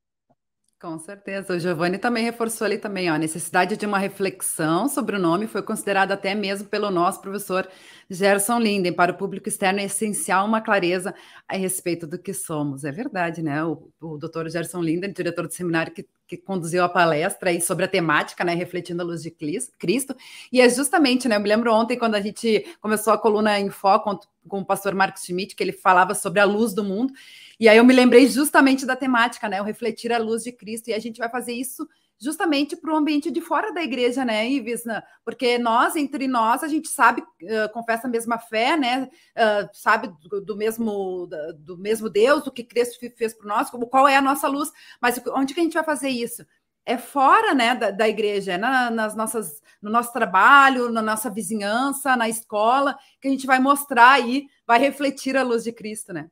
Com 0.81 0.99
certeza. 0.99 1.55
O 1.55 1.59
Giovanni 1.59 1.99
também 1.99 2.25
reforçou 2.25 2.65
ali 2.65 2.79
também, 2.79 3.11
ó, 3.11 3.15
a 3.15 3.19
necessidade 3.19 3.77
de 3.77 3.85
uma 3.85 3.99
reflexão 3.99 4.89
sobre 4.89 5.15
o 5.15 5.19
nome 5.19 5.47
foi 5.47 5.63
considerada 5.63 6.15
até 6.15 6.35
mesmo 6.35 6.69
pelo 6.69 6.91
nosso 6.91 7.21
professor 7.21 7.69
Gerson 8.09 8.59
Linden. 8.59 8.93
Para 8.93 9.13
o 9.13 9.17
público 9.17 9.49
externo 9.49 9.79
é 9.79 9.85
essencial 9.85 10.47
uma 10.47 10.63
clareza 10.63 11.15
a 11.47 11.55
respeito 11.55 12.07
do 12.07 12.19
que 12.19 12.33
somos. 12.33 12.83
É 12.83 12.91
verdade, 12.91 13.43
né? 13.43 13.63
O, 13.63 13.91
o 14.01 14.17
doutor 14.17 14.49
Gerson 14.49 14.81
Linden, 14.81 15.13
diretor 15.13 15.47
do 15.47 15.53
seminário 15.53 15.93
que, 15.93 16.09
que 16.31 16.37
conduziu 16.37 16.85
a 16.85 16.89
palestra 16.89 17.51
aí 17.51 17.61
sobre 17.61 17.87
a 17.87 17.89
temática, 17.89 18.45
né, 18.45 18.55
refletindo 18.55 19.03
a 19.03 19.05
luz 19.05 19.21
de 19.21 19.33
Cristo. 19.33 20.15
E 20.53 20.61
é 20.61 20.69
justamente, 20.69 21.27
né, 21.27 21.35
eu 21.35 21.41
me 21.41 21.49
lembro 21.49 21.75
ontem 21.75 21.99
quando 21.99 22.15
a 22.15 22.21
gente 22.21 22.65
começou 22.81 23.13
a 23.13 23.19
coluna 23.19 23.59
em 23.59 23.69
foco 23.69 24.21
com, 24.47 24.61
o 24.61 24.65
pastor 24.65 24.95
Marcos 24.95 25.25
Schmidt, 25.25 25.57
que 25.57 25.63
ele 25.65 25.73
falava 25.73 26.15
sobre 26.15 26.39
a 26.39 26.45
luz 26.45 26.73
do 26.73 26.85
mundo. 26.85 27.13
E 27.59 27.69
aí 27.69 27.79
eu 27.79 27.85
me 27.85 27.93
lembrei 27.93 28.29
justamente 28.29 28.87
da 28.87 28.95
temática, 28.95 29.49
né? 29.49 29.61
O 29.61 29.65
refletir 29.65 30.13
a 30.13 30.19
luz 30.19 30.45
de 30.45 30.53
Cristo. 30.53 30.89
E 30.89 30.95
a 30.95 31.01
gente 31.01 31.19
vai 31.19 31.29
fazer 31.29 31.53
isso 31.53 31.89
justamente 32.21 32.77
para 32.77 32.93
o 32.93 32.97
ambiente 32.97 33.31
de 33.31 33.41
fora 33.41 33.73
da 33.73 33.83
igreja, 33.83 34.25
né, 34.25 34.47
Ives? 34.49 34.85
Porque 35.25 35.59
nós, 35.59 35.97
entre 35.97 36.29
nós, 36.29 36.63
a 36.63 36.69
gente 36.69 36.89
sabe, 36.89 37.23
uh, 37.23 37.73
confessa 37.73 38.07
a 38.07 38.11
mesma 38.11 38.39
fé, 38.39 38.77
né? 38.77 39.09
Uh, 39.35 39.69
sabe 39.73 40.13
do, 40.29 40.41
do, 40.41 40.57
mesmo, 40.57 41.29
do 41.59 41.79
mesmo 41.79 42.11
Deus, 42.11 42.45
do 42.45 42.53
que 42.53 42.63
Cristo 42.63 42.99
fez 43.17 43.33
por 43.33 43.47
nós, 43.47 43.71
como, 43.71 43.87
qual 43.87 44.07
é 44.07 44.17
a 44.17 44.23
nossa 44.23 44.47
luz. 44.47 44.71
Mas 45.01 45.21
onde 45.29 45.55
que 45.55 45.61
a 45.61 45.63
gente 45.63 45.75
vai 45.75 45.85
fazer 45.85 46.11
isso? 46.11 46.45
É 46.85 46.99
fora 46.99 47.55
né, 47.55 47.75
da, 47.75 47.91
da 47.91 48.09
igreja, 48.09 48.53
é 48.53 48.59
na, 48.59 48.91
nas 48.91 49.15
nossas, 49.15 49.63
no 49.81 49.91
nosso 49.91 50.13
trabalho, 50.13 50.91
na 50.91 51.01
nossa 51.01 51.31
vizinhança, 51.31 52.17
na 52.17 52.29
escola, 52.29 52.99
que 53.21 53.29
a 53.29 53.31
gente 53.31 53.47
vai 53.47 53.59
mostrar 53.59 54.11
aí, 54.11 54.47
vai 54.67 54.79
refletir 54.79 55.37
a 55.37 55.43
luz 55.43 55.65
de 55.65 55.73
Cristo, 55.73 56.13
né? 56.13 56.29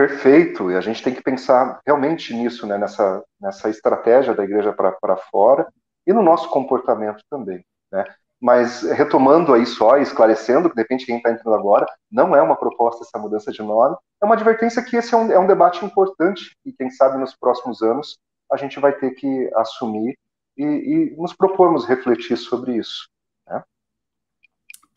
Perfeito, 0.00 0.70
e 0.70 0.76
a 0.76 0.80
gente 0.80 1.02
tem 1.02 1.14
que 1.14 1.22
pensar 1.22 1.78
realmente 1.86 2.32
nisso, 2.32 2.66
né, 2.66 2.78
nessa, 2.78 3.22
nessa 3.38 3.68
estratégia 3.68 4.32
da 4.32 4.42
igreja 4.42 4.72
para 4.72 5.18
fora 5.30 5.68
e 6.06 6.12
no 6.14 6.22
nosso 6.22 6.48
comportamento 6.48 7.22
também. 7.28 7.62
Né? 7.92 8.06
Mas 8.40 8.80
retomando 8.80 9.52
aí 9.52 9.66
só, 9.66 9.98
esclarecendo, 9.98 10.70
que 10.70 10.74
de 10.74 10.80
repente 10.80 11.04
quem 11.04 11.18
está 11.18 11.30
entrando 11.30 11.54
agora, 11.54 11.84
não 12.10 12.34
é 12.34 12.40
uma 12.40 12.56
proposta 12.56 13.04
essa 13.04 13.18
mudança 13.18 13.52
de 13.52 13.62
nome, 13.62 13.94
é 14.22 14.24
uma 14.24 14.36
advertência 14.36 14.82
que 14.82 14.96
esse 14.96 15.12
é 15.12 15.18
um, 15.18 15.32
é 15.32 15.38
um 15.38 15.46
debate 15.46 15.84
importante 15.84 16.56
e 16.64 16.72
quem 16.72 16.88
sabe 16.88 17.18
nos 17.18 17.36
próximos 17.36 17.82
anos 17.82 18.18
a 18.50 18.56
gente 18.56 18.80
vai 18.80 18.94
ter 18.94 19.10
que 19.10 19.50
assumir 19.54 20.16
e, 20.56 20.64
e 20.64 21.14
nos 21.18 21.34
propormos 21.34 21.84
refletir 21.84 22.38
sobre 22.38 22.74
isso. 22.74 23.06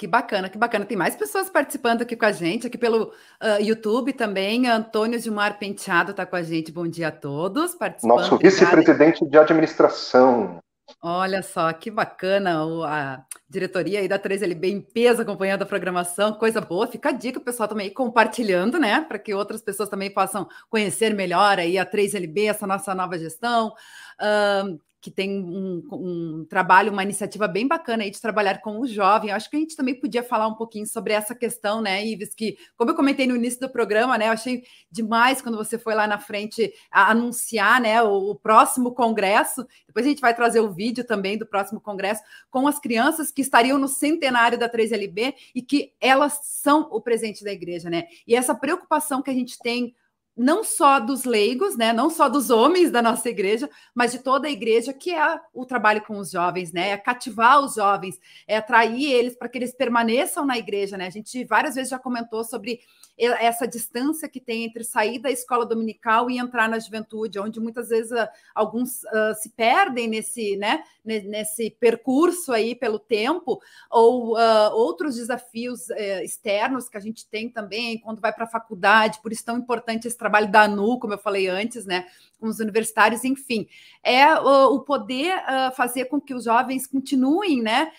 Que 0.03 0.07
bacana, 0.07 0.49
que 0.49 0.57
bacana. 0.57 0.83
Tem 0.83 0.97
mais 0.97 1.15
pessoas 1.15 1.49
participando 1.49 2.01
aqui 2.01 2.13
com 2.17 2.25
a 2.25 2.31
gente, 2.33 2.67
aqui 2.67 2.77
pelo 2.77 3.03
uh, 3.03 3.61
YouTube 3.61 4.11
também. 4.11 4.67
Antônio 4.67 5.17
Gilmar 5.17 5.57
Penteado 5.57 6.11
está 6.11 6.25
com 6.25 6.35
a 6.35 6.43
gente. 6.43 6.73
Bom 6.73 6.85
dia 6.85 7.07
a 7.07 7.11
todos. 7.11 7.73
Nosso 8.03 8.37
vice-presidente 8.37 9.25
de 9.25 9.37
administração. 9.37 10.59
Olha 11.01 11.41
só, 11.41 11.71
que 11.71 11.89
bacana 11.89 12.65
a 12.85 13.23
diretoria 13.49 14.01
aí 14.01 14.09
da 14.09 14.19
3LB 14.19 14.65
em 14.65 14.81
peso 14.81 15.21
acompanhando 15.21 15.61
a 15.61 15.65
programação, 15.65 16.33
coisa 16.33 16.59
boa. 16.59 16.85
Fica 16.85 17.07
a 17.07 17.13
dica, 17.13 17.39
o 17.39 17.41
pessoal 17.41 17.69
também 17.69 17.89
compartilhando, 17.89 18.77
né? 18.77 18.99
Para 19.07 19.17
que 19.17 19.33
outras 19.33 19.61
pessoas 19.61 19.87
também 19.87 20.13
possam 20.13 20.49
conhecer 20.69 21.13
melhor 21.13 21.59
aí 21.59 21.77
a 21.77 21.85
3LB, 21.85 22.49
essa 22.49 22.67
nossa 22.67 22.93
nova 22.93 23.17
gestão. 23.17 23.73
Uh, 24.19 24.77
que 25.03 25.11
tem 25.11 25.43
um, 25.43 25.83
um, 25.91 26.45
trabalho, 26.45 26.89
uma 26.89 27.03
iniciativa 27.03 27.45
bem 27.45 27.67
bacana 27.67 28.03
aí 28.03 28.09
de 28.09 28.21
trabalhar 28.21 28.61
com 28.61 28.79
o 28.79 28.87
jovem. 28.87 29.29
Eu 29.29 29.35
acho 29.35 29.49
que 29.49 29.57
a 29.57 29.59
gente 29.59 29.75
também 29.75 29.99
podia 29.99 30.23
falar 30.23 30.47
um 30.47 30.55
pouquinho 30.55 30.87
sobre 30.87 31.11
essa 31.11 31.35
questão, 31.35 31.81
né, 31.81 32.05
Ives, 32.05 32.33
que, 32.33 32.57
como 32.77 32.91
eu 32.91 32.95
comentei 32.95 33.27
no 33.27 33.35
início 33.35 33.59
do 33.59 33.69
programa, 33.69 34.17
né, 34.17 34.29
eu 34.29 34.31
achei 34.31 34.63
demais 34.89 35.41
quando 35.41 35.57
você 35.57 35.77
foi 35.77 35.93
lá 35.93 36.07
na 36.07 36.19
frente 36.19 36.73
anunciar, 36.89 37.81
né, 37.81 38.01
o, 38.01 38.31
o, 38.31 38.35
próximo 38.35 38.93
congresso. 38.93 39.67
Depois 39.85 40.05
a 40.05 40.09
gente 40.09 40.21
vai 40.21 40.33
trazer 40.33 40.61
o 40.61 40.71
vídeo 40.71 41.03
também 41.03 41.37
do 41.37 41.45
próximo 41.45 41.81
congresso 41.81 42.23
com 42.49 42.65
as 42.65 42.79
crianças 42.79 43.29
que 43.29 43.41
estariam 43.41 43.77
no 43.77 43.89
centenário 43.89 44.57
da 44.57 44.69
3LB 44.69 45.33
e 45.53 45.61
que 45.61 45.91
elas 45.99 46.39
são 46.43 46.87
o 46.89 47.01
presente 47.01 47.43
da 47.43 47.51
igreja, 47.51 47.89
né? 47.89 48.05
E 48.25 48.37
essa 48.37 48.55
preocupação 48.55 49.21
que 49.21 49.29
a 49.29 49.33
gente 49.33 49.59
tem 49.59 49.93
não 50.35 50.63
só 50.63 50.99
dos 50.99 51.25
leigos, 51.25 51.77
né, 51.77 51.93
não 51.93 52.09
só 52.09 52.27
dos 52.27 52.49
homens 52.49 52.89
da 52.89 53.01
nossa 53.01 53.29
igreja, 53.29 53.69
mas 53.93 54.11
de 54.11 54.19
toda 54.19 54.47
a 54.47 54.51
igreja, 54.51 54.91
que 54.91 55.13
é 55.13 55.39
o 55.53 55.65
trabalho 55.65 56.01
com 56.01 56.17
os 56.17 56.31
jovens, 56.31 56.71
né, 56.71 56.89
é 56.89 56.97
cativar 56.97 57.59
os 57.59 57.75
jovens, 57.75 58.19
é 58.47 58.57
atrair 58.57 59.11
eles 59.11 59.35
para 59.35 59.47
que 59.47 59.57
eles 59.57 59.73
permaneçam 59.73 60.45
na 60.45 60.57
igreja, 60.57 60.97
né? 60.97 61.07
A 61.07 61.11
gente 61.11 61.43
várias 61.43 61.75
vezes 61.75 61.91
já 61.91 61.99
comentou 61.99 62.43
sobre 62.43 62.79
essa 63.17 63.67
distância 63.67 64.27
que 64.27 64.39
tem 64.39 64.63
entre 64.63 64.83
sair 64.83 65.19
da 65.19 65.29
escola 65.29 65.65
dominical 65.65 66.31
e 66.31 66.39
entrar 66.39 66.67
na 66.67 66.79
juventude, 66.79 67.39
onde 67.39 67.59
muitas 67.59 67.89
vezes 67.89 68.11
uh, 68.11 68.27
alguns 68.55 69.03
uh, 69.03 69.35
se 69.39 69.49
perdem 69.49 70.07
nesse, 70.07 70.57
né, 70.57 70.83
nesse 71.05 71.69
percurso 71.69 72.51
aí 72.51 72.73
pelo 72.73 72.97
tempo, 72.97 73.61
ou 73.89 74.35
uh, 74.35 74.73
outros 74.73 75.15
desafios 75.15 75.89
eh, 75.91 76.23
externos 76.23 76.89
que 76.89 76.97
a 76.97 76.99
gente 76.99 77.27
tem 77.27 77.49
também 77.49 77.99
quando 77.99 78.21
vai 78.21 78.33
para 78.33 78.45
a 78.45 78.49
faculdade, 78.49 79.19
por 79.21 79.31
isso 79.31 79.45
tão 79.45 79.57
importante 79.57 80.07
esse 80.07 80.17
trabalho 80.23 80.51
da 80.51 80.63
ANU, 80.63 80.99
como 80.99 81.13
eu 81.13 81.17
falei 81.17 81.47
antes, 81.47 81.85
né, 81.85 82.05
com 82.39 82.47
os 82.47 82.59
universitários, 82.59 83.23
enfim, 83.23 83.67
é 84.03 84.33
o 84.35 84.79
poder 84.81 85.33
fazer 85.75 86.05
com 86.05 86.19
que 86.19 86.33
os 86.33 86.43
jovens 86.43 86.85
continuem, 86.85 87.61
né, 87.61 87.89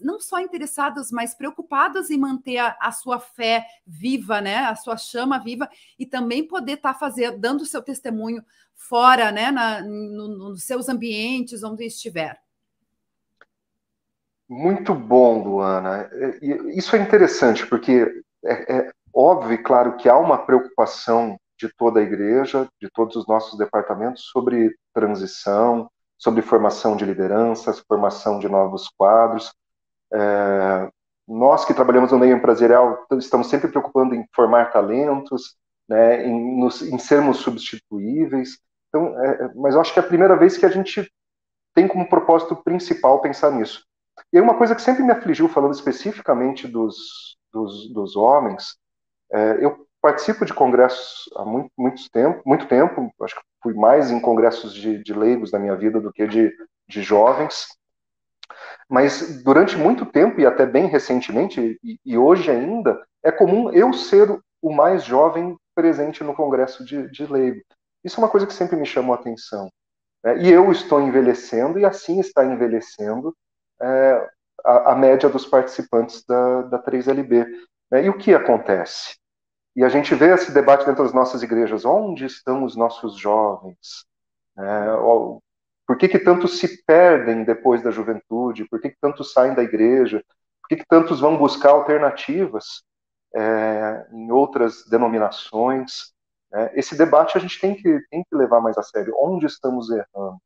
não 0.00 0.18
só 0.18 0.40
interessados, 0.40 1.10
mas 1.10 1.34
preocupados 1.34 2.10
em 2.10 2.18
manter 2.18 2.58
a, 2.58 2.76
a 2.80 2.92
sua 2.92 3.18
fé 3.18 3.66
viva, 3.86 4.40
né? 4.40 4.56
A 4.58 4.74
sua 4.74 4.96
chama 4.96 5.38
viva 5.38 5.68
e 5.98 6.06
também 6.06 6.46
poder 6.46 6.74
estar 6.74 6.94
tá 6.94 7.10
dando 7.38 7.62
o 7.62 7.66
seu 7.66 7.82
testemunho 7.82 8.44
fora, 8.74 9.30
né? 9.30 9.50
Na, 9.50 9.80
no, 9.82 10.28
nos 10.28 10.64
seus 10.64 10.88
ambientes, 10.88 11.62
onde 11.62 11.84
estiver. 11.84 12.40
Muito 14.48 14.94
bom, 14.94 15.44
Luana. 15.44 16.10
Isso 16.74 16.96
é 16.96 16.98
interessante, 16.98 17.64
porque 17.66 18.22
é, 18.44 18.76
é 18.78 18.92
óbvio 19.14 19.52
e 19.52 19.58
claro 19.58 19.96
que 19.96 20.08
há 20.08 20.16
uma 20.16 20.38
preocupação 20.38 21.38
de 21.58 21.68
toda 21.76 22.00
a 22.00 22.02
igreja, 22.02 22.68
de 22.80 22.88
todos 22.90 23.16
os 23.16 23.26
nossos 23.26 23.58
departamentos, 23.58 24.24
sobre 24.24 24.74
transição, 24.94 25.90
sobre 26.16 26.42
formação 26.42 26.96
de 26.96 27.04
lideranças, 27.04 27.80
formação 27.80 28.38
de 28.38 28.48
novos 28.48 28.88
quadros. 28.88 29.52
É, 30.12 30.90
nós 31.28 31.64
que 31.64 31.74
trabalhamos 31.74 32.12
no 32.12 32.18
meio 32.18 32.36
empresarial 32.36 33.06
estamos 33.12 33.48
sempre 33.48 33.68
preocupando 33.68 34.14
em 34.14 34.26
formar 34.34 34.72
talentos, 34.72 35.56
né, 35.88 36.26
em, 36.26 36.58
nos, 36.58 36.82
em 36.82 36.98
sermos 36.98 37.38
substituíveis. 37.38 38.58
Então, 38.88 39.18
é, 39.24 39.44
é, 39.44 39.54
mas 39.54 39.74
eu 39.74 39.80
acho 39.80 39.92
que 39.92 39.98
é 39.98 40.02
a 40.02 40.06
primeira 40.06 40.36
vez 40.36 40.56
que 40.56 40.66
a 40.66 40.70
gente 40.70 41.10
tem 41.74 41.86
como 41.86 42.08
propósito 42.08 42.56
principal 42.56 43.20
pensar 43.20 43.50
nisso. 43.52 43.84
E 44.32 44.40
uma 44.40 44.56
coisa 44.56 44.74
que 44.74 44.82
sempre 44.82 45.02
me 45.02 45.12
afligiu, 45.12 45.48
falando 45.48 45.74
especificamente 45.74 46.68
dos, 46.68 47.36
dos, 47.52 47.92
dos 47.92 48.16
homens, 48.16 48.76
é, 49.32 49.64
eu 49.64 49.86
participo 50.00 50.44
de 50.44 50.54
congressos 50.54 51.28
há 51.36 51.44
muito, 51.44 51.70
muito 51.76 52.10
tempo, 52.10 52.42
muito 52.46 52.66
tempo, 52.66 53.12
acho 53.22 53.34
que 53.34 53.42
fui 53.62 53.74
mais 53.74 54.10
em 54.10 54.20
congressos 54.20 54.72
de, 54.74 55.02
de 55.02 55.12
leigos 55.12 55.52
na 55.52 55.58
minha 55.58 55.76
vida 55.76 56.00
do 56.00 56.12
que 56.12 56.26
de, 56.26 56.52
de 56.88 57.02
jovens, 57.02 57.66
mas 58.88 59.42
durante 59.42 59.76
muito 59.76 60.04
tempo, 60.04 60.40
e 60.40 60.46
até 60.46 60.66
bem 60.66 60.86
recentemente, 60.86 61.78
e, 61.82 61.98
e 62.04 62.18
hoje 62.18 62.50
ainda, 62.50 63.00
é 63.22 63.30
comum 63.30 63.70
eu 63.72 63.92
ser 63.92 64.36
o 64.60 64.72
mais 64.72 65.04
jovem 65.04 65.56
presente 65.74 66.24
no 66.24 66.34
Congresso 66.34 66.84
de, 66.84 67.08
de 67.10 67.26
Leigo. 67.26 67.60
Isso 68.02 68.20
é 68.20 68.24
uma 68.24 68.30
coisa 68.30 68.46
que 68.46 68.52
sempre 68.52 68.76
me 68.76 68.86
chamou 68.86 69.14
a 69.14 69.18
atenção. 69.18 69.70
Né? 70.24 70.42
E 70.42 70.50
eu 70.50 70.72
estou 70.72 71.00
envelhecendo, 71.00 71.78
e 71.78 71.84
assim 71.84 72.18
está 72.18 72.44
envelhecendo 72.44 73.34
é, 73.80 74.28
a, 74.64 74.92
a, 74.92 74.96
média 74.96 75.28
dos 75.28 75.46
participantes 75.46 76.24
da, 76.24 76.62
da 76.62 76.82
3LB. 76.82 77.46
Né? 77.90 78.04
E 78.04 78.08
o 78.08 78.18
que 78.18 78.34
acontece? 78.34 79.19
E 79.76 79.84
a 79.84 79.88
gente 79.88 80.14
vê 80.14 80.32
esse 80.34 80.52
debate 80.52 80.84
dentro 80.84 81.04
das 81.04 81.12
nossas 81.12 81.42
igrejas: 81.42 81.84
onde 81.84 82.24
estão 82.24 82.64
os 82.64 82.76
nossos 82.76 83.16
jovens? 83.16 84.04
É, 84.58 84.62
por 85.86 85.96
que, 85.96 86.08
que 86.08 86.18
tantos 86.18 86.58
se 86.58 86.84
perdem 86.84 87.44
depois 87.44 87.82
da 87.82 87.90
juventude? 87.90 88.68
Por 88.68 88.80
que, 88.80 88.90
que 88.90 89.00
tantos 89.00 89.32
saem 89.32 89.54
da 89.54 89.62
igreja? 89.62 90.24
Por 90.62 90.68
que, 90.68 90.76
que 90.76 90.86
tantos 90.86 91.20
vão 91.20 91.36
buscar 91.36 91.70
alternativas 91.70 92.82
é, 93.34 94.06
em 94.12 94.30
outras 94.30 94.84
denominações? 94.88 96.12
É, 96.52 96.78
esse 96.78 96.96
debate 96.96 97.36
a 97.36 97.40
gente 97.40 97.60
tem 97.60 97.74
que, 97.74 98.00
tem 98.10 98.24
que 98.24 98.36
levar 98.36 98.60
mais 98.60 98.76
a 98.78 98.82
sério. 98.82 99.14
Onde 99.18 99.46
estamos 99.46 99.88
errando? 99.90 100.38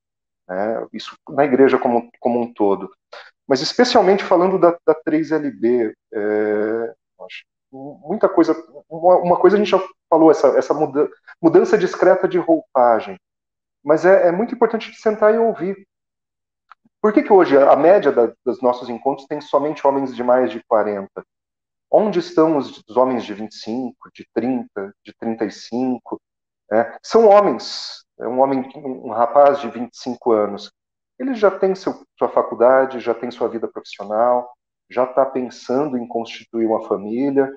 É, 0.48 0.86
isso 0.92 1.16
na 1.30 1.44
igreja 1.44 1.78
como, 1.78 2.10
como 2.20 2.40
um 2.40 2.52
todo. 2.52 2.90
Mas 3.46 3.60
especialmente 3.60 4.24
falando 4.24 4.58
da, 4.58 4.78
da 4.86 4.94
3LB, 4.94 5.94
é, 6.12 6.94
muita 7.70 8.28
coisa, 8.28 8.54
uma, 8.88 9.38
coisa 9.38 9.56
a 9.56 9.58
gente 9.58 9.70
já 9.70 9.80
falou, 10.08 10.30
essa, 10.30 10.48
essa 10.58 10.74
muda, 10.74 11.10
mudança 11.40 11.76
discreta 11.78 12.28
de 12.28 12.38
roupagem. 12.38 13.18
Mas 13.82 14.04
é, 14.04 14.28
é 14.28 14.32
muito 14.32 14.54
importante 14.54 14.94
sentar 14.94 15.34
e 15.34 15.38
ouvir. 15.38 15.86
Por 17.00 17.12
que, 17.12 17.22
que 17.22 17.32
hoje 17.32 17.56
a 17.56 17.76
média 17.76 18.10
da, 18.10 18.32
dos 18.44 18.62
nossos 18.62 18.88
encontros 18.88 19.26
tem 19.26 19.40
somente 19.40 19.86
homens 19.86 20.14
de 20.14 20.22
mais 20.22 20.50
de 20.50 20.62
40? 20.64 21.08
Onde 21.90 22.18
estão 22.18 22.56
os, 22.56 22.82
os 22.88 22.96
homens 22.96 23.24
de 23.24 23.34
25, 23.34 24.10
de 24.14 24.26
30, 24.32 24.94
de 25.04 25.14
35? 25.18 26.20
É, 26.72 26.98
são 27.02 27.28
homens. 27.28 28.04
É 28.18 28.26
um 28.26 28.40
homem, 28.40 28.68
um 28.76 29.10
rapaz 29.10 29.60
de 29.60 29.68
25 29.68 30.32
anos. 30.32 30.72
Ele 31.18 31.34
já 31.34 31.50
tem 31.50 31.74
seu, 31.74 32.04
sua 32.18 32.28
faculdade, 32.28 33.00
já 33.00 33.14
tem 33.14 33.30
sua 33.30 33.48
vida 33.48 33.68
profissional, 33.68 34.50
já 34.90 35.04
está 35.04 35.24
pensando 35.24 35.96
em 35.96 36.06
constituir 36.06 36.66
uma 36.66 36.86
família. 36.88 37.50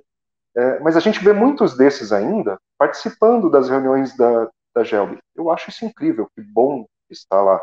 É, 0.58 0.80
mas 0.80 0.98
a 0.98 1.00
gente 1.00 1.24
vê 1.24 1.34
muitos 1.34 1.78
desses 1.78 2.12
ainda 2.12 2.60
participando 2.80 3.50
das 3.50 3.70
reuniões 3.70 4.18
da, 4.18 4.50
da 4.74 4.84
Gelb. 4.84 5.20
Eu 5.36 5.52
acho 5.52 5.70
isso 5.70 5.86
incrível, 5.86 6.28
que 6.36 6.42
bom 6.42 6.88
estar 7.12 7.42
lá. 7.44 7.62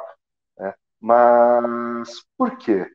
Né? 0.57 0.73
Mas 1.01 2.25
por 2.39 2.57
quê? 2.57 2.89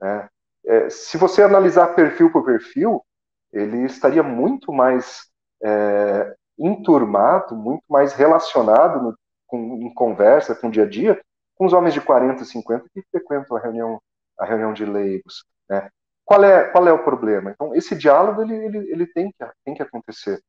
É, 0.00 0.28
é, 0.66 0.90
se 0.90 1.18
você 1.18 1.42
analisar 1.42 1.94
perfil 1.94 2.30
por 2.30 2.44
perfil, 2.44 3.04
ele 3.52 3.84
estaria 3.84 4.22
muito 4.22 4.72
mais 4.72 5.28
é, 5.62 6.34
enturmado, 6.56 7.56
muito 7.56 7.84
mais 7.88 8.12
relacionado 8.12 9.02
no, 9.02 9.18
com, 9.48 9.58
em 9.82 9.92
conversa, 9.92 10.54
com 10.54 10.68
o 10.68 10.70
dia 10.70 10.84
a 10.84 10.88
dia, 10.88 11.20
com 11.56 11.66
os 11.66 11.72
homens 11.72 11.94
de 11.94 12.00
40, 12.00 12.44
50 12.44 12.86
que 12.94 13.02
frequentam 13.10 13.56
a 13.56 13.60
reunião, 13.60 14.00
a 14.38 14.44
reunião 14.44 14.72
de 14.72 14.84
leigos. 14.84 15.44
Né? 15.68 15.90
Qual, 16.24 16.42
é, 16.44 16.64
qual 16.70 16.86
é 16.86 16.92
o 16.92 17.02
problema? 17.02 17.50
Então, 17.50 17.74
esse 17.74 17.94
diálogo 17.94 18.42
ele, 18.42 18.54
ele, 18.54 18.78
ele 18.92 19.06
tem, 19.06 19.30
que, 19.30 19.46
tem 19.64 19.74
que 19.74 19.82
acontecer. 19.82 20.40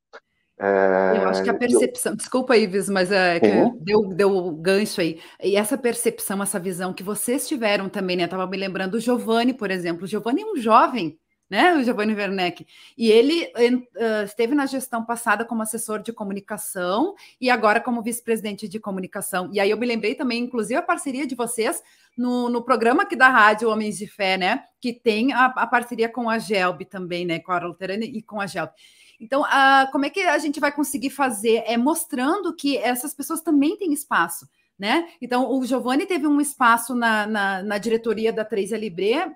É, 0.60 1.18
eu 1.18 1.28
acho 1.28 1.44
que 1.44 1.50
a 1.50 1.54
percepção, 1.54 2.14
eu... 2.14 2.18
desculpa, 2.18 2.56
Ives, 2.56 2.88
mas 2.88 3.12
é, 3.12 3.40
uhum. 3.44 3.78
deu, 3.82 4.10
deu 4.10 4.52
gancho 4.52 5.02
aí. 5.02 5.20
E 5.42 5.56
essa 5.56 5.78
percepção, 5.78 6.42
essa 6.44 6.60
visão 6.60 6.94
que 6.94 7.02
vocês 7.02 7.48
tiveram 7.48 7.90
também, 7.90 8.16
né? 8.16 8.26
Estava 8.26 8.46
me 8.46 8.56
lembrando 8.56 8.92
do 8.92 9.00
Giovanni, 9.00 9.54
por 9.54 9.72
exemplo. 9.72 10.04
O 10.04 10.08
Giovanni 10.08 10.44
é 10.44 10.46
um 10.46 10.56
jovem, 10.56 11.20
né? 11.54 11.76
O 11.76 11.84
Giovanni 11.84 12.16
Werneck. 12.16 12.66
E 12.98 13.12
ele 13.12 13.44
uh, 13.44 14.24
esteve 14.26 14.56
na 14.56 14.66
gestão 14.66 15.06
passada 15.06 15.46
como 15.46 15.62
assessor 15.62 16.02
de 16.02 16.12
comunicação 16.12 17.14
e 17.40 17.48
agora 17.48 17.80
como 17.80 18.02
vice-presidente 18.02 18.68
de 18.68 18.80
comunicação. 18.80 19.52
E 19.54 19.60
aí 19.60 19.70
eu 19.70 19.78
me 19.78 19.86
lembrei 19.86 20.16
também, 20.16 20.42
inclusive, 20.42 20.80
a 20.80 20.82
parceria 20.82 21.28
de 21.28 21.36
vocês 21.36 21.84
no, 22.18 22.50
no 22.50 22.64
programa 22.64 23.04
aqui 23.04 23.16
da 23.16 23.30
Rádio 23.30 23.70
Homens 23.70 24.00
de 24.00 24.08
Fé, 24.08 24.36
né? 24.36 24.64
Que 24.82 24.92
tem 24.92 25.32
a, 25.32 25.46
a 25.46 25.68
parceria 25.68 26.10
com 26.10 26.28
a 26.28 26.40
Gelb 26.40 26.86
também, 26.86 27.24
né? 27.24 27.38
Com 27.38 27.52
a 27.52 27.60
Luterana 27.60 28.04
e 28.04 28.24
com 28.24 28.42
a 28.42 28.48
Gelb. 28.48 28.72
Então, 29.20 29.44
uh, 29.44 29.92
como 29.92 30.08
é 30.08 30.10
que 30.10 30.22
a 30.22 30.40
gente 30.40 30.60
vai 30.60 30.72
conseguir 30.72 31.12
fazer? 31.12 31.64
É 31.68 31.78
mostrando 31.78 32.52
que 32.56 32.80
essas 32.80 33.14
pessoas 33.14 33.42
também 33.42 33.78
têm 33.78 33.94
espaço, 33.94 34.50
né? 34.78 35.08
Então, 35.22 35.52
o 35.52 35.64
Giovanni 35.64 36.08
teve 36.08 36.26
um 36.26 36.42
espaço 36.42 36.96
na, 36.96 37.28
na, 37.28 37.62
na 37.62 37.78
diretoria 37.78 38.34
da 38.34 38.44
3 38.44 38.72
Libre, 38.72 39.32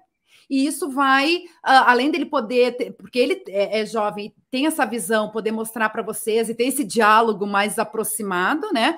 e 0.50 0.66
isso 0.66 0.90
vai, 0.90 1.36
uh, 1.36 1.86
além 1.86 2.10
dele 2.10 2.26
poder, 2.26 2.78
ter, 2.78 2.92
porque 2.92 3.20
ele 3.20 3.44
é, 3.50 3.82
é, 3.82 3.86
jovem, 3.86 4.34
tem 4.50 4.66
essa 4.66 4.86
visão, 4.86 5.30
poder 5.30 5.52
mostrar 5.52 5.90
para 5.90 6.02
vocês 6.02 6.50
e 6.50 6.56
ter 6.56 6.66
esse 6.66 6.84
diálogo 6.84 7.46
mais 7.46 7.78
aproximado, 7.78 8.72
né? 8.72 8.98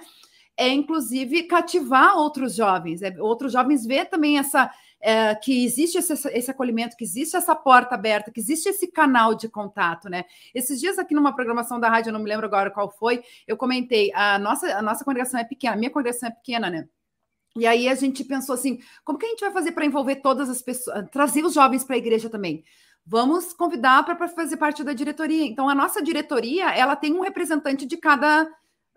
é 0.60 0.68
inclusive 0.68 1.43
cativar 1.43 2.18
outros 2.18 2.54
jovens, 2.54 3.02
é, 3.02 3.16
outros 3.22 3.54
jovens 3.54 3.86
ver 3.86 4.08
também 4.08 4.38
essa 4.38 4.70
é, 5.02 5.34
que 5.34 5.64
existe 5.64 5.97
esse, 5.97 6.12
esse, 6.28 6.52
acolhimento, 6.52 6.97
que 6.97 7.06
existe 7.06 7.38
essa 7.38 7.56
porta 7.56 7.95
aberta, 7.95 8.30
que 8.30 8.41
existe 8.41 8.68
esse 8.68 8.91
canal 8.91 9.34
de 9.34 9.47
contato, 9.47 10.10
né? 10.10 10.26
Esses 10.54 10.78
dias 10.82 11.00
aqui 11.00 11.16
numa 11.16 11.34
programação 11.34 11.80
da 11.80 11.88
rádio, 11.88 12.10
eu 12.10 12.14
não 12.14 12.20
me 12.20 12.28
lembro 12.28 12.45
agora 12.45 12.70
qual 12.70 12.91
foi, 12.91 13.24
eu 13.47 13.56
comentei, 13.56 14.12
a 14.14 14.38
nossa, 14.38 14.68
a 14.78 14.82
nossa 14.82 15.06
congregação 15.06 15.39
é 15.39 15.45
pequena, 15.45 15.76
a 15.76 15.78
minha 15.78 15.89
congregação 15.89 16.28
é 16.28 16.32
pequena, 16.34 16.70
né? 16.70 16.89
E 17.60 17.68
aí 17.68 17.88
a 17.88 17.95
gente 17.95 18.24
pensou 18.24 18.55
assim, 18.55 18.80
como 19.03 19.18
que 19.18 19.26
a 19.26 19.30
gente 19.30 19.41
vai 19.41 19.51
fazer 19.51 19.72
para 19.74 19.86
envolver 19.86 20.18
todas 20.18 20.49
as 20.49 20.62
pessoas, 20.62 21.07
trazer 21.12 21.43
os 21.43 21.53
jovens 21.53 21.84
para 21.84 21.95
a 21.95 21.99
igreja 21.99 22.30
também? 22.30 22.64
Vamos 23.05 23.53
convidar 23.53 24.03
para 24.03 24.28
fazer 24.28 24.57
parte 24.57 24.84
da 24.84 24.93
diretoria. 24.93 25.45
Então 25.45 25.68
a 25.68 25.76
nossa 25.76 26.01
diretoria, 26.01 26.70
ela 26.72 26.95
tem 26.95 27.14
um 27.14 27.22
representante 27.22 27.86
de 27.86 27.97
cada 27.97 28.47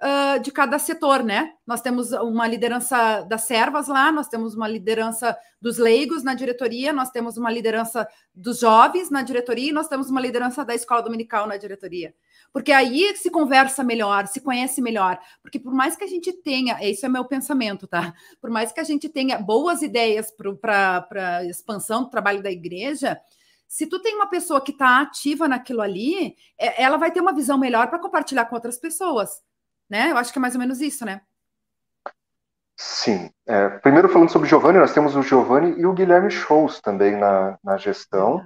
uh, 0.02 0.40
de 0.40 0.50
cada 0.50 0.78
setor, 0.78 1.22
né? 1.22 1.52
Nós 1.66 1.80
temos 1.80 2.12
uma 2.12 2.46
liderança 2.46 3.22
das 3.22 3.42
servas 3.42 3.88
lá, 3.88 4.10
nós 4.10 4.28
temos 4.28 4.54
uma 4.54 4.68
liderança 4.68 5.36
dos 5.60 5.78
leigos 5.78 6.22
na 6.22 6.34
diretoria, 6.34 6.92
nós 6.92 7.10
temos 7.10 7.36
uma 7.36 7.50
liderança 7.50 8.06
dos 8.34 8.58
jovens 8.60 9.10
na 9.10 9.22
diretoria 9.22 9.70
e 9.70 9.72
nós 9.72 9.88
temos 9.88 10.10
uma 10.10 10.20
liderança 10.20 10.64
da 10.64 10.74
escola 10.74 11.02
dominical 11.02 11.46
na 11.46 11.56
diretoria. 11.56 12.12
Porque 12.53 12.72
aí 12.72 13.16
se 13.16 13.30
conversa 13.30 13.82
melhor, 13.82 14.26
se 14.26 14.40
conhece 14.40 14.82
melhor. 14.82 15.18
Porque 15.42 15.59
por 15.59 15.72
mais 15.72 15.96
que 15.96 16.05
a 16.05 16.07
gente 16.07 16.32
tenha, 16.32 16.78
esse 16.82 17.05
é 17.07 17.09
meu 17.09 17.24
pensamento, 17.24 17.86
tá? 17.86 18.12
Por 18.40 18.50
mais 18.50 18.72
que 18.72 18.80
a 18.80 18.84
gente 18.84 19.09
tenha 19.09 19.38
boas 19.38 19.80
ideias 19.82 20.30
para 20.61 21.07
a 21.12 21.44
expansão 21.44 22.05
do 22.05 22.11
trabalho 22.11 22.42
da 22.42 22.50
igreja, 22.50 23.18
se 23.66 23.86
tu 23.86 24.00
tem 24.00 24.14
uma 24.14 24.26
pessoa 24.26 24.61
que 24.61 24.72
está 24.72 25.00
ativa 25.00 25.48
naquilo 25.48 25.80
ali, 25.80 26.36
é, 26.59 26.82
ela 26.82 26.98
vai 26.98 27.11
ter 27.11 27.20
uma 27.20 27.34
visão 27.34 27.57
melhor 27.57 27.88
para 27.88 27.98
compartilhar 27.98 28.44
com 28.44 28.55
outras 28.55 28.78
pessoas 28.78 29.42
né? 29.92 30.11
Eu 30.11 30.16
acho 30.16 30.32
que 30.32 30.38
é 30.38 30.40
mais 30.40 30.55
ou 30.55 30.61
menos 30.61 30.80
isso, 30.80 31.05
né? 31.05 31.20
Sim. 32.78 33.30
É, 33.46 33.68
primeiro 33.68 34.09
falando 34.09 34.30
sobre 34.30 34.46
o 34.46 34.48
Giovanni, 34.48 34.78
nós 34.78 34.94
temos 34.94 35.14
o 35.14 35.22
Giovanni 35.22 35.78
e 35.78 35.84
o 35.84 35.92
Guilherme 35.92 36.30
Shows 36.30 36.80
também 36.80 37.14
na, 37.14 37.59
na 37.62 37.76
gestão, 37.76 38.42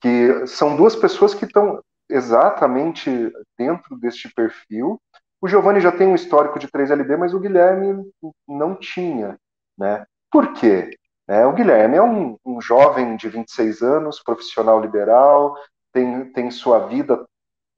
que 0.00 0.46
são 0.46 0.74
duas 0.74 0.96
pessoas 0.96 1.34
que 1.34 1.44
estão 1.44 1.84
exatamente 2.12 3.32
dentro 3.58 3.96
deste 3.96 4.32
perfil. 4.32 5.00
O 5.40 5.48
Giovanni 5.48 5.80
já 5.80 5.90
tem 5.90 6.06
um 6.06 6.14
histórico 6.14 6.58
de 6.58 6.68
3LB, 6.68 7.16
mas 7.16 7.34
o 7.34 7.40
Guilherme 7.40 8.08
não 8.46 8.76
tinha, 8.76 9.36
né? 9.76 10.04
Por 10.30 10.52
quê? 10.54 10.96
É, 11.28 11.46
o 11.46 11.52
Guilherme 11.52 11.96
é 11.96 12.02
um, 12.02 12.36
um, 12.44 12.60
jovem 12.60 13.16
de 13.16 13.28
26 13.28 13.82
anos, 13.82 14.22
profissional 14.22 14.80
liberal, 14.80 15.56
tem, 15.92 16.32
tem 16.32 16.50
sua 16.50 16.86
vida 16.86 17.24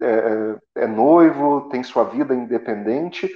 é, 0.00 0.06
é, 0.06 0.82
é 0.82 0.86
noivo, 0.86 1.68
tem 1.70 1.82
sua 1.82 2.04
vida 2.04 2.34
independente, 2.34 3.28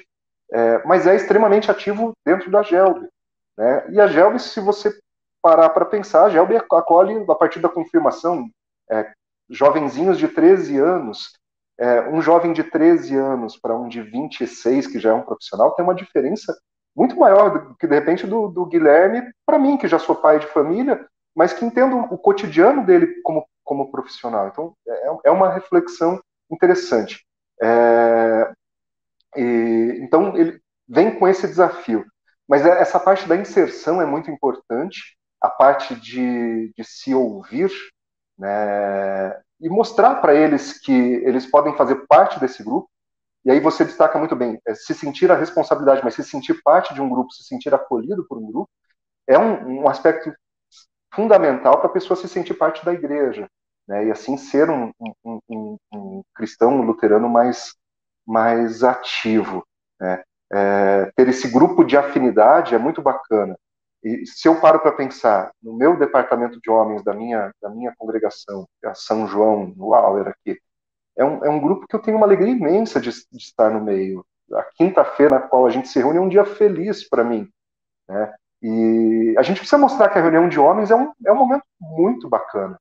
é, 0.53 0.85
mas 0.85 1.07
é 1.07 1.15
extremamente 1.15 1.71
ativo 1.71 2.13
dentro 2.27 2.51
da 2.51 2.63
Gelb. 2.63 3.09
Né? 3.57 3.91
E 3.91 4.01
a 4.01 4.07
Gelb, 4.07 4.39
se 4.39 4.61
você 4.61 4.97
parar 5.43 5.69
para 5.71 5.85
pensar, 5.85 6.25
a 6.25 6.31
Gelb 6.31 6.57
acolhe, 6.57 7.25
a 7.29 7.35
partir 7.35 7.61
da 7.61 7.69
confirmação, 7.69 8.49
é, 8.91 9.13
jovenzinhos 9.51 10.19
de 10.19 10.29
13 10.29 10.79
anos. 10.79 11.33
É, 11.79 12.09
um 12.09 12.21
jovem 12.21 12.53
de 12.53 12.65
13 12.65 13.17
anos 13.17 13.57
para 13.57 13.77
um 13.77 13.89
de 13.89 14.03
26, 14.03 14.89
que 14.89 14.99
já 14.99 15.11
é 15.11 15.15
um 15.15 15.23
profissional, 15.23 15.75
tem 15.75 15.85
uma 15.85 15.95
diferença 15.95 16.57
muito 16.95 17.17
maior 17.17 17.51
do 17.51 17.77
que, 17.77 17.87
de 17.87 17.95
repente, 17.95 18.27
do, 18.27 18.49
do 18.49 18.67
Guilherme, 18.67 19.23
para 19.47 19.59
mim, 19.59 19.77
que 19.77 19.87
já 19.87 19.99
sou 19.99 20.17
pai 20.17 20.41
de 20.41 20.47
família, 20.49 21.07
mas 21.35 21.53
que 21.53 21.65
entendo 21.65 21.97
o 21.97 22.19
cotidiano 22.19 22.85
dele 22.85 23.21
como, 23.23 23.47
como 23.63 23.93
profissional. 23.93 24.49
Então, 24.49 24.75
é, 24.89 25.11
é 25.27 25.31
uma 25.31 25.53
reflexão 25.53 26.21
interessante. 26.51 27.25
É, 27.63 28.53
e, 29.37 30.01
então, 30.03 30.37
ele 30.37 30.61
vem 30.89 31.17
com 31.17 31.29
esse 31.29 31.47
desafio. 31.47 32.05
Mas 32.49 32.67
é, 32.67 32.81
essa 32.81 32.99
parte 32.99 33.29
da 33.29 33.37
inserção 33.37 34.03
é 34.03 34.07
muito 34.07 34.31
importante, 34.31 35.17
a 35.41 35.49
parte 35.49 35.95
de, 35.95 36.73
de 36.77 36.85
se 36.85 37.15
ouvir, 37.15 37.71
né, 38.39 39.41
e 39.61 39.69
mostrar 39.69 40.17
para 40.17 40.35
eles 40.35 40.79
que 40.79 40.93
eles 40.93 41.47
podem 41.47 41.77
fazer 41.77 42.07
parte 42.07 42.39
desse 42.39 42.63
grupo. 42.63 42.89
E 43.45 43.51
aí 43.51 43.61
você 43.61 43.85
destaca 43.85 44.19
muito 44.19 44.37
bem, 44.37 44.61
é, 44.67 44.75
se 44.75 44.95
sentir 44.95 45.31
a 45.31 45.37
responsabilidade, 45.37 46.03
mas 46.05 46.15
se 46.15 46.25
sentir 46.25 46.63
parte 46.63 46.95
de 46.95 47.01
um 47.01 47.09
grupo, 47.09 47.33
se 47.33 47.45
sentir 47.45 47.75
acolhido 47.75 48.27
por 48.29 48.39
um 48.39 48.47
grupo, 48.47 48.71
é 49.27 49.39
um, 49.39 49.83
um 49.83 49.89
aspecto 49.89 50.33
fundamental 51.15 51.79
para 51.79 51.89
a 51.89 51.93
pessoa 51.93 52.17
se 52.17 52.29
sentir 52.29 52.55
parte 52.55 52.85
da 52.85 52.93
igreja 52.93 53.49
né, 53.89 54.07
e 54.07 54.11
assim 54.11 54.37
ser 54.37 54.69
um, 54.71 54.93
um, 55.25 55.41
um, 55.49 55.77
um 55.93 56.23
cristão 56.35 56.83
luterano 56.83 57.29
mais, 57.29 57.75
mais 58.27 58.85
ativo. 58.85 59.67
Né. 59.99 60.23
É, 60.53 61.13
ter 61.17 61.29
esse 61.29 61.49
grupo 61.49 61.83
de 61.85 61.97
afinidade 61.97 62.75
é 62.75 62.79
muito 62.79 63.03
bacana. 63.03 63.57
E 64.03 64.25
se 64.27 64.47
eu 64.47 64.61
paro 64.61 64.81
para 64.81 64.93
pensar 64.93 65.51
no 65.63 65.77
meu 65.77 65.97
departamento 65.99 66.61
de 66.61 66.71
homens 66.71 67.03
da 67.03 67.13
minha, 67.13 67.51
da 67.61 67.69
minha 67.69 67.93
congregação, 67.99 68.67
a 68.85 68.95
São 68.95 69.27
João, 69.27 69.73
no 69.77 69.95
Auer 69.95 70.29
aqui, 70.29 70.59
é 71.17 71.25
um, 71.25 71.45
é 71.45 71.51
um 71.51 71.61
grupo 71.61 71.87
que 71.87 71.97
eu 71.97 72.01
tenho 72.01 72.17
uma 72.17 72.27
alegria 72.27 72.53
imensa 72.53 73.01
de, 73.01 73.11
de 73.11 73.39
estar 73.39 73.71
no 73.71 73.83
meio. 73.83 74.25
A 74.53 74.63
quinta-feira 74.77 75.41
na 75.41 75.47
qual 75.47 75.67
a 75.67 75.71
gente 75.71 75.89
se 75.89 75.99
reúne 75.99 76.19
é 76.19 76.21
um 76.21 76.29
dia 76.29 76.45
feliz 76.45 77.09
para 77.09 77.25
mim. 77.25 77.49
Né? 78.09 78.35
E 78.63 79.35
a 79.37 79.43
gente 79.43 79.59
precisa 79.59 79.79
mostrar 79.79 80.09
que 80.09 80.19
a 80.19 80.23
reunião 80.23 80.49
de 80.49 80.59
homens 80.59 80.91
é 80.91 80.95
um, 80.95 81.13
é 81.27 81.33
um 81.33 81.37
momento 81.37 81.65
muito 81.81 82.29
bacana. 82.29 82.79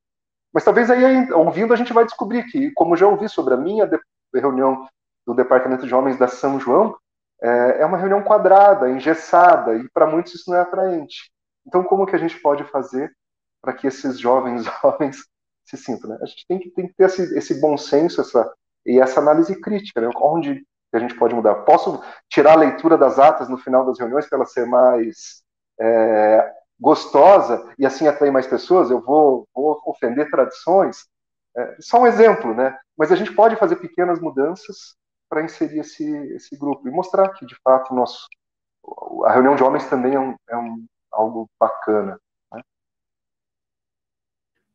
Mas 0.53 0.63
talvez 0.63 0.89
aí, 0.89 1.31
ouvindo, 1.33 1.73
a 1.73 1.75
gente 1.75 1.93
vai 1.93 2.05
descobrir 2.05 2.43
que, 2.45 2.71
como 2.71 2.95
já 2.95 3.07
ouvi 3.07 3.27
sobre 3.27 3.53
a 3.53 3.57
minha 3.57 3.89
reunião 4.33 4.87
do 5.25 5.33
Departamento 5.33 5.85
de 5.85 5.93
Homens 5.93 6.17
da 6.17 6.27
São 6.27 6.59
João, 6.59 6.95
é, 7.41 7.81
é 7.81 7.85
uma 7.85 7.97
reunião 7.97 8.23
quadrada, 8.23 8.89
engessada, 8.89 9.75
e 9.75 9.87
para 9.89 10.07
muitos 10.07 10.33
isso 10.33 10.49
não 10.49 10.57
é 10.57 10.61
atraente. 10.61 11.31
Então, 11.65 11.83
como 11.83 12.05
que 12.05 12.15
a 12.15 12.19
gente 12.19 12.39
pode 12.39 12.63
fazer 12.65 13.11
para 13.61 13.73
que 13.73 13.87
esses 13.87 14.19
jovens 14.19 14.65
homens 14.83 15.17
se 15.65 15.77
sintam? 15.77 16.09
Né? 16.09 16.17
A 16.21 16.25
gente 16.25 16.45
tem 16.47 16.59
que, 16.59 16.69
tem 16.71 16.87
que 16.87 16.93
ter 16.93 17.05
esse, 17.05 17.37
esse, 17.37 17.59
bom 17.59 17.77
senso 17.77 18.21
essa, 18.21 18.51
e 18.85 18.99
essa 18.99 19.19
análise 19.19 19.59
crítica, 19.59 20.01
né? 20.01 20.09
onde 20.17 20.65
a 20.93 20.99
gente 20.99 21.15
pode 21.15 21.35
mudar. 21.35 21.55
Posso 21.55 22.01
tirar 22.29 22.53
a 22.53 22.59
leitura 22.59 22.97
das 22.97 23.19
atas 23.19 23.49
no 23.49 23.57
final 23.57 23.85
das 23.85 23.99
reuniões 23.99 24.27
para 24.27 24.37
ela 24.37 24.45
ser 24.45 24.65
mais 24.65 25.43
é, 25.79 26.53
gostosa 26.79 27.73
e 27.77 27.85
assim 27.85 28.07
atrair 28.07 28.31
mais 28.31 28.47
pessoas, 28.47 28.89
eu 28.89 29.01
vou, 29.01 29.47
vou 29.53 29.81
ofender 29.85 30.29
tradições. 30.29 31.05
É, 31.55 31.75
só 31.79 32.01
um 32.01 32.07
exemplo, 32.07 32.53
né? 32.53 32.77
Mas 32.97 33.11
a 33.11 33.15
gente 33.15 33.33
pode 33.33 33.55
fazer 33.57 33.75
pequenas 33.77 34.19
mudanças 34.19 34.95
para 35.29 35.43
inserir 35.43 35.79
esse, 35.79 36.05
esse 36.33 36.55
grupo 36.57 36.87
e 36.87 36.91
mostrar 36.91 37.29
que, 37.29 37.45
de 37.45 37.55
fato, 37.63 37.93
nosso, 37.93 38.27
a 39.25 39.31
reunião 39.33 39.55
de 39.55 39.63
homens 39.63 39.89
também 39.89 40.15
é, 40.15 40.19
um, 40.19 40.35
é 40.49 40.57
um, 40.57 40.85
algo 41.11 41.49
bacana. 41.59 42.19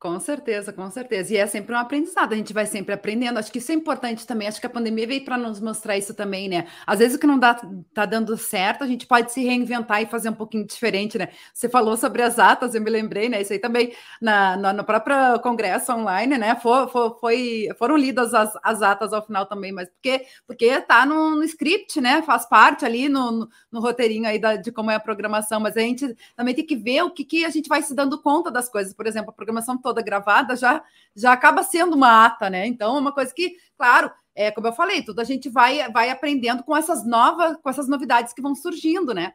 Com 0.02 0.18
certeza, 0.18 0.72
com 0.72 0.90
certeza. 0.90 1.32
E 1.32 1.36
é 1.36 1.46
sempre 1.46 1.72
um 1.72 1.78
aprendizado, 1.78 2.32
a 2.32 2.36
gente 2.36 2.52
vai 2.52 2.66
sempre 2.66 2.92
aprendendo. 2.92 3.38
Acho 3.38 3.52
que 3.52 3.58
isso 3.58 3.70
é 3.70 3.74
importante 3.76 4.26
também. 4.26 4.48
Acho 4.48 4.60
que 4.60 4.66
a 4.66 4.70
pandemia 4.70 5.06
veio 5.06 5.24
para 5.24 5.38
nos 5.38 5.60
mostrar 5.60 5.96
isso 5.96 6.12
também, 6.12 6.48
né? 6.48 6.66
Às 6.84 6.98
vezes 6.98 7.14
o 7.14 7.20
que 7.20 7.26
não 7.26 7.38
dá, 7.38 7.54
tá 7.94 8.04
dando 8.04 8.36
certo, 8.36 8.82
a 8.82 8.86
gente 8.88 9.06
pode 9.06 9.30
se 9.30 9.44
reinventar 9.44 10.02
e 10.02 10.06
fazer 10.06 10.28
um 10.30 10.34
pouquinho 10.34 10.66
diferente, 10.66 11.16
né? 11.16 11.28
Você 11.54 11.68
falou 11.68 11.96
sobre 11.96 12.20
as 12.20 12.36
atas, 12.40 12.74
eu 12.74 12.80
me 12.82 12.90
lembrei, 12.90 13.28
né? 13.28 13.42
Isso 13.42 13.52
aí 13.52 13.60
também 13.60 13.94
na, 14.20 14.56
na, 14.56 14.72
no 14.72 14.82
próprio 14.82 15.38
congresso 15.38 15.92
online, 15.92 16.36
né? 16.36 16.56
For, 16.56 16.88
for, 16.88 17.20
foi, 17.20 17.68
foram 17.78 17.96
lidas 17.96 18.34
as, 18.34 18.52
as 18.60 18.82
atas 18.82 19.12
ao 19.12 19.24
final 19.24 19.46
também, 19.46 19.70
mas 19.70 19.88
porque, 19.88 20.26
porque 20.48 20.80
tá 20.80 21.06
no, 21.06 21.36
no 21.36 21.44
script, 21.44 22.00
né? 22.00 22.22
Faz 22.22 22.44
parte 22.44 22.84
ali 22.84 23.08
no, 23.08 23.30
no, 23.30 23.48
no 23.70 23.80
roteirinho 23.80 24.26
aí 24.26 24.40
da, 24.40 24.56
de 24.56 24.72
como 24.72 24.90
é 24.90 24.96
a 24.96 25.00
programação, 25.00 25.60
mas 25.60 25.76
a 25.76 25.80
gente 25.80 26.12
também 26.34 26.56
tem 26.56 26.66
que 26.66 26.74
ver 26.74 27.02
o 27.04 27.10
que, 27.12 27.24
que 27.24 27.44
a 27.44 27.50
gente 27.50 27.68
vai 27.68 27.82
se 27.82 27.94
dando 27.94 28.20
conta 28.20 28.50
das 28.50 28.68
coisas. 28.68 28.92
Por 28.92 29.06
exemplo, 29.06 29.30
a 29.30 29.32
programação 29.32 29.78
toda 29.78 29.91
toda 29.92 30.02
gravada, 30.02 30.56
já, 30.56 30.82
já 31.14 31.32
acaba 31.32 31.62
sendo 31.62 31.94
uma 31.94 32.24
ata, 32.24 32.48
né? 32.48 32.66
Então, 32.66 32.96
é 32.96 32.98
uma 32.98 33.12
coisa 33.12 33.32
que, 33.34 33.56
claro, 33.76 34.10
é 34.34 34.50
como 34.50 34.66
eu 34.66 34.72
falei, 34.72 35.02
tudo 35.02 35.20
a 35.20 35.24
gente 35.24 35.50
vai, 35.50 35.90
vai 35.92 36.08
aprendendo 36.08 36.64
com 36.64 36.74
essas 36.74 37.06
novas, 37.06 37.56
com 37.62 37.68
essas 37.68 37.86
novidades 37.86 38.32
que 38.32 38.40
vão 38.40 38.54
surgindo, 38.54 39.12
né? 39.12 39.34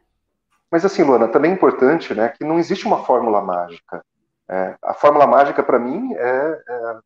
Mas 0.70 0.84
assim, 0.84 1.02
Luana, 1.02 1.28
também 1.28 1.52
é 1.52 1.54
importante, 1.54 2.12
né, 2.12 2.28
que 2.28 2.44
não 2.44 2.58
existe 2.58 2.86
uma 2.86 3.04
fórmula 3.04 3.40
mágica. 3.40 4.04
É, 4.50 4.76
a 4.82 4.92
fórmula 4.94 5.26
mágica 5.26 5.62
para 5.62 5.78
mim 5.78 6.14
é, 6.14 6.62
é, 6.68 6.98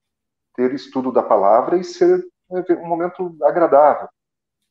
ter 0.56 0.72
estudo 0.74 1.12
da 1.12 1.22
palavra 1.22 1.76
e 1.76 1.84
ser 1.84 2.24
um 2.50 2.86
momento 2.86 3.36
agradável. 3.42 4.08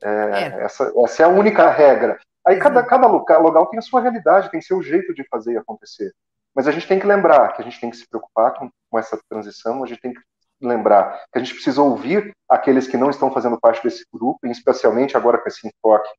É, 0.01 0.09
é. 0.09 0.63
essa, 0.63 0.91
essa 1.03 1.23
é 1.23 1.25
a 1.25 1.29
única 1.29 1.69
regra. 1.69 2.19
Aí 2.45 2.57
cada, 2.57 2.83
cada 2.83 3.07
local, 3.07 3.41
local 3.43 3.67
tem 3.67 3.77
a 3.77 3.83
sua 3.83 4.01
realidade, 4.01 4.49
tem 4.49 4.61
seu 4.61 4.81
jeito 4.81 5.13
de 5.13 5.23
fazer 5.29 5.57
acontecer. 5.57 6.11
Mas 6.55 6.67
a 6.67 6.71
gente 6.71 6.87
tem 6.87 6.99
que 6.99 7.07
lembrar 7.07 7.53
que 7.53 7.61
a 7.61 7.65
gente 7.65 7.79
tem 7.79 7.89
que 7.89 7.97
se 7.97 8.07
preocupar 8.07 8.53
com, 8.53 8.69
com 8.89 8.99
essa 8.99 9.19
transição, 9.29 9.83
a 9.83 9.87
gente 9.87 10.01
tem 10.01 10.13
que 10.13 10.21
lembrar 10.61 11.17
que 11.31 11.39
a 11.39 11.39
gente 11.39 11.53
precisa 11.53 11.81
ouvir 11.81 12.35
aqueles 12.47 12.87
que 12.87 12.97
não 12.97 13.09
estão 13.09 13.31
fazendo 13.31 13.59
parte 13.59 13.81
desse 13.83 14.05
grupo, 14.13 14.45
especialmente 14.47 15.17
agora 15.17 15.37
com 15.37 15.47
esse 15.47 15.67
enfoque, 15.67 16.09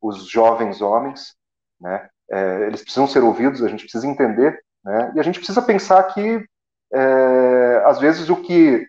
os 0.00 0.28
jovens 0.28 0.80
homens, 0.80 1.34
né? 1.80 2.08
É, 2.30 2.66
eles 2.66 2.82
precisam 2.82 3.06
ser 3.06 3.24
ouvidos, 3.24 3.62
a 3.62 3.68
gente 3.68 3.84
precisa 3.84 4.06
entender, 4.06 4.62
né? 4.84 5.12
E 5.16 5.20
a 5.20 5.22
gente 5.22 5.38
precisa 5.38 5.62
pensar 5.62 6.02
que, 6.12 6.44
é, 6.92 7.82
às 7.86 7.98
vezes, 7.98 8.28
o 8.28 8.36
que 8.36 8.86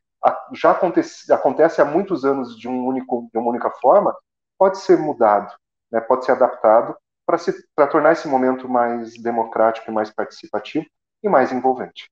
já 0.54 0.72
acontece, 0.72 1.32
acontece 1.32 1.82
há 1.82 1.86
muitos 1.86 2.26
anos 2.26 2.58
de, 2.58 2.68
um 2.68 2.86
único, 2.86 3.30
de 3.32 3.40
uma 3.40 3.50
única 3.50 3.70
forma 3.82 4.16
pode 4.58 4.78
ser 4.80 4.98
mudado, 4.98 5.54
né, 5.90 6.02
pode 6.02 6.26
ser 6.26 6.34
adaptado 6.34 6.96
para 7.76 7.88
tornar 7.88 8.14
esse 8.14 8.28
momento 8.28 8.68
mais 8.68 9.14
democrático 9.22 9.92
mais 9.92 10.10
participativo 10.10 10.86
e 11.22 11.30
mais 11.30 11.52
envolvente. 11.52 12.10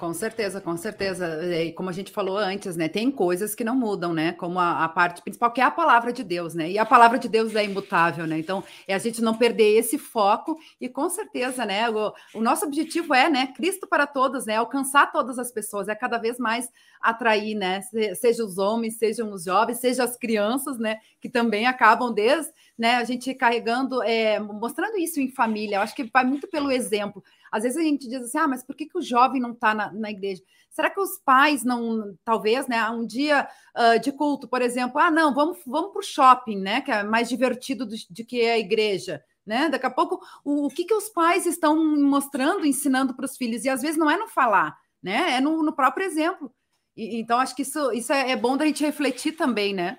Com 0.00 0.14
certeza, 0.14 0.62
com 0.62 0.78
certeza. 0.78 1.44
E 1.54 1.72
como 1.72 1.90
a 1.90 1.92
gente 1.92 2.10
falou 2.10 2.38
antes, 2.38 2.74
né? 2.74 2.88
Tem 2.88 3.10
coisas 3.10 3.54
que 3.54 3.62
não 3.62 3.76
mudam, 3.76 4.14
né? 4.14 4.32
Como 4.32 4.58
a, 4.58 4.82
a, 4.82 4.88
parte 4.88 5.20
principal, 5.20 5.52
que 5.52 5.60
é 5.60 5.64
a 5.64 5.70
palavra 5.70 6.10
de 6.10 6.24
Deus, 6.24 6.54
né? 6.54 6.70
E 6.70 6.78
a 6.78 6.86
palavra 6.86 7.18
de 7.18 7.28
Deus 7.28 7.54
é 7.54 7.66
imutável, 7.66 8.26
né? 8.26 8.38
Então, 8.38 8.64
é 8.88 8.94
a 8.94 8.98
gente 8.98 9.20
não 9.20 9.36
perder 9.36 9.76
esse 9.76 9.98
foco 9.98 10.58
e 10.80 10.88
com 10.88 11.06
certeza, 11.10 11.66
né? 11.66 11.90
O, 11.90 12.14
o 12.32 12.40
nosso 12.40 12.64
objetivo 12.64 13.12
é, 13.12 13.28
né? 13.28 13.48
Cristo 13.48 13.86
para 13.86 14.06
todos, 14.06 14.46
né? 14.46 14.56
Alcançar 14.56 15.12
todas 15.12 15.38
as 15.38 15.52
pessoas, 15.52 15.86
é 15.86 15.94
cada 15.94 16.16
vez 16.16 16.38
mais 16.38 16.70
atrair, 16.98 17.54
né? 17.54 17.82
Seja 18.14 18.42
os 18.42 18.56
homens, 18.56 18.96
sejam 18.96 19.30
os 19.30 19.44
jovens, 19.44 19.80
seja 19.80 20.02
as 20.02 20.16
crianças, 20.16 20.78
né? 20.78 20.96
Que 21.20 21.28
também 21.28 21.66
acabam 21.66 22.10
desde, 22.10 22.50
né? 22.78 22.96
A 22.96 23.04
gente 23.04 23.34
carregando, 23.34 24.02
é, 24.02 24.40
mostrando 24.40 24.96
isso 24.96 25.20
em 25.20 25.30
família. 25.30 25.76
Eu 25.76 25.82
acho 25.82 25.94
que 25.94 26.04
vai 26.04 26.24
muito 26.24 26.48
pelo 26.48 26.70
exemplo. 26.70 27.22
Às 27.50 27.62
vezes 27.64 27.78
a 27.78 27.82
gente 27.82 28.08
diz 28.08 28.22
assim, 28.22 28.38
ah, 28.38 28.48
mas 28.48 28.62
por 28.62 28.76
que, 28.76 28.86
que 28.86 28.98
o 28.98 29.02
jovem 29.02 29.40
não 29.40 29.52
está 29.52 29.74
na, 29.74 29.92
na, 29.92 30.10
igreja? 30.10 30.42
Será 30.70 30.88
que 30.88 31.00
os 31.00 31.18
pais 31.18 31.64
não, 31.64 32.16
talvez, 32.24 32.68
né, 32.68 32.88
um 32.90 33.06
dia 33.06 33.48
uh, 33.76 33.98
de 34.00 34.12
culto, 34.12 34.48
por 34.48 34.62
exemplo, 34.62 35.00
ah, 35.00 35.10
não, 35.10 35.34
vamos, 35.34 35.58
vamos 35.66 35.92
para 35.92 36.00
o 36.00 36.02
shopping, 36.02 36.58
né, 36.58 36.80
que 36.80 36.90
é 36.90 37.02
mais 37.02 37.28
divertido 37.28 37.84
do, 37.84 37.94
de 38.10 38.24
que 38.24 38.40
a 38.42 38.58
igreja, 38.58 39.22
né? 39.44 39.68
Daqui 39.68 39.86
a 39.86 39.90
pouco, 39.90 40.20
o, 40.44 40.66
o 40.66 40.68
que, 40.68 40.84
que 40.84 40.94
os 40.94 41.08
pais 41.08 41.46
estão 41.46 41.76
mostrando, 41.98 42.64
ensinando 42.66 43.14
para 43.14 43.24
os 43.24 43.36
filhos? 43.36 43.64
E 43.64 43.68
às 43.68 43.82
vezes 43.82 43.96
não 43.96 44.10
é 44.10 44.16
no 44.16 44.28
falar, 44.28 44.76
né, 45.02 45.36
é 45.36 45.40
no, 45.40 45.62
no 45.62 45.74
próprio 45.74 46.06
exemplo. 46.06 46.52
E, 46.96 47.20
então, 47.20 47.38
acho 47.38 47.54
que 47.56 47.62
isso, 47.62 47.92
isso 47.92 48.12
é, 48.12 48.32
é 48.32 48.36
bom 48.36 48.56
da 48.56 48.66
gente 48.66 48.84
refletir 48.84 49.32
também, 49.32 49.74
né? 49.74 49.96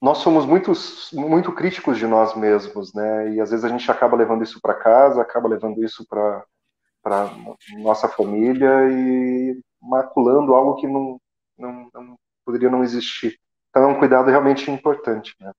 Nós 0.00 0.18
somos 0.18 0.44
muito, 0.44 0.72
muito 1.12 1.52
críticos 1.52 1.96
de 1.98 2.06
nós 2.06 2.36
mesmos, 2.36 2.92
né? 2.92 3.32
E 3.32 3.40
às 3.40 3.50
vezes 3.50 3.64
a 3.64 3.68
gente 3.68 3.90
acaba 3.90 4.16
levando 4.16 4.42
isso 4.42 4.60
para 4.60 4.74
casa, 4.74 5.22
acaba 5.22 5.48
levando 5.48 5.82
isso 5.82 6.06
para 6.06 6.44
nossa 7.78 8.08
família 8.08 8.70
e 8.90 9.58
maculando 9.80 10.54
algo 10.54 10.76
que 10.76 10.86
não, 10.86 11.18
não, 11.58 11.88
não, 11.92 12.18
poderia 12.44 12.70
não 12.70 12.84
existir. 12.84 13.38
Então 13.70 13.82
é 13.82 13.86
um 13.86 13.98
cuidado 13.98 14.30
realmente 14.30 14.70
importante, 14.70 15.34
né? 15.40 15.50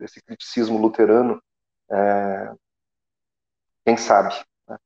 Esse 0.00 0.22
criticismo 0.22 0.80
luterano, 0.80 1.42
é... 1.90 2.52
quem 3.84 3.96
sabe? 3.96 4.32
Né? 4.68 4.78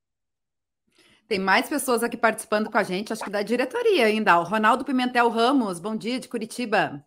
Tem 1.28 1.38
mais 1.38 1.68
pessoas 1.68 2.02
aqui 2.02 2.16
participando 2.16 2.70
com 2.70 2.78
a 2.78 2.82
gente, 2.82 3.12
acho 3.12 3.22
que 3.22 3.30
da 3.30 3.42
diretoria 3.42 4.06
ainda. 4.06 4.40
O 4.40 4.44
Ronaldo 4.44 4.86
Pimentel 4.86 5.28
Ramos, 5.28 5.78
bom 5.78 5.94
dia 5.94 6.18
de 6.18 6.28
Curitiba. 6.28 7.04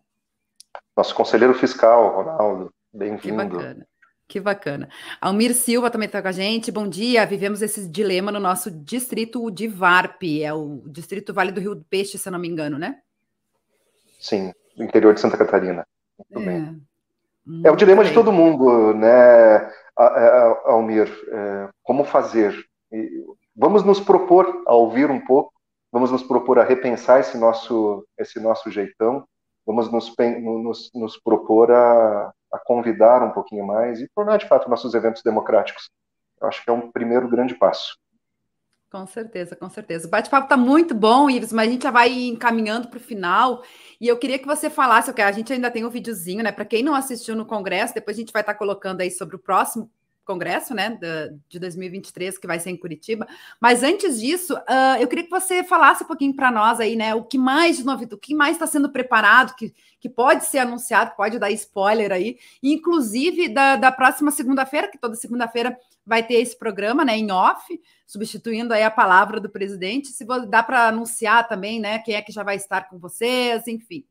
Nosso 0.96 1.14
conselheiro 1.14 1.54
fiscal, 1.54 2.16
Ronaldo, 2.16 2.74
bem-vindo. 2.94 3.50
Que 3.50 3.56
bacana. 3.56 3.88
Que 4.28 4.40
bacana. 4.40 4.90
Almir 5.22 5.54
Silva 5.54 5.92
também 5.92 6.08
está 6.08 6.22
com 6.22 6.28
a 6.28 6.32
gente. 6.32 6.72
Bom 6.72 6.88
dia. 6.88 7.26
Vivemos 7.26 7.62
esse 7.62 7.88
dilema 7.88 8.32
no 8.32 8.40
nosso 8.40 8.72
distrito 8.72 9.52
de 9.52 9.68
Varp, 9.68 10.24
é 10.42 10.52
o 10.52 10.82
distrito 10.88 11.34
Vale 11.34 11.52
do 11.52 11.62
Rio 11.62 11.76
do 11.76 11.84
Peixe, 11.84 12.18
se 12.18 12.28
eu 12.28 12.32
não 12.32 12.40
me 12.40 12.48
engano, 12.48 12.80
né? 12.80 12.98
Sim, 14.20 14.52
do 14.76 14.84
interior 14.84 15.14
de 15.14 15.20
Santa 15.20 15.38
Catarina. 15.38 15.86
Muito 16.18 16.50
é, 16.50 16.52
bem. 16.52 16.82
Muito 17.46 17.68
é 17.68 17.72
o 17.72 17.76
dilema 17.76 18.02
bem. 18.02 18.10
de 18.10 18.16
todo 18.16 18.32
mundo, 18.32 18.94
né, 18.96 19.70
Almir? 20.66 21.08
É, 21.32 21.70
como 21.84 22.04
fazer? 22.04 22.56
Vamos 23.56 23.84
nos 23.84 24.00
propor 24.00 24.64
a 24.66 24.74
ouvir 24.74 25.12
um 25.12 25.24
pouco, 25.24 25.54
vamos 25.92 26.12
nos 26.12 26.24
propor 26.24 26.58
a 26.58 26.64
repensar 26.64 27.20
esse 27.20 27.38
nosso, 27.38 28.04
esse 28.18 28.40
nosso 28.40 28.72
jeitão 28.72 29.24
vamos 29.66 29.92
nos, 29.92 30.14
nos, 30.42 30.92
nos 30.94 31.18
propor 31.18 31.72
a, 31.72 32.34
a, 32.52 32.60
convidar 32.60 33.24
um 33.24 33.32
pouquinho 33.32 33.66
mais 33.66 34.00
e 34.00 34.08
tornar 34.16 34.38
de 34.38 34.48
fato 34.48 34.70
nossos 34.70 34.94
eventos 34.94 35.24
democráticos. 35.24 35.90
Eu 36.42 36.48
acho 36.48 36.64
que 36.64 36.70
é 36.70 36.74
um 36.74 36.92
primeiro 36.92 37.28
grande 37.28 37.56
passo. 37.56 37.98
Com 38.92 39.06
certeza, 39.08 39.56
com 39.56 39.70
certeza. 39.70 40.08
O 40.08 40.10
bate-papo 40.10 40.46
está 40.46 40.56
muito 40.56 40.96
bom, 40.96 41.30
Ives, 41.30 41.52
mas 41.52 41.68
a 41.68 41.72
gente 41.72 41.84
já 41.84 41.92
vai 41.92 42.14
encaminhando 42.28 42.88
para 42.88 42.98
o 42.98 43.02
final. 43.02 43.62
E 44.00 44.08
eu 44.08 44.18
queria 44.18 44.40
que 44.40 44.46
você 44.46 44.70
falasse, 44.70 45.12
okay, 45.12 45.24
a 45.24 45.32
gente 45.32 45.52
ainda 45.52 45.70
tem 45.70 45.84
um 45.84 45.90
videozinho, 45.90 46.44
né? 46.44 46.52
Para 46.52 46.64
quem 46.64 46.82
não 46.82 46.96
assistiu 46.96 47.36
no 47.36 47.46
Congresso, 47.46 47.94
depois 47.94 48.16
a 48.16 48.20
gente 48.20 48.32
vai 48.32 48.42
estar 48.42 48.54
tá 48.54 48.60
colocando 48.60 49.02
aí 49.02 49.12
sobre 49.12 49.36
o 49.36 49.40
próximo 49.40 49.90
congresso, 50.26 50.74
né, 50.74 50.98
de 51.48 51.60
2023, 51.60 52.38
que 52.38 52.48
vai 52.48 52.60
ser 52.60 52.72
em 52.72 52.78
Curitiba. 52.78 53.28
Mas 53.62 53.84
antes 53.84 54.20
disso, 54.20 54.56
uh, 54.56 55.00
eu 55.00 55.08
queria 55.08 55.24
que 55.24 55.30
você 55.30 55.64
falasse 55.64 56.04
um 56.04 56.08
pouquinho 56.08 56.36
para 56.36 56.52
nós 56.52 56.80
aí, 56.80 56.96
né, 56.96 57.14
o 57.14 57.24
que 57.24 57.38
mais 57.38 57.78
de 57.78 57.86
novidade, 57.86 58.16
o 58.16 58.18
que 58.18 58.36
mais 58.36 58.54
está 58.54 58.68
sendo 58.68 58.92
preparado, 58.92 59.56
que, 59.56 59.74
que 60.00 60.10
pode 60.10 60.46
ser 60.46 60.60
anunciado, 60.60 61.16
pode 61.16 61.40
dar 61.40 61.52
spoiler 61.52 62.12
aí, 62.12 62.38
inclusive 62.62 63.50
da, 63.50 63.76
da 63.76 63.92
próxima 63.92 64.32
segunda-feira, 64.32 64.90
que 64.90 64.98
toda 64.98 65.16
segunda-feira 65.16 65.78
vai 66.06 66.22
ter 66.22 66.36
esse 66.36 66.58
programa, 66.58 67.04
né, 67.04 67.18
em 67.18 67.32
off, 67.32 67.80
substituindo 68.06 68.74
aí 68.74 68.84
a 68.84 68.92
palavra 68.92 69.40
do 69.40 69.50
presidente. 69.50 70.10
Se 70.10 70.26
dá 70.48 70.62
para 70.62 70.88
anunciar 70.88 71.48
também, 71.48 71.80
né, 71.80 72.00
quem 72.00 72.16
é 72.16 72.22
que 72.22 72.32
já 72.32 72.44
vai 72.44 72.56
estar 72.56 72.90
com 72.90 73.00
vocês, 73.00 73.68
enfim. 73.68 74.06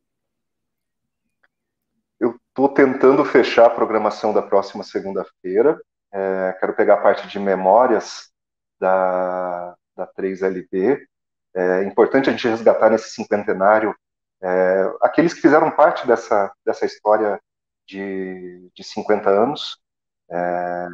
Eu 2.19 2.39
estou 2.49 2.69
tentando 2.69 3.25
fechar 3.25 3.67
a 3.67 3.71
programação 3.71 4.33
da 4.33 4.43
próxima 4.43 4.83
segunda-feira. 4.83 5.81
É, 6.15 6.57
quero 6.61 6.75
pegar 6.75 6.95
a 6.95 7.03
parte 7.03 7.27
de 7.27 7.41
memórias 7.41 8.31
da, 8.79 9.75
da 9.97 10.07
3LB. 10.17 11.01
É 11.53 11.83
importante 11.83 12.29
a 12.29 12.33
gente 12.33 12.47
resgatar 12.47 12.89
nesse 12.89 13.11
cinquentenário 13.11 13.95
é, 14.41 14.93
aqueles 15.01 15.33
que 15.33 15.41
fizeram 15.41 15.71
parte 15.71 16.07
dessa, 16.07 16.53
dessa 16.65 16.85
história 16.85 17.41
de, 17.87 18.71
de 18.75 18.85
50 18.85 19.29
anos. 19.29 19.79
É, 20.31 20.89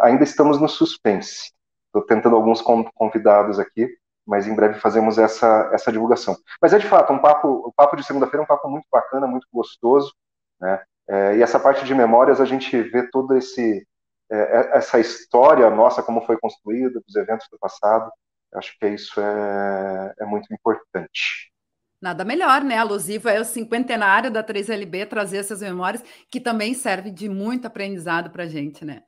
ainda 0.00 0.24
estamos 0.24 0.60
no 0.60 0.68
suspense. 0.68 1.52
Estou 1.86 2.02
tentando 2.02 2.34
alguns 2.34 2.60
convidados 2.94 3.58
aqui, 3.58 3.88
mas 4.26 4.46
em 4.46 4.54
breve 4.54 4.80
fazemos 4.80 5.18
essa, 5.18 5.70
essa 5.72 5.92
divulgação. 5.92 6.36
Mas 6.60 6.72
é 6.72 6.78
de 6.78 6.86
fato 6.86 7.12
um 7.12 7.18
papo, 7.18 7.48
o 7.48 7.72
papo 7.72 7.96
de 7.96 8.04
segunda-feira 8.04 8.42
é 8.42 8.44
um 8.44 8.48
papo 8.48 8.68
muito 8.68 8.86
bacana, 8.90 9.26
muito 9.26 9.46
gostoso, 9.52 10.12
né? 10.60 10.82
É, 11.10 11.36
e 11.36 11.42
essa 11.42 11.58
parte 11.58 11.86
de 11.86 11.94
memórias 11.94 12.38
a 12.38 12.44
gente 12.44 12.82
vê 12.82 13.08
todo 13.10 13.34
esse 13.34 13.86
é, 14.30 14.36
é, 14.36 14.76
essa 14.76 14.98
história 14.98 15.68
nossa, 15.70 16.02
como 16.02 16.20
foi 16.22 16.38
construída, 16.38 17.00
dos 17.06 17.16
eventos 17.16 17.46
do 17.50 17.58
passado, 17.58 18.10
acho 18.54 18.78
que 18.78 18.88
isso 18.88 19.20
é, 19.20 20.14
é 20.20 20.24
muito 20.24 20.52
importante. 20.52 21.52
Nada 22.00 22.24
melhor, 22.24 22.62
né? 22.62 22.78
Alusivo 22.78 23.28
é 23.28 23.40
o 23.40 23.44
cinquentenário 23.44 24.30
da 24.30 24.44
3LB 24.44 25.08
trazer 25.08 25.38
essas 25.38 25.60
memórias, 25.60 26.02
que 26.30 26.40
também 26.40 26.72
serve 26.72 27.10
de 27.10 27.28
muito 27.28 27.66
aprendizado 27.66 28.30
para 28.30 28.44
a 28.44 28.46
gente, 28.46 28.84
né? 28.84 29.02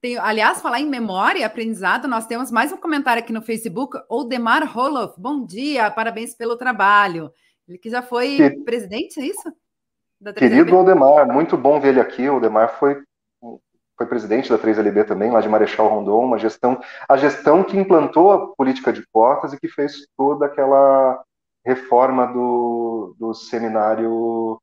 Tem, 0.00 0.18
aliás, 0.18 0.60
falar 0.60 0.80
em 0.80 0.86
memória 0.86 1.38
e 1.40 1.44
aprendizado, 1.44 2.06
nós 2.06 2.26
temos 2.26 2.50
mais 2.50 2.70
um 2.70 2.76
comentário 2.76 3.22
aqui 3.22 3.32
no 3.32 3.40
Facebook, 3.40 3.96
o 4.10 4.24
Demar 4.24 4.62
Roloff. 4.64 5.18
Bom 5.18 5.46
dia, 5.46 5.90
parabéns 5.90 6.34
pelo 6.34 6.58
trabalho. 6.58 7.32
Ele 7.66 7.78
que 7.78 7.88
já 7.88 8.02
foi 8.02 8.36
que... 8.36 8.50
presidente, 8.64 9.18
é 9.18 9.24
isso? 9.24 9.50
Querido 10.36 10.76
Aldemar, 10.76 11.26
muito 11.26 11.56
bom 11.56 11.80
ver 11.80 11.88
ele 11.88 12.00
aqui. 12.00 12.28
O 12.28 12.34
Aldemar 12.34 12.78
foi 12.78 13.02
foi 13.96 14.06
presidente 14.06 14.50
da 14.50 14.58
3LB 14.58 15.06
também, 15.06 15.30
lá 15.30 15.40
de 15.40 15.48
Marechal 15.48 15.88
Rondon, 15.88 16.24
uma 16.24 16.38
gestão, 16.38 16.80
a 17.08 17.16
gestão 17.16 17.62
que 17.62 17.76
implantou 17.76 18.32
a 18.32 18.54
política 18.54 18.92
de 18.92 19.06
cotas 19.12 19.52
e 19.52 19.58
que 19.58 19.68
fez 19.68 20.06
toda 20.16 20.46
aquela 20.46 21.22
reforma 21.64 22.26
do, 22.26 23.14
do 23.18 23.32
seminário, 23.34 24.60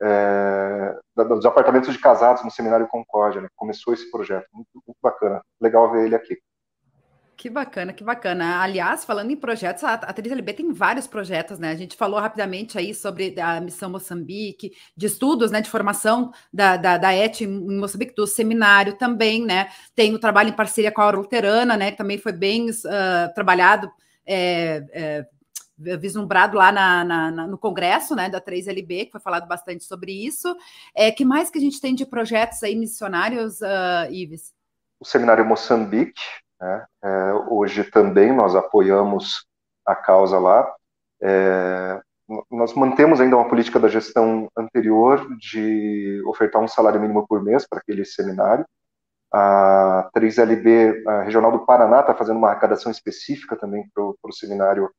é, 0.00 0.96
dos 1.16 1.44
apartamentos 1.44 1.92
de 1.92 2.00
casados 2.00 2.44
no 2.44 2.50
seminário 2.50 2.88
Concórdia, 2.88 3.40
né? 3.40 3.48
Começou 3.56 3.92
esse 3.92 4.10
projeto, 4.10 4.46
muito, 4.52 4.68
muito 4.74 4.98
bacana, 5.02 5.42
legal 5.60 5.90
ver 5.90 6.06
ele 6.06 6.14
aqui. 6.14 6.38
Que 7.38 7.48
bacana, 7.48 7.92
que 7.92 8.02
bacana. 8.02 8.60
Aliás, 8.60 9.04
falando 9.04 9.30
em 9.30 9.36
projetos, 9.36 9.84
a, 9.84 9.94
a 9.94 10.12
3LB 10.12 10.56
tem 10.56 10.72
vários 10.72 11.06
projetos, 11.06 11.56
né? 11.56 11.70
A 11.70 11.76
gente 11.76 11.96
falou 11.96 12.18
rapidamente 12.18 12.76
aí 12.76 12.92
sobre 12.92 13.40
a 13.40 13.60
missão 13.60 13.88
Moçambique, 13.88 14.72
de 14.96 15.06
estudos, 15.06 15.52
né, 15.52 15.60
de 15.60 15.70
formação 15.70 16.32
da, 16.52 16.76
da, 16.76 16.98
da 16.98 17.14
ET 17.14 17.40
em 17.42 17.78
Moçambique, 17.78 18.12
do 18.12 18.26
seminário 18.26 18.94
também, 18.98 19.46
né? 19.46 19.68
Tem 19.94 20.12
o 20.12 20.18
trabalho 20.18 20.48
em 20.48 20.52
parceria 20.52 20.90
com 20.90 21.00
a 21.00 21.10
Luterana, 21.10 21.76
né, 21.76 21.92
que 21.92 21.96
também 21.96 22.18
foi 22.18 22.32
bem 22.32 22.70
uh, 22.70 23.32
trabalhado, 23.36 23.88
é, 24.26 24.84
é, 24.90 25.96
vislumbrado 25.96 26.56
lá 26.56 26.72
na, 26.72 27.04
na, 27.04 27.30
na, 27.30 27.46
no 27.46 27.56
congresso, 27.56 28.16
né, 28.16 28.28
da 28.28 28.40
3LB, 28.40 29.04
que 29.06 29.12
foi 29.12 29.20
falado 29.20 29.46
bastante 29.46 29.84
sobre 29.84 30.10
isso. 30.10 30.56
É, 30.92 31.12
que 31.12 31.24
mais 31.24 31.50
que 31.50 31.58
a 31.58 31.62
gente 31.62 31.80
tem 31.80 31.94
de 31.94 32.04
projetos 32.04 32.64
aí 32.64 32.74
missionários, 32.74 33.60
uh, 33.60 34.10
Ives? 34.10 34.52
O 34.98 35.04
seminário 35.04 35.46
Moçambique, 35.46 36.20
né? 36.60 36.86
É, 37.02 37.32
hoje 37.48 37.84
também 37.84 38.32
nós 38.32 38.54
apoiamos 38.54 39.46
a 39.86 39.94
causa 39.94 40.38
lá. 40.38 40.74
É, 41.22 42.00
nós 42.50 42.74
mantemos 42.74 43.20
ainda 43.20 43.36
uma 43.36 43.48
política 43.48 43.80
da 43.80 43.88
gestão 43.88 44.48
anterior 44.56 45.26
de 45.38 46.22
ofertar 46.26 46.62
um 46.62 46.68
salário 46.68 47.00
mínimo 47.00 47.26
por 47.26 47.42
mês 47.42 47.66
para 47.66 47.78
aquele 47.78 48.04
seminário. 48.04 48.66
A 49.32 50.10
3LB 50.14 51.06
a 51.06 51.22
Regional 51.22 51.52
do 51.52 51.64
Paraná 51.64 52.00
está 52.00 52.14
fazendo 52.14 52.36
uma 52.36 52.50
arrecadação 52.50 52.90
específica 52.90 53.56
também 53.56 53.88
para 53.94 54.02
o 54.02 54.32
seminário 54.32 54.90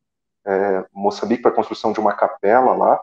é, 0.45 0.85
Moçambique, 0.91 1.41
para 1.41 1.51
a 1.51 1.55
construção 1.55 1.91
de 1.91 1.99
uma 1.99 2.13
capela 2.13 2.75
lá. 2.75 3.01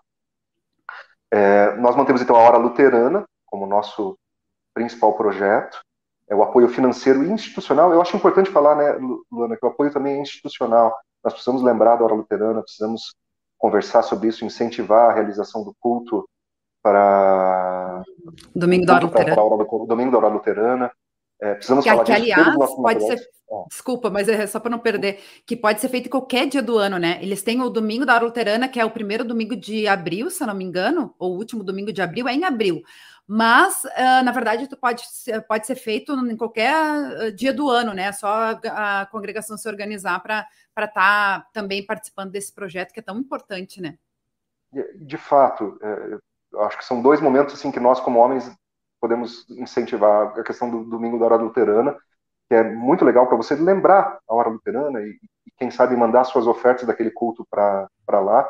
É, 1.30 1.74
nós 1.76 1.96
mantemos 1.96 2.22
então 2.22 2.36
a 2.36 2.40
Hora 2.40 2.56
Luterana 2.56 3.24
como 3.44 3.66
nosso 3.66 4.18
principal 4.74 5.14
projeto, 5.14 5.80
é 6.28 6.34
o 6.34 6.42
apoio 6.42 6.68
financeiro 6.68 7.24
e 7.24 7.30
institucional. 7.30 7.92
Eu 7.92 8.00
acho 8.00 8.16
importante 8.16 8.50
falar, 8.50 8.74
né, 8.76 8.98
Luana, 9.30 9.56
que 9.56 9.64
o 9.64 9.68
apoio 9.68 9.92
também 9.92 10.16
é 10.16 10.20
institucional. 10.20 10.96
Nós 11.22 11.32
precisamos 11.32 11.62
lembrar 11.62 11.96
da 11.96 12.04
hora 12.04 12.14
luterana, 12.14 12.62
precisamos 12.62 13.14
conversar 13.58 14.02
sobre 14.02 14.28
isso, 14.28 14.44
incentivar 14.44 15.10
a 15.10 15.14
realização 15.14 15.64
do 15.64 15.74
culto 15.80 16.28
para 16.82 18.02
domingo 18.54 18.86
da 18.86 18.94
hora 18.94 19.04
luterana. 19.04 19.86
domingo 19.86 20.10
da 20.10 20.18
hora 20.18 20.28
luterana. 20.28 20.92
É, 21.40 21.54
precisamos 21.54 21.84
que, 21.84 21.90
falar 21.90 22.04
que 22.04 22.12
aliás 22.12 22.56
pode 22.76 23.06
ser 23.06 23.20
Desculpa, 23.68 24.10
mas 24.10 24.28
é 24.28 24.44
só 24.46 24.58
para 24.58 24.70
não 24.70 24.78
perder, 24.78 25.20
que 25.46 25.56
pode 25.56 25.80
ser 25.80 25.88
feito 25.88 26.06
em 26.06 26.10
qualquer 26.10 26.48
dia 26.48 26.60
do 26.60 26.78
ano, 26.78 26.98
né? 26.98 27.18
Eles 27.22 27.42
têm 27.42 27.62
o 27.62 27.70
domingo 27.70 28.04
da 28.04 28.14
hora 28.14 28.24
luterana, 28.24 28.68
que 28.68 28.80
é 28.80 28.84
o 28.84 28.90
primeiro 28.90 29.24
domingo 29.24 29.54
de 29.54 29.86
abril, 29.86 30.30
se 30.30 30.42
eu 30.42 30.48
não 30.48 30.54
me 30.54 30.64
engano, 30.64 31.14
ou 31.16 31.32
o 31.32 31.36
último 31.36 31.62
domingo 31.62 31.92
de 31.92 32.02
abril, 32.02 32.26
é 32.26 32.34
em 32.34 32.44
abril. 32.44 32.82
Mas, 33.26 33.84
uh, 33.84 34.24
na 34.24 34.32
verdade, 34.32 34.68
tu 34.68 34.76
pode, 34.76 35.04
pode 35.46 35.66
ser 35.66 35.76
feito 35.76 36.12
em 36.12 36.36
qualquer 36.36 37.32
dia 37.32 37.52
do 37.52 37.70
ano, 37.70 37.94
né? 37.94 38.10
Só 38.10 38.26
a, 38.26 39.02
a 39.02 39.06
congregação 39.06 39.56
se 39.56 39.68
organizar 39.68 40.20
para 40.20 40.48
estar 40.76 40.90
tá 40.90 41.46
também 41.52 41.86
participando 41.86 42.32
desse 42.32 42.52
projeto 42.52 42.92
que 42.92 43.00
é 43.00 43.02
tão 43.02 43.18
importante, 43.18 43.80
né? 43.80 43.96
De 44.96 45.16
fato, 45.16 45.78
é, 45.80 46.18
acho 46.64 46.78
que 46.78 46.84
são 46.84 47.00
dois 47.00 47.20
momentos 47.20 47.54
assim 47.54 47.70
que 47.70 47.80
nós, 47.80 48.00
como 48.00 48.18
homens, 48.18 48.50
podemos 49.06 49.48
incentivar 49.50 50.38
a 50.38 50.42
questão 50.42 50.68
do 50.68 50.82
domingo 50.84 51.18
da 51.18 51.26
hora 51.26 51.36
luterana 51.36 51.96
que 52.48 52.54
é 52.54 52.62
muito 52.62 53.04
legal 53.04 53.26
para 53.26 53.36
você 53.36 53.54
lembrar 53.54 54.18
a 54.28 54.34
hora 54.34 54.48
luterana 54.48 55.00
e, 55.00 55.10
e, 55.10 55.50
quem 55.58 55.70
sabe 55.70 55.96
mandar 55.96 56.24
suas 56.24 56.46
ofertas 56.46 56.86
daquele 56.86 57.10
culto 57.10 57.46
para 57.50 57.88
lá. 58.20 58.48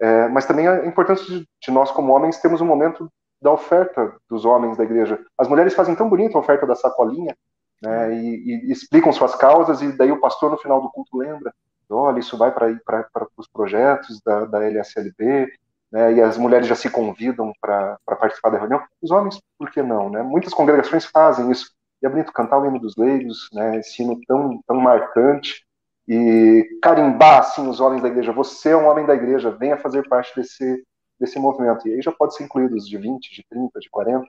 É, 0.00 0.28
mas 0.28 0.46
também 0.46 0.66
a 0.66 0.84
importância 0.86 1.24
de, 1.24 1.48
de, 1.60 1.70
nós 1.70 1.90
como 1.90 2.12
homens 2.12 2.40
temos 2.40 2.60
um 2.60 2.66
momento 2.66 3.10
da 3.40 3.52
oferta 3.52 4.14
dos 4.28 4.44
homens 4.44 4.76
da 4.76 4.84
igreja. 4.84 5.18
As 5.38 5.48
mulheres 5.48 5.74
fazem 5.74 5.94
tão 5.94 6.08
bonito 6.08 6.36
a 6.36 6.40
oferta 6.40 6.66
da 6.66 6.74
sacolinha, 6.74 7.36
né, 7.82 8.14
e, 8.14 8.68
e, 8.68 8.72
explicam 8.72 9.12
suas 9.12 9.34
causas 9.34 9.82
e 9.82 9.92
daí 9.96 10.12
o 10.12 10.20
pastor 10.20 10.50
no 10.50 10.58
final 10.58 10.80
do 10.80 10.90
culto 10.90 11.16
lembra, 11.16 11.52
olha 11.90 12.18
isso 12.18 12.36
vai 12.36 12.50
para 12.52 13.28
os 13.36 13.48
projetos 13.48 14.20
da, 14.24 14.44
da 14.44 14.64
LSLB, 14.64 15.52
né, 15.94 16.12
e 16.14 16.20
as 16.20 16.36
mulheres 16.36 16.66
já 16.66 16.74
se 16.74 16.90
convidam 16.90 17.52
para 17.60 17.96
participar 18.04 18.50
da 18.50 18.58
reunião. 18.58 18.82
Os 19.00 19.12
homens, 19.12 19.40
por 19.56 19.70
que 19.70 19.80
não? 19.80 20.10
Né? 20.10 20.24
Muitas 20.24 20.52
congregações 20.52 21.04
fazem 21.04 21.48
isso. 21.52 21.70
E 22.02 22.06
é 22.06 22.08
bonito 22.08 22.32
cantar 22.32 22.58
o 22.58 22.66
hino 22.66 22.80
dos 22.80 22.96
leigos, 22.96 23.48
né, 23.52 23.78
esse 23.78 24.02
hino 24.02 24.20
tão, 24.26 24.60
tão 24.66 24.76
marcante, 24.76 25.64
e 26.08 26.68
carimbar 26.82 27.38
assim 27.38 27.68
os 27.68 27.78
homens 27.78 28.02
da 28.02 28.08
igreja. 28.08 28.32
Você 28.32 28.70
é 28.70 28.76
um 28.76 28.88
homem 28.88 29.06
da 29.06 29.14
igreja, 29.14 29.52
venha 29.52 29.76
fazer 29.76 30.08
parte 30.08 30.34
desse, 30.34 30.84
desse 31.18 31.38
movimento. 31.38 31.86
E 31.86 31.92
aí 31.94 32.02
já 32.02 32.10
pode 32.10 32.34
ser 32.34 32.42
incluído 32.42 32.74
os 32.74 32.88
de 32.88 32.98
20, 32.98 33.32
de 33.32 33.46
30, 33.48 33.78
de 33.78 33.88
40, 33.88 34.26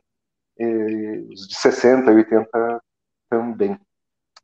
os 1.34 1.48
de 1.48 1.56
60 1.56 2.12
e 2.12 2.16
80 2.16 2.82
também. 3.28 3.80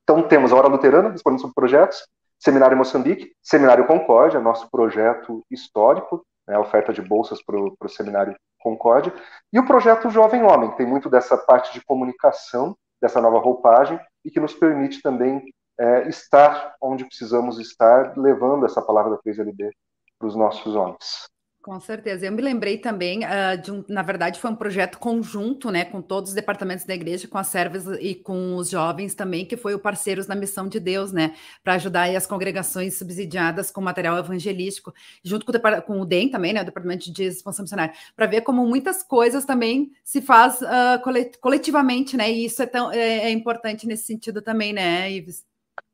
Então 0.03 0.28
temos 0.28 0.51
a 0.51 0.55
Hora 0.55 0.67
Luterana, 0.67 1.11
respondendo 1.11 1.41
sobre 1.41 1.53
projetos, 1.53 2.03
Seminário 2.39 2.76
Moçambique, 2.76 3.32
Seminário 3.43 3.86
Concórdia, 3.86 4.39
nosso 4.39 4.67
projeto 4.72 5.45
histórico, 5.51 6.26
né, 6.52 6.58
oferta 6.58 6.91
de 6.91 7.02
bolsas 7.02 7.41
para 7.41 7.56
o 7.58 7.88
Seminário 7.88 8.36
Concórdia, 8.60 9.14
e 9.54 9.58
o 9.58 9.66
projeto 9.66 10.10
Jovem 10.10 10.43
Homem, 10.43 10.70
que 10.72 10.78
tem 10.78 10.86
muito 10.86 11.10
dessa 11.10 11.38
parte 11.38 11.72
de 11.74 11.84
comunicação, 11.86 12.76
dessa 13.02 13.22
nova 13.22 13.39
roupagem 13.39 13.97
e 14.26 14.30
que 14.30 14.39
nos 14.39 14.54
permite 14.54 15.02
também 15.02 15.41
é, 15.80 16.10
estar 16.10 16.76
onde 16.82 17.06
precisamos 17.06 17.58
estar, 17.58 18.18
levando 18.18 18.66
essa 18.66 18.82
palavra 18.82 19.12
da 19.12 19.18
3LB 19.20 19.72
para 20.20 20.28
os 20.28 20.36
nossos 20.36 20.76
homens. 20.76 21.30
Com 21.62 21.80
certeza. 21.80 22.26
Eu 22.26 22.32
me 22.32 22.41
lembrei 22.41 22.80
também 22.80 23.20
uh, 23.20 23.62
de 23.62 23.72
um, 23.72 23.84
na 23.88 24.01
verdade, 24.01 24.39
foi 24.39 24.49
um 24.49 24.55
projeto 24.55 24.97
conjunto, 24.97 25.70
né, 25.70 25.86
com 25.86 26.01
todos 26.01 26.32
os 26.32 26.36
departamentos 26.36 26.86
da 26.86 26.95
igreja, 26.95 27.28
com 27.28 27.38
as 27.38 27.47
servas 27.47 27.86
e 27.99 28.16
com 28.16 28.55
os 28.55 28.72
jovens 28.72 29.14
também, 29.14 29.45
que 29.45 29.55
foi 29.55 29.76
o 29.76 29.80
Parceiros 29.80 30.26
na 30.26 30.34
Missão 30.34 30.68
de 30.68 30.80
Deus, 30.80 31.12
né, 31.12 31.36
para 31.64 31.76
ajudar 31.76 32.09
as 32.16 32.26
congregações 32.26 32.97
subsidiadas 32.97 33.70
com 33.70 33.80
material 33.80 34.18
evangelístico, 34.18 34.91
junto 35.24 35.45
com 35.45 35.51
o, 35.51 35.82
com 35.84 36.01
o 36.01 36.05
DEM 36.05 36.30
também, 36.32 36.51
né, 36.51 36.64
o 36.64 36.66
Departamento 36.66 37.14
de 37.14 37.24
Expansão 37.26 37.62
Missionária, 37.62 37.93
para 38.16 38.26
ver 38.26 38.41
como 38.41 38.66
muitas 38.66 39.03
coisas 39.03 39.45
também 39.45 39.91
se 40.03 40.20
faz 40.20 40.62
uh, 40.62 40.99
coletivamente, 41.39 42.18
né, 42.18 42.32
e 42.32 42.45
isso 42.45 42.64
é, 42.64 42.66
tão, 42.66 42.91
é, 42.91 43.26
é 43.26 43.30
importante 43.30 43.86
nesse 43.86 44.05
sentido 44.05 44.41
também, 44.41 44.74
né, 44.74 45.12
Ives? 45.12 45.51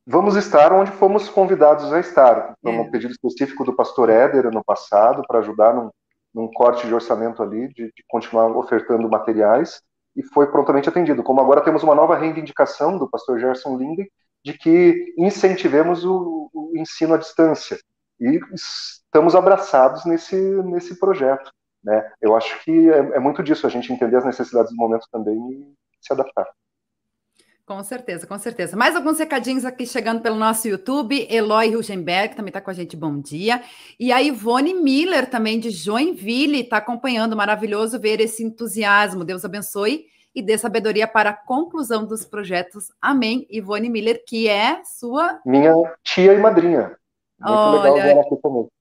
Vamos 0.09 0.37
estar 0.37 0.71
onde 0.71 0.89
fomos 0.91 1.27
convidados 1.27 1.91
a 1.91 1.99
estar. 1.99 2.55
Então, 2.59 2.73
é. 2.73 2.79
um 2.79 2.89
pedido 2.89 3.11
específico 3.11 3.65
do 3.65 3.75
pastor 3.75 4.09
Éder 4.09 4.49
no 4.53 4.63
passado, 4.63 5.21
para 5.27 5.39
ajudar 5.39 5.73
num, 5.75 5.89
num, 6.33 6.47
corte 6.49 6.87
de 6.87 6.93
orçamento 6.93 7.43
ali, 7.43 7.67
de, 7.73 7.87
de, 7.87 8.03
continuar 8.07 8.55
ofertando 8.55 9.09
materiais, 9.09 9.81
e 10.15 10.23
foi 10.23 10.49
prontamente 10.49 10.87
atendido. 10.87 11.21
Como 11.21 11.41
agora 11.41 11.59
temos 11.59 11.83
uma 11.83 11.93
nova 11.93 12.15
reivindicação 12.15 12.97
do 12.97 13.09
pastor 13.09 13.37
Gerson 13.37 13.77
Linden, 13.77 14.09
de 14.45 14.57
que 14.57 15.13
incentivemos 15.17 16.05
o, 16.05 16.49
o 16.53 16.71
ensino 16.77 17.13
à 17.13 17.17
distância. 17.17 17.77
E 18.17 18.39
estamos 18.53 19.35
abraçados 19.35 20.05
nesse, 20.05 20.37
nesse 20.63 20.97
projeto. 20.97 21.51
Né? 21.83 22.09
Eu 22.21 22.33
acho 22.33 22.63
que 22.63 22.89
é, 22.89 22.97
é 22.97 23.19
muito 23.19 23.43
disso, 23.43 23.67
a 23.67 23.69
gente 23.69 23.91
entender 23.91 24.15
as 24.15 24.25
necessidades 24.25 24.71
do 24.71 24.77
momento 24.77 25.05
também 25.11 25.35
e 25.35 25.73
se 25.99 26.13
adaptar. 26.13 26.47
Com 27.67 27.83
certeza, 27.83 28.25
com 28.25 28.39
certeza. 28.39 28.77
Mais 28.77 28.95
alguns 28.95 29.19
recadinhos 29.19 29.65
aqui 29.65 29.85
chegando 29.85 30.21
pelo 30.21 30.37
nosso 30.37 30.69
YouTube. 30.69 31.27
Eloy 31.29 31.75
Rugenberg 31.75 32.33
também 32.33 32.47
está 32.49 32.61
com 32.61 32.71
a 32.71 32.73
gente, 32.73 32.95
bom 32.95 33.19
dia. 33.19 33.61
E 33.99 34.09
a 34.09 34.23
Ivone 34.23 34.73
Miller, 34.73 35.29
também 35.29 35.59
de 35.59 35.69
Joinville, 35.69 36.61
está 36.61 36.77
acompanhando. 36.77 37.35
Maravilhoso 37.35 37.99
ver 37.99 38.21
esse 38.21 38.41
entusiasmo. 38.41 39.25
Deus 39.25 39.43
abençoe 39.43 40.05
e 40.33 40.41
dê 40.41 40.57
sabedoria 40.57 41.05
para 41.09 41.31
a 41.31 41.33
conclusão 41.33 42.05
dos 42.05 42.23
projetos. 42.23 42.89
Amém. 43.01 43.45
Ivone 43.49 43.89
Miller, 43.89 44.23
que 44.25 44.47
é 44.47 44.81
sua. 44.85 45.41
Minha 45.45 45.73
tia 46.05 46.35
e 46.35 46.37
madrinha. 46.37 46.95
Muito 47.37 47.51
Olha, 47.51 47.81
legal 47.81 47.95
ver 47.95 48.11
ela 48.11 48.21
aqui 48.21 48.37
comigo. 48.37 48.71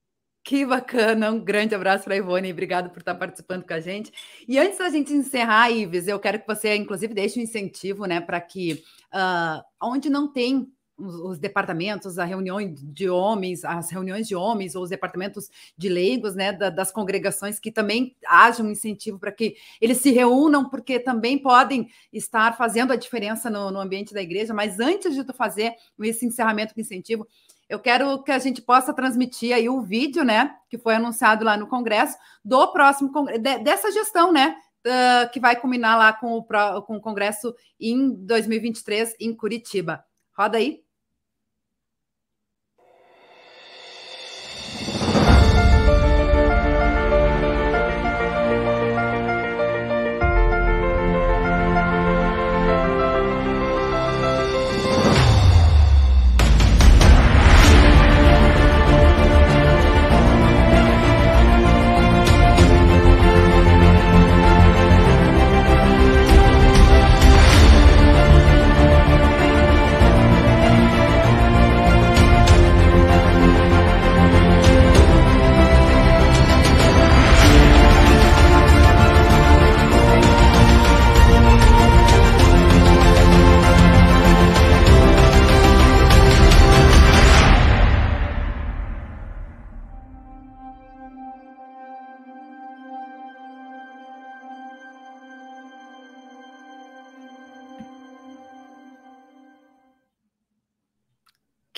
Que 0.47 0.65
bacana, 0.65 1.33
um 1.33 1.41
grande 1.41 1.75
abraço 1.75 2.05
para 2.05 2.15
a 2.15 2.19
Ivone, 2.19 2.53
obrigado 2.53 2.89
por 2.91 3.01
estar 3.01 3.17
participando 3.17 3.67
com 3.67 3.75
a 3.75 3.81
gente. 3.81 4.13
E 4.47 4.57
antes 4.57 4.79
da 4.79 4.89
gente 4.89 5.13
encerrar, 5.13 5.73
Ives, 5.73 6.07
eu 6.07 6.21
quero 6.21 6.39
que 6.39 6.47
você, 6.47 6.77
inclusive, 6.77 7.13
deixe 7.13 7.41
um 7.41 7.43
incentivo, 7.43 8.07
né, 8.07 8.21
para 8.21 8.41
que 8.41 8.85
uh, 9.13 9.61
onde 9.83 10.09
não 10.09 10.33
tem 10.33 10.73
os, 10.97 11.17
os 11.17 11.39
departamentos, 11.41 12.17
a 12.17 12.25
reunião 12.25 12.59
de 12.65 13.11
homens, 13.11 13.65
as 13.65 13.91
reuniões 13.91 14.29
de 14.29 14.37
homens 14.37 14.77
ou 14.77 14.85
os 14.85 14.91
departamentos 14.91 15.51
de 15.77 15.89
leigos, 15.89 16.37
né, 16.37 16.53
da, 16.53 16.71
das 16.71 16.93
congregações, 16.93 17.59
que 17.59 17.73
também 17.73 18.17
haja 18.25 18.63
um 18.63 18.71
incentivo 18.71 19.19
para 19.19 19.33
que 19.33 19.57
eles 19.81 19.99
se 19.99 20.13
reúnam, 20.13 20.69
porque 20.69 21.01
também 21.01 21.37
podem 21.37 21.89
estar 22.13 22.57
fazendo 22.57 22.93
a 22.93 22.97
diferença 22.97 23.51
no, 23.51 23.73
no 23.73 23.81
ambiente 23.81 24.15
da 24.15 24.23
igreja. 24.23 24.55
Mas 24.55 24.79
antes 24.79 25.13
de 25.13 25.25
tu 25.25 25.35
fazer 25.35 25.75
esse 26.01 26.25
encerramento 26.25 26.73
com 26.73 26.81
incentivo, 26.81 27.27
eu 27.69 27.79
quero 27.79 28.23
que 28.23 28.31
a 28.31 28.39
gente 28.39 28.63
possa 28.63 28.95
transmitir 28.95 29.55
aí 29.55 29.69
o 29.69 29.83
vídeo, 29.83 30.25
né, 30.25 30.55
que 30.69 30.79
foi 30.79 30.95
anunciado 30.95 31.45
lá 31.45 31.57
no 31.57 31.67
Congresso, 31.67 32.17
do 32.45 32.69
próximo 32.69 33.13
congresso, 33.13 33.41
dessa 33.41 33.91
gestão, 33.91 34.33
né, 34.33 34.57
uh, 34.87 35.31
que 35.31 35.41
vai 35.41 35.57
culminar 35.57 35.99
lá 35.99 36.13
com 36.13 36.39
o, 36.39 36.45
com 36.83 36.97
o 36.97 37.01
Congresso 37.01 37.55
em 37.81 38.15
2023 38.25 39.17
em 39.21 39.35
Curitiba. 39.35 40.05
Roda 40.37 40.59
aí. 40.59 40.86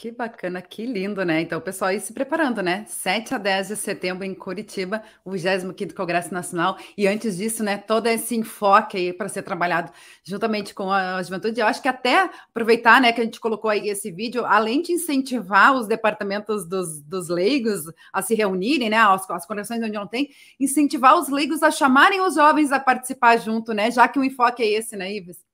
Que 0.08 0.12
bacana, 0.12 0.62
que 0.62 0.86
lindo, 0.86 1.22
né? 1.22 1.42
Então, 1.42 1.58
o 1.58 1.60
pessoal 1.60 1.90
aí 1.90 2.00
se 2.00 2.14
preparando, 2.14 2.62
né? 2.62 2.86
7 2.88 3.34
a 3.34 3.36
10 3.36 3.68
de 3.68 3.76
setembro 3.76 4.24
em 4.24 4.34
Curitiba, 4.34 5.02
o 5.22 5.32
25º 5.32 5.92
Congresso 5.92 6.32
Nacional. 6.32 6.78
E 6.96 7.06
antes 7.06 7.36
disso, 7.36 7.62
né, 7.62 7.76
todo 7.76 8.06
esse 8.06 8.34
enfoque 8.34 8.96
aí 8.96 9.12
para 9.12 9.28
ser 9.28 9.42
trabalhado 9.42 9.92
juntamente 10.24 10.72
com 10.72 10.90
a 10.90 11.22
juventude. 11.22 11.60
Eu 11.60 11.66
acho 11.66 11.82
que 11.82 11.88
até 11.88 12.30
aproveitar, 12.48 13.02
né, 13.02 13.12
que 13.12 13.20
a 13.20 13.24
gente 13.24 13.38
colocou 13.38 13.70
aí 13.70 13.90
esse 13.90 14.10
vídeo, 14.10 14.46
além 14.46 14.80
de 14.80 14.92
incentivar 14.92 15.74
os 15.74 15.86
departamentos 15.86 16.66
dos, 16.66 17.02
dos 17.02 17.28
leigos 17.28 17.82
a 18.10 18.22
se 18.22 18.34
reunirem, 18.34 18.88
né, 18.88 18.96
as, 18.96 19.28
as 19.28 19.44
conexões 19.44 19.82
onde 19.82 19.92
não 19.92 20.06
tem, 20.06 20.30
incentivar 20.58 21.18
os 21.18 21.28
leigos 21.28 21.62
a 21.62 21.70
chamarem 21.70 22.22
os 22.22 22.34
jovens 22.34 22.72
a 22.72 22.80
participar 22.80 23.36
junto, 23.36 23.74
né? 23.74 23.90
Já 23.90 24.08
que 24.08 24.18
o 24.18 24.24
enfoque 24.24 24.62
é 24.62 24.68
esse, 24.68 24.96
né, 24.96 25.12
Ives? 25.12 25.47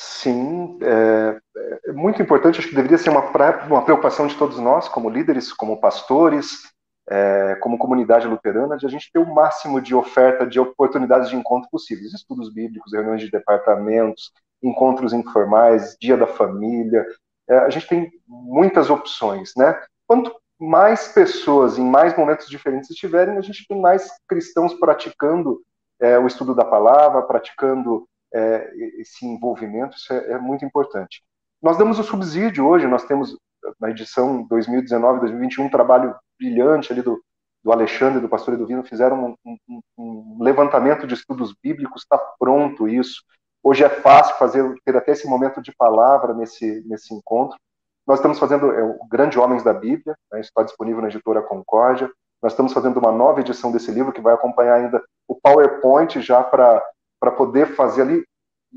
Sim, 0.00 0.78
é, 0.80 1.40
é, 1.88 1.92
muito 1.92 2.22
importante, 2.22 2.60
acho 2.60 2.68
que 2.68 2.74
deveria 2.74 2.96
ser 2.96 3.10
uma, 3.10 3.32
uma 3.66 3.84
preocupação 3.84 4.28
de 4.28 4.36
todos 4.36 4.56
nós, 4.60 4.88
como 4.88 5.10
líderes, 5.10 5.52
como 5.52 5.80
pastores, 5.80 6.62
é, 7.10 7.56
como 7.56 7.76
comunidade 7.76 8.28
luterana, 8.28 8.76
de 8.76 8.86
a 8.86 8.88
gente 8.88 9.10
ter 9.12 9.18
o 9.18 9.34
máximo 9.34 9.80
de 9.80 9.96
oferta 9.96 10.46
de 10.46 10.60
oportunidades 10.60 11.28
de 11.28 11.34
encontro 11.34 11.68
possíveis, 11.68 12.14
estudos 12.14 12.48
bíblicos, 12.54 12.92
reuniões 12.92 13.20
de 13.20 13.28
departamentos, 13.28 14.30
encontros 14.62 15.12
informais, 15.12 15.96
dia 16.00 16.16
da 16.16 16.28
família, 16.28 17.04
é, 17.48 17.58
a 17.58 17.68
gente 17.68 17.88
tem 17.88 18.08
muitas 18.24 18.90
opções, 18.90 19.50
né? 19.56 19.82
Quanto 20.06 20.32
mais 20.60 21.08
pessoas 21.08 21.76
em 21.76 21.84
mais 21.84 22.16
momentos 22.16 22.48
diferentes 22.48 22.88
estiverem, 22.88 23.36
a 23.36 23.40
gente 23.40 23.66
tem 23.66 23.80
mais 23.80 24.08
cristãos 24.28 24.74
praticando 24.74 25.60
é, 26.00 26.16
o 26.20 26.26
estudo 26.28 26.54
da 26.54 26.64
palavra, 26.64 27.22
praticando 27.22 28.06
é, 28.32 28.70
esse 29.00 29.24
envolvimento, 29.24 29.96
isso 29.96 30.12
é, 30.12 30.32
é, 30.32 30.38
muito 30.38 30.64
importante. 30.64 31.22
Nós 31.62 31.76
damos 31.76 31.98
o 31.98 32.04
subsídio 32.04 32.66
hoje, 32.66 32.86
nós 32.86 33.04
temos 33.04 33.36
na 33.80 33.90
edição 33.90 34.46
2019-2021 34.48 35.66
um 35.66 35.70
trabalho 35.70 36.14
brilhante 36.38 36.92
ali 36.92 37.02
do, 37.02 37.20
do 37.62 37.72
Alexandre, 37.72 38.20
do 38.20 38.28
pastor 38.28 38.54
Eduvino, 38.54 38.84
fizeram 38.84 39.36
um, 39.44 39.56
um, 39.68 39.80
um 39.98 40.38
levantamento 40.42 41.06
de 41.06 41.14
estudos 41.14 41.54
bíblicos, 41.62 42.02
está 42.02 42.18
pronto 42.38 42.88
isso. 42.88 43.22
Hoje 43.62 43.84
é 43.84 43.88
fácil 43.88 44.36
fazer, 44.36 44.74
ter 44.84 44.96
até 44.96 45.12
esse 45.12 45.26
momento 45.26 45.60
de 45.60 45.74
palavra 45.76 46.32
nesse, 46.32 46.82
nesse 46.86 47.12
encontro. 47.12 47.58
Nós 48.06 48.20
estamos 48.20 48.38
fazendo 48.38 48.72
é, 48.72 48.82
o 48.82 49.06
Grande 49.10 49.38
Homens 49.38 49.62
da 49.62 49.74
Bíblia, 49.74 50.16
né, 50.32 50.40
está 50.40 50.62
disponível 50.62 51.02
na 51.02 51.08
editora 51.08 51.42
Concórdia. 51.42 52.10
Nós 52.40 52.52
estamos 52.52 52.72
fazendo 52.72 52.98
uma 52.98 53.10
nova 53.10 53.40
edição 53.40 53.72
desse 53.72 53.90
livro 53.90 54.12
que 54.12 54.20
vai 54.20 54.32
acompanhar 54.32 54.76
ainda 54.76 55.02
o 55.26 55.34
PowerPoint 55.34 56.20
já 56.20 56.42
para 56.42 56.82
para 57.20 57.30
poder 57.30 57.74
fazer 57.74 58.02
ali, 58.02 58.24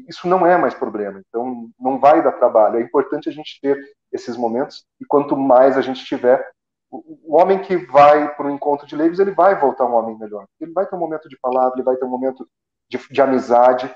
isso 0.08 0.28
não 0.28 0.46
é 0.46 0.58
mais 0.58 0.74
problema. 0.74 1.22
Então, 1.28 1.70
não 1.80 2.00
vai 2.00 2.24
dar 2.24 2.32
trabalho. 2.34 2.78
É 2.78 2.82
importante 2.82 3.30
a 3.30 3.32
gente 3.32 3.60
ter 3.62 3.78
esses 4.12 4.38
momentos 4.38 4.86
e 5.00 5.06
quanto 5.06 5.38
mais 5.38 5.78
a 5.78 5.82
gente 5.82 6.04
tiver, 6.06 6.46
o, 6.90 7.36
homem 7.36 7.62
que 7.62 7.78
vai 7.78 8.34
para 8.36 8.48
um 8.48 8.56
encontro 8.56 8.86
de 8.86 8.96
leigos, 8.96 9.20
ele 9.20 9.32
vai 9.32 9.58
voltar 9.60 9.86
um 9.86 9.94
homem 9.94 10.18
melhor. 10.18 10.46
Ele 10.60 10.74
vai 10.74 10.86
ter 10.86 10.96
um 10.96 11.00
momento 11.00 11.30
de 11.30 11.38
palavra, 11.40 11.76
ele 11.76 11.86
vai 11.86 11.96
ter 11.96 12.06
um 12.06 12.10
momento 12.10 12.48
de, 12.90 12.98
de 13.10 13.22
amizade. 13.22 13.94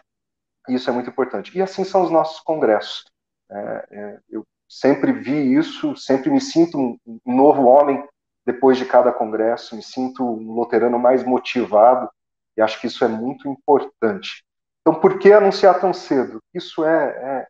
Isso 0.69 0.89
é 0.89 0.93
muito 0.93 1.09
importante. 1.09 1.55
E 1.57 1.61
assim 1.61 1.83
são 1.83 2.03
os 2.03 2.11
nossos 2.11 2.39
congressos. 2.39 3.03
É, 3.51 3.87
é, 3.91 4.19
eu 4.29 4.45
sempre 4.67 5.11
vi 5.11 5.53
isso, 5.53 5.95
sempre 5.95 6.29
me 6.29 6.41
sinto 6.41 6.77
um, 6.77 6.97
um 7.25 7.35
novo 7.35 7.65
homem 7.65 8.03
depois 8.45 8.77
de 8.77 8.85
cada 8.85 9.11
congresso, 9.11 9.75
me 9.75 9.83
sinto 9.83 10.23
um 10.23 10.53
luterano 10.53 10.99
mais 10.99 11.23
motivado 11.23 12.09
e 12.57 12.61
acho 12.61 12.79
que 12.79 12.87
isso 12.87 13.03
é 13.03 13.07
muito 13.07 13.47
importante. 13.47 14.43
Então, 14.81 14.99
por 14.99 15.17
que 15.17 15.31
anunciar 15.31 15.79
tão 15.79 15.93
cedo? 15.93 16.39
Isso 16.53 16.85
é, 16.85 17.47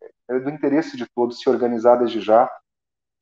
é, 0.00 0.08
é 0.30 0.38
do 0.38 0.50
interesse 0.50 0.96
de 0.96 1.06
todos 1.14 1.40
se 1.40 1.48
organizar 1.48 1.96
desde 1.96 2.20
já. 2.20 2.50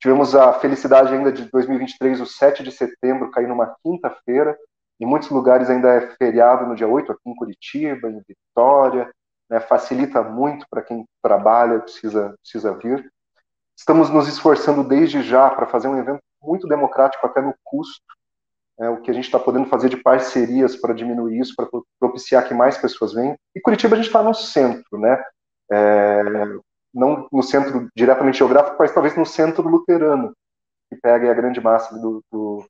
Tivemos 0.01 0.35
a 0.35 0.53
felicidade 0.55 1.15
ainda 1.15 1.33
de 1.33 1.51
2023, 1.51 2.21
o 2.21 2.27
7 2.27 2.63
de 2.63 2.71
setembro, 2.71 3.31
cair 3.31 3.49
numa 3.49 3.75
quinta-feira. 3.83 4.57
Em 5.01 5.07
muitos 5.07 5.31
lugares 5.31 5.71
ainda 5.71 5.89
é 5.95 6.15
feriado 6.17 6.67
no 6.67 6.77
dia 6.77 6.87
8, 6.87 7.13
aqui 7.13 7.23
em 7.27 7.35
Curitiba, 7.35 8.09
em 8.09 8.23
Vitória. 8.29 9.11
Né, 9.51 9.61
facilita 9.61 10.23
muito 10.23 10.67
para 10.71 10.83
quem 10.83 11.05
trabalha, 11.23 11.81
precisa, 11.81 12.35
precisa 12.41 12.75
vir. 12.75 13.11
Estamos 13.77 14.09
nos 14.09 14.29
esforçando 14.29 14.85
desde 14.85 15.23
já 15.23 15.51
para 15.51 15.67
fazer 15.67 15.89
um 15.89 15.99
evento 15.99 16.21
muito 16.43 16.69
democrático, 16.69 17.27
até 17.27 17.41
no 17.41 17.55
custo 17.65 18.05
é, 18.81 18.89
o 18.89 19.01
que 19.01 19.11
a 19.11 19.15
gente 19.15 19.25
está 19.25 19.39
podendo 19.39 19.67
fazer 19.67 19.89
de 19.89 19.97
parcerias 19.97 20.77
para 20.77 20.95
diminuir 20.95 21.39
isso, 21.39 21.55
para 21.57 21.69
propiciar 22.01 22.47
que 22.47 22.55
mais 22.55 22.77
pessoas 22.77 23.13
venham. 23.13 23.37
E 23.55 23.61
Curitiba 23.61 23.95
a 23.95 23.97
gente 23.97 24.07
está 24.07 24.23
no 24.23 24.35
centro, 24.35 24.99
né? 24.99 25.23
É, 25.71 26.23
não 26.93 27.29
no 27.33 27.43
centro 27.43 27.89
diretamente 27.97 28.39
geográfico, 28.39 28.77
mas 28.79 28.93
talvez 28.93 29.17
no 29.17 29.27
centro 29.27 29.69
luterano, 29.69 30.33
que 30.89 30.97
pega 31.01 31.31
a 31.31 31.35
grande 31.35 31.61
massa 31.61 31.99
do, 31.99 32.23
do, 32.31 32.65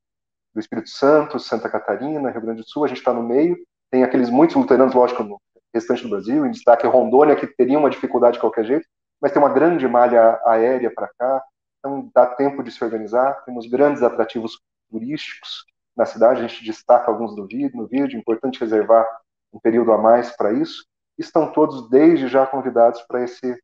do 0.55 0.61
Espírito 0.61 0.89
Santo, 0.89 1.39
Santa 1.39 1.69
Catarina, 1.69 2.31
Rio 2.31 2.41
Grande 2.41 2.63
do 2.63 2.69
Sul, 2.69 2.85
a 2.85 2.89
gente 2.89 2.99
está 2.99 3.13
no 3.13 3.23
meio. 3.23 3.57
Tem 3.91 4.03
aqueles 4.03 4.31
muitos 4.31 4.57
luteranos, 4.57 4.95
lógico, 4.95 5.23
no 5.23 5.39
restante 5.75 6.03
do 6.03 6.11
Brasil, 6.11 6.47
em 6.47 6.51
destaque 6.51 6.87
Rondônia, 6.87 7.37
que 7.37 7.47
teria 7.47 7.79
uma 7.79 7.91
dificuldade 7.91 8.35
de 8.35 8.41
qualquer 8.41 8.65
jeito, 8.65 8.87
mas 9.21 9.33
tem 9.33 9.43
uma 9.43 9.53
grande 9.53 9.87
malha 9.89 10.41
aérea 10.47 10.93
para 10.95 11.11
cá, 11.19 11.43
então 11.79 12.11
dá 12.15 12.27
tempo 12.27 12.63
de 12.63 12.71
se 12.71 12.83
organizar. 12.83 13.45
Temos 13.45 13.67
grandes 13.67 14.03
atrativos 14.03 14.59
turísticos, 14.91 15.65
na 15.97 16.05
cidade, 16.05 16.43
a 16.43 16.47
gente 16.47 16.65
destaca 16.65 17.11
alguns 17.11 17.35
do 17.35 17.47
vídeo, 17.47 17.77
no 17.77 17.87
vídeo, 17.87 18.19
importante 18.19 18.61
reservar 18.61 19.07
um 19.53 19.61
período 19.61 19.93
a 19.93 19.99
mais 19.99 20.35
para 20.37 20.53
isso. 20.53 20.85
Estão 21.17 21.53
todos 21.53 21.89
desde 21.89 22.27
já 22.27 22.47
convidados 22.47 23.03
para 23.03 23.23
esse, 23.23 23.57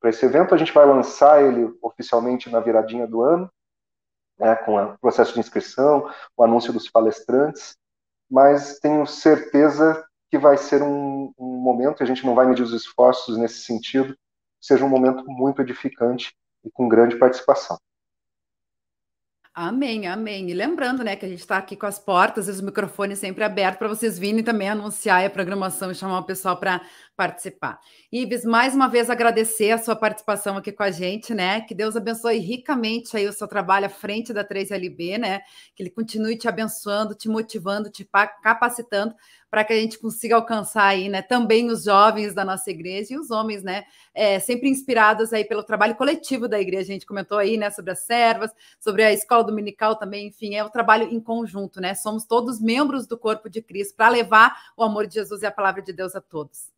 para 0.00 0.10
esse 0.10 0.24
evento. 0.24 0.54
A 0.54 0.58
gente 0.58 0.72
vai 0.72 0.84
lançar 0.84 1.42
ele 1.42 1.72
oficialmente 1.80 2.50
na 2.50 2.60
viradinha 2.60 3.06
do 3.06 3.22
ano, 3.22 3.50
né, 4.38 4.54
com 4.56 4.76
o 4.76 4.98
processo 4.98 5.34
de 5.34 5.40
inscrição, 5.40 6.10
o 6.36 6.42
anúncio 6.42 6.72
dos 6.72 6.90
palestrantes, 6.90 7.76
mas 8.30 8.78
tenho 8.80 9.06
certeza 9.06 10.04
que 10.30 10.38
vai 10.38 10.56
ser 10.56 10.82
um, 10.82 11.32
um 11.38 11.56
momento, 11.58 12.02
a 12.02 12.06
gente 12.06 12.26
não 12.26 12.34
vai 12.34 12.46
medir 12.46 12.62
os 12.62 12.72
esforços 12.72 13.38
nesse 13.38 13.60
sentido, 13.62 14.16
seja 14.60 14.84
um 14.84 14.88
momento 14.88 15.24
muito 15.26 15.62
edificante 15.62 16.34
e 16.64 16.70
com 16.70 16.88
grande 16.88 17.16
participação. 17.16 17.78
Amém, 19.58 20.06
amém. 20.06 20.50
E 20.50 20.52
lembrando, 20.52 21.02
né, 21.02 21.16
que 21.16 21.24
a 21.24 21.28
gente 21.28 21.38
está 21.40 21.56
aqui 21.56 21.74
com 21.74 21.86
as 21.86 21.98
portas 21.98 22.46
e 22.46 22.50
os 22.50 22.60
microfones 22.60 23.18
sempre 23.18 23.42
abertos 23.42 23.78
para 23.78 23.88
vocês 23.88 24.18
virem 24.18 24.44
também 24.44 24.68
anunciar 24.68 25.24
a 25.24 25.30
programação 25.30 25.90
e 25.90 25.94
chamar 25.94 26.18
o 26.18 26.24
pessoal 26.24 26.58
para 26.58 26.82
participar. 27.16 27.80
Ives, 28.12 28.44
mais 28.44 28.74
uma 28.74 28.88
vez 28.88 29.08
agradecer 29.08 29.70
a 29.70 29.78
sua 29.78 29.96
participação 29.96 30.56
aqui 30.56 30.70
com 30.70 30.82
a 30.82 30.90
gente, 30.90 31.34
né? 31.34 31.62
Que 31.62 31.74
Deus 31.74 31.96
abençoe 31.96 32.38
ricamente 32.38 33.16
aí 33.16 33.26
o 33.26 33.32
seu 33.32 33.48
trabalho 33.48 33.86
à 33.86 33.88
frente 33.88 34.32
da 34.32 34.44
3LB, 34.44 35.18
né? 35.18 35.40
Que 35.74 35.82
ele 35.82 35.90
continue 35.90 36.36
te 36.36 36.46
abençoando, 36.46 37.14
te 37.14 37.28
motivando, 37.28 37.90
te 37.90 38.08
capacitando 38.42 39.14
para 39.50 39.64
que 39.64 39.72
a 39.72 39.76
gente 39.76 39.98
consiga 39.98 40.34
alcançar 40.34 40.84
aí, 40.84 41.08
né, 41.08 41.22
também 41.22 41.70
os 41.70 41.84
jovens 41.84 42.34
da 42.34 42.44
nossa 42.44 42.70
igreja 42.70 43.14
e 43.14 43.18
os 43.18 43.30
homens, 43.30 43.62
né, 43.62 43.84
é, 44.12 44.38
sempre 44.38 44.68
inspirados 44.68 45.32
aí 45.32 45.44
pelo 45.44 45.62
trabalho 45.62 45.94
coletivo 45.94 46.48
da 46.48 46.60
igreja. 46.60 46.90
A 46.90 46.94
gente 46.94 47.06
comentou 47.06 47.38
aí, 47.38 47.56
né, 47.56 47.70
sobre 47.70 47.92
as 47.92 48.00
servas, 48.00 48.50
sobre 48.78 49.02
a 49.02 49.12
escola 49.12 49.44
dominical 49.44 49.96
também, 49.96 50.26
enfim, 50.26 50.54
é 50.54 50.64
o 50.64 50.68
trabalho 50.70 51.08
em 51.10 51.20
conjunto, 51.20 51.80
né? 51.80 51.94
Somos 51.94 52.24
todos 52.24 52.60
membros 52.60 53.06
do 53.06 53.16
corpo 53.16 53.48
de 53.48 53.62
Cristo 53.62 53.94
para 53.96 54.08
levar 54.08 54.54
o 54.76 54.82
amor 54.82 55.06
de 55.06 55.14
Jesus 55.14 55.42
e 55.42 55.46
a 55.46 55.50
palavra 55.50 55.80
de 55.80 55.92
Deus 55.92 56.14
a 56.14 56.20
todos. 56.20 56.75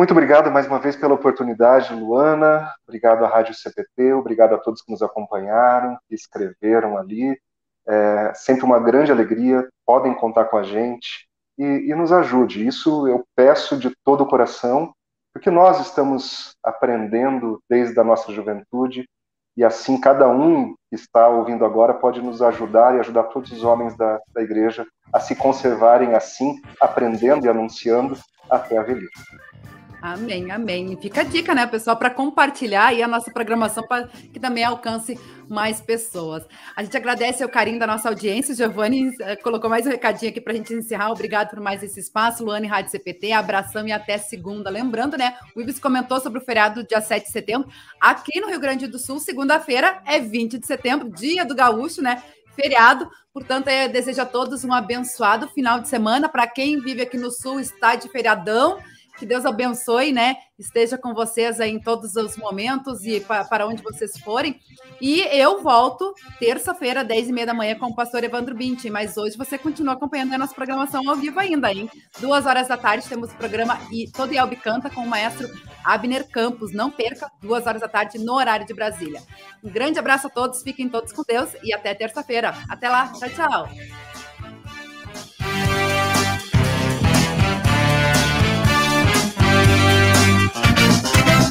Muito 0.00 0.12
obrigado 0.12 0.50
mais 0.50 0.66
uma 0.66 0.78
vez 0.78 0.96
pela 0.96 1.12
oportunidade, 1.12 1.94
Luana. 1.94 2.72
Obrigado 2.88 3.22
à 3.22 3.28
Rádio 3.28 3.52
CPT, 3.52 4.14
obrigado 4.14 4.54
a 4.54 4.58
todos 4.58 4.80
que 4.80 4.90
nos 4.90 5.02
acompanharam, 5.02 5.98
que 6.08 6.14
escreveram 6.14 6.96
ali. 6.96 7.38
É 7.86 8.32
sempre 8.34 8.64
uma 8.64 8.80
grande 8.80 9.12
alegria, 9.12 9.68
podem 9.84 10.14
contar 10.14 10.46
com 10.46 10.56
a 10.56 10.62
gente 10.62 11.28
e, 11.58 11.90
e 11.90 11.94
nos 11.94 12.12
ajude. 12.12 12.66
Isso 12.66 13.06
eu 13.08 13.26
peço 13.36 13.76
de 13.76 13.92
todo 14.02 14.22
o 14.22 14.26
coração, 14.26 14.90
porque 15.34 15.50
nós 15.50 15.78
estamos 15.80 16.54
aprendendo 16.64 17.60
desde 17.68 18.00
a 18.00 18.02
nossa 18.02 18.32
juventude 18.32 19.06
e 19.54 19.62
assim 19.62 20.00
cada 20.00 20.26
um 20.30 20.74
que 20.88 20.94
está 20.96 21.28
ouvindo 21.28 21.62
agora 21.62 21.92
pode 21.92 22.22
nos 22.22 22.40
ajudar 22.40 22.96
e 22.96 23.00
ajudar 23.00 23.24
todos 23.24 23.52
os 23.52 23.62
homens 23.62 23.94
da, 23.98 24.18
da 24.32 24.40
igreja 24.40 24.86
a 25.12 25.20
se 25.20 25.36
conservarem 25.36 26.14
assim, 26.14 26.58
aprendendo 26.80 27.44
e 27.44 27.50
anunciando 27.50 28.16
até 28.48 28.78
a 28.78 28.82
velhice. 28.82 29.79
Amém, 30.02 30.50
amém. 30.50 30.96
Fica 30.96 31.20
a 31.20 31.24
dica, 31.24 31.54
né, 31.54 31.66
pessoal, 31.66 31.94
para 31.94 32.08
compartilhar 32.08 32.86
aí 32.86 33.02
a 33.02 33.08
nossa 33.08 33.30
programação 33.30 33.86
para 33.86 34.08
que 34.32 34.40
também 34.40 34.64
alcance 34.64 35.18
mais 35.46 35.80
pessoas. 35.80 36.42
A 36.74 36.82
gente 36.82 36.96
agradece 36.96 37.44
o 37.44 37.48
carinho 37.48 37.78
da 37.78 37.86
nossa 37.86 38.08
audiência. 38.08 38.54
Giovanni 38.54 39.14
eh, 39.20 39.36
colocou 39.36 39.68
mais 39.68 39.84
um 39.86 39.90
recadinho 39.90 40.30
aqui 40.30 40.40
para 40.40 40.54
a 40.54 40.56
gente 40.56 40.72
encerrar. 40.72 41.10
Obrigado 41.10 41.50
por 41.50 41.60
mais 41.60 41.82
esse 41.82 42.00
espaço. 42.00 42.42
Luane 42.42 42.66
Rádio 42.66 42.90
CPT, 42.90 43.32
abração 43.32 43.86
e 43.86 43.92
até 43.92 44.16
segunda. 44.16 44.70
Lembrando, 44.70 45.18
né, 45.18 45.36
o 45.54 45.60
Ives 45.60 45.78
comentou 45.78 46.18
sobre 46.18 46.38
o 46.38 46.44
feriado 46.44 46.82
dia 46.82 47.02
7 47.02 47.26
de 47.26 47.32
setembro. 47.32 47.68
Aqui 48.00 48.40
no 48.40 48.48
Rio 48.48 48.60
Grande 48.60 48.86
do 48.86 48.98
Sul, 48.98 49.20
segunda-feira 49.20 50.00
é 50.06 50.18
20 50.18 50.58
de 50.58 50.66
setembro, 50.66 51.10
dia 51.10 51.44
do 51.44 51.54
gaúcho, 51.54 52.00
né? 52.00 52.22
Feriado, 52.54 53.08
portanto, 53.34 53.66
desejo 53.92 54.22
a 54.22 54.26
todos 54.26 54.64
um 54.64 54.72
abençoado 54.72 55.46
final 55.48 55.78
de 55.78 55.88
semana. 55.88 56.28
Para 56.28 56.46
quem 56.46 56.80
vive 56.80 57.02
aqui 57.02 57.18
no 57.18 57.30
Sul, 57.30 57.60
está 57.60 57.96
de 57.96 58.08
feriadão 58.08 58.78
Que 59.20 59.26
Deus 59.26 59.44
abençoe, 59.44 60.12
né? 60.12 60.36
Esteja 60.58 60.96
com 60.96 61.12
vocês 61.12 61.60
aí 61.60 61.70
em 61.70 61.78
todos 61.78 62.16
os 62.16 62.38
momentos 62.38 63.04
e 63.04 63.20
para 63.20 63.66
onde 63.66 63.82
vocês 63.82 64.18
forem. 64.18 64.58
E 64.98 65.20
eu 65.20 65.62
volto 65.62 66.14
terça-feira, 66.38 67.04
10 67.04 67.28
e 67.28 67.32
meia 67.32 67.46
da 67.46 67.52
manhã, 67.52 67.78
com 67.78 67.88
o 67.88 67.94
pastor 67.94 68.24
Evandro 68.24 68.54
Binti. 68.54 68.88
Mas 68.88 69.18
hoje 69.18 69.36
você 69.36 69.58
continua 69.58 69.92
acompanhando 69.92 70.32
a 70.32 70.38
nossa 70.38 70.54
programação 70.54 71.06
ao 71.06 71.16
vivo 71.16 71.38
ainda, 71.38 71.70
hein? 71.70 71.90
Duas 72.18 72.46
horas 72.46 72.66
da 72.66 72.78
tarde 72.78 73.06
temos 73.06 73.30
o 73.30 73.36
programa 73.36 73.78
e 73.92 74.10
todo 74.10 74.32
Elbe 74.32 74.56
canta 74.56 74.88
com 74.88 75.02
o 75.02 75.06
maestro 75.06 75.50
Abner 75.84 76.26
Campos. 76.26 76.72
Não 76.72 76.90
perca, 76.90 77.30
duas 77.42 77.66
horas 77.66 77.82
da 77.82 77.88
tarde 77.88 78.18
no 78.18 78.32
horário 78.32 78.64
de 78.66 78.72
Brasília. 78.72 79.20
Um 79.62 79.68
grande 79.68 79.98
abraço 79.98 80.28
a 80.28 80.30
todos, 80.30 80.62
fiquem 80.62 80.88
todos 80.88 81.12
com 81.12 81.22
Deus 81.28 81.50
e 81.62 81.74
até 81.74 81.94
terça-feira. 81.94 82.54
Até 82.70 82.88
lá, 82.88 83.12
tchau, 83.12 83.28
tchau. 83.28 83.68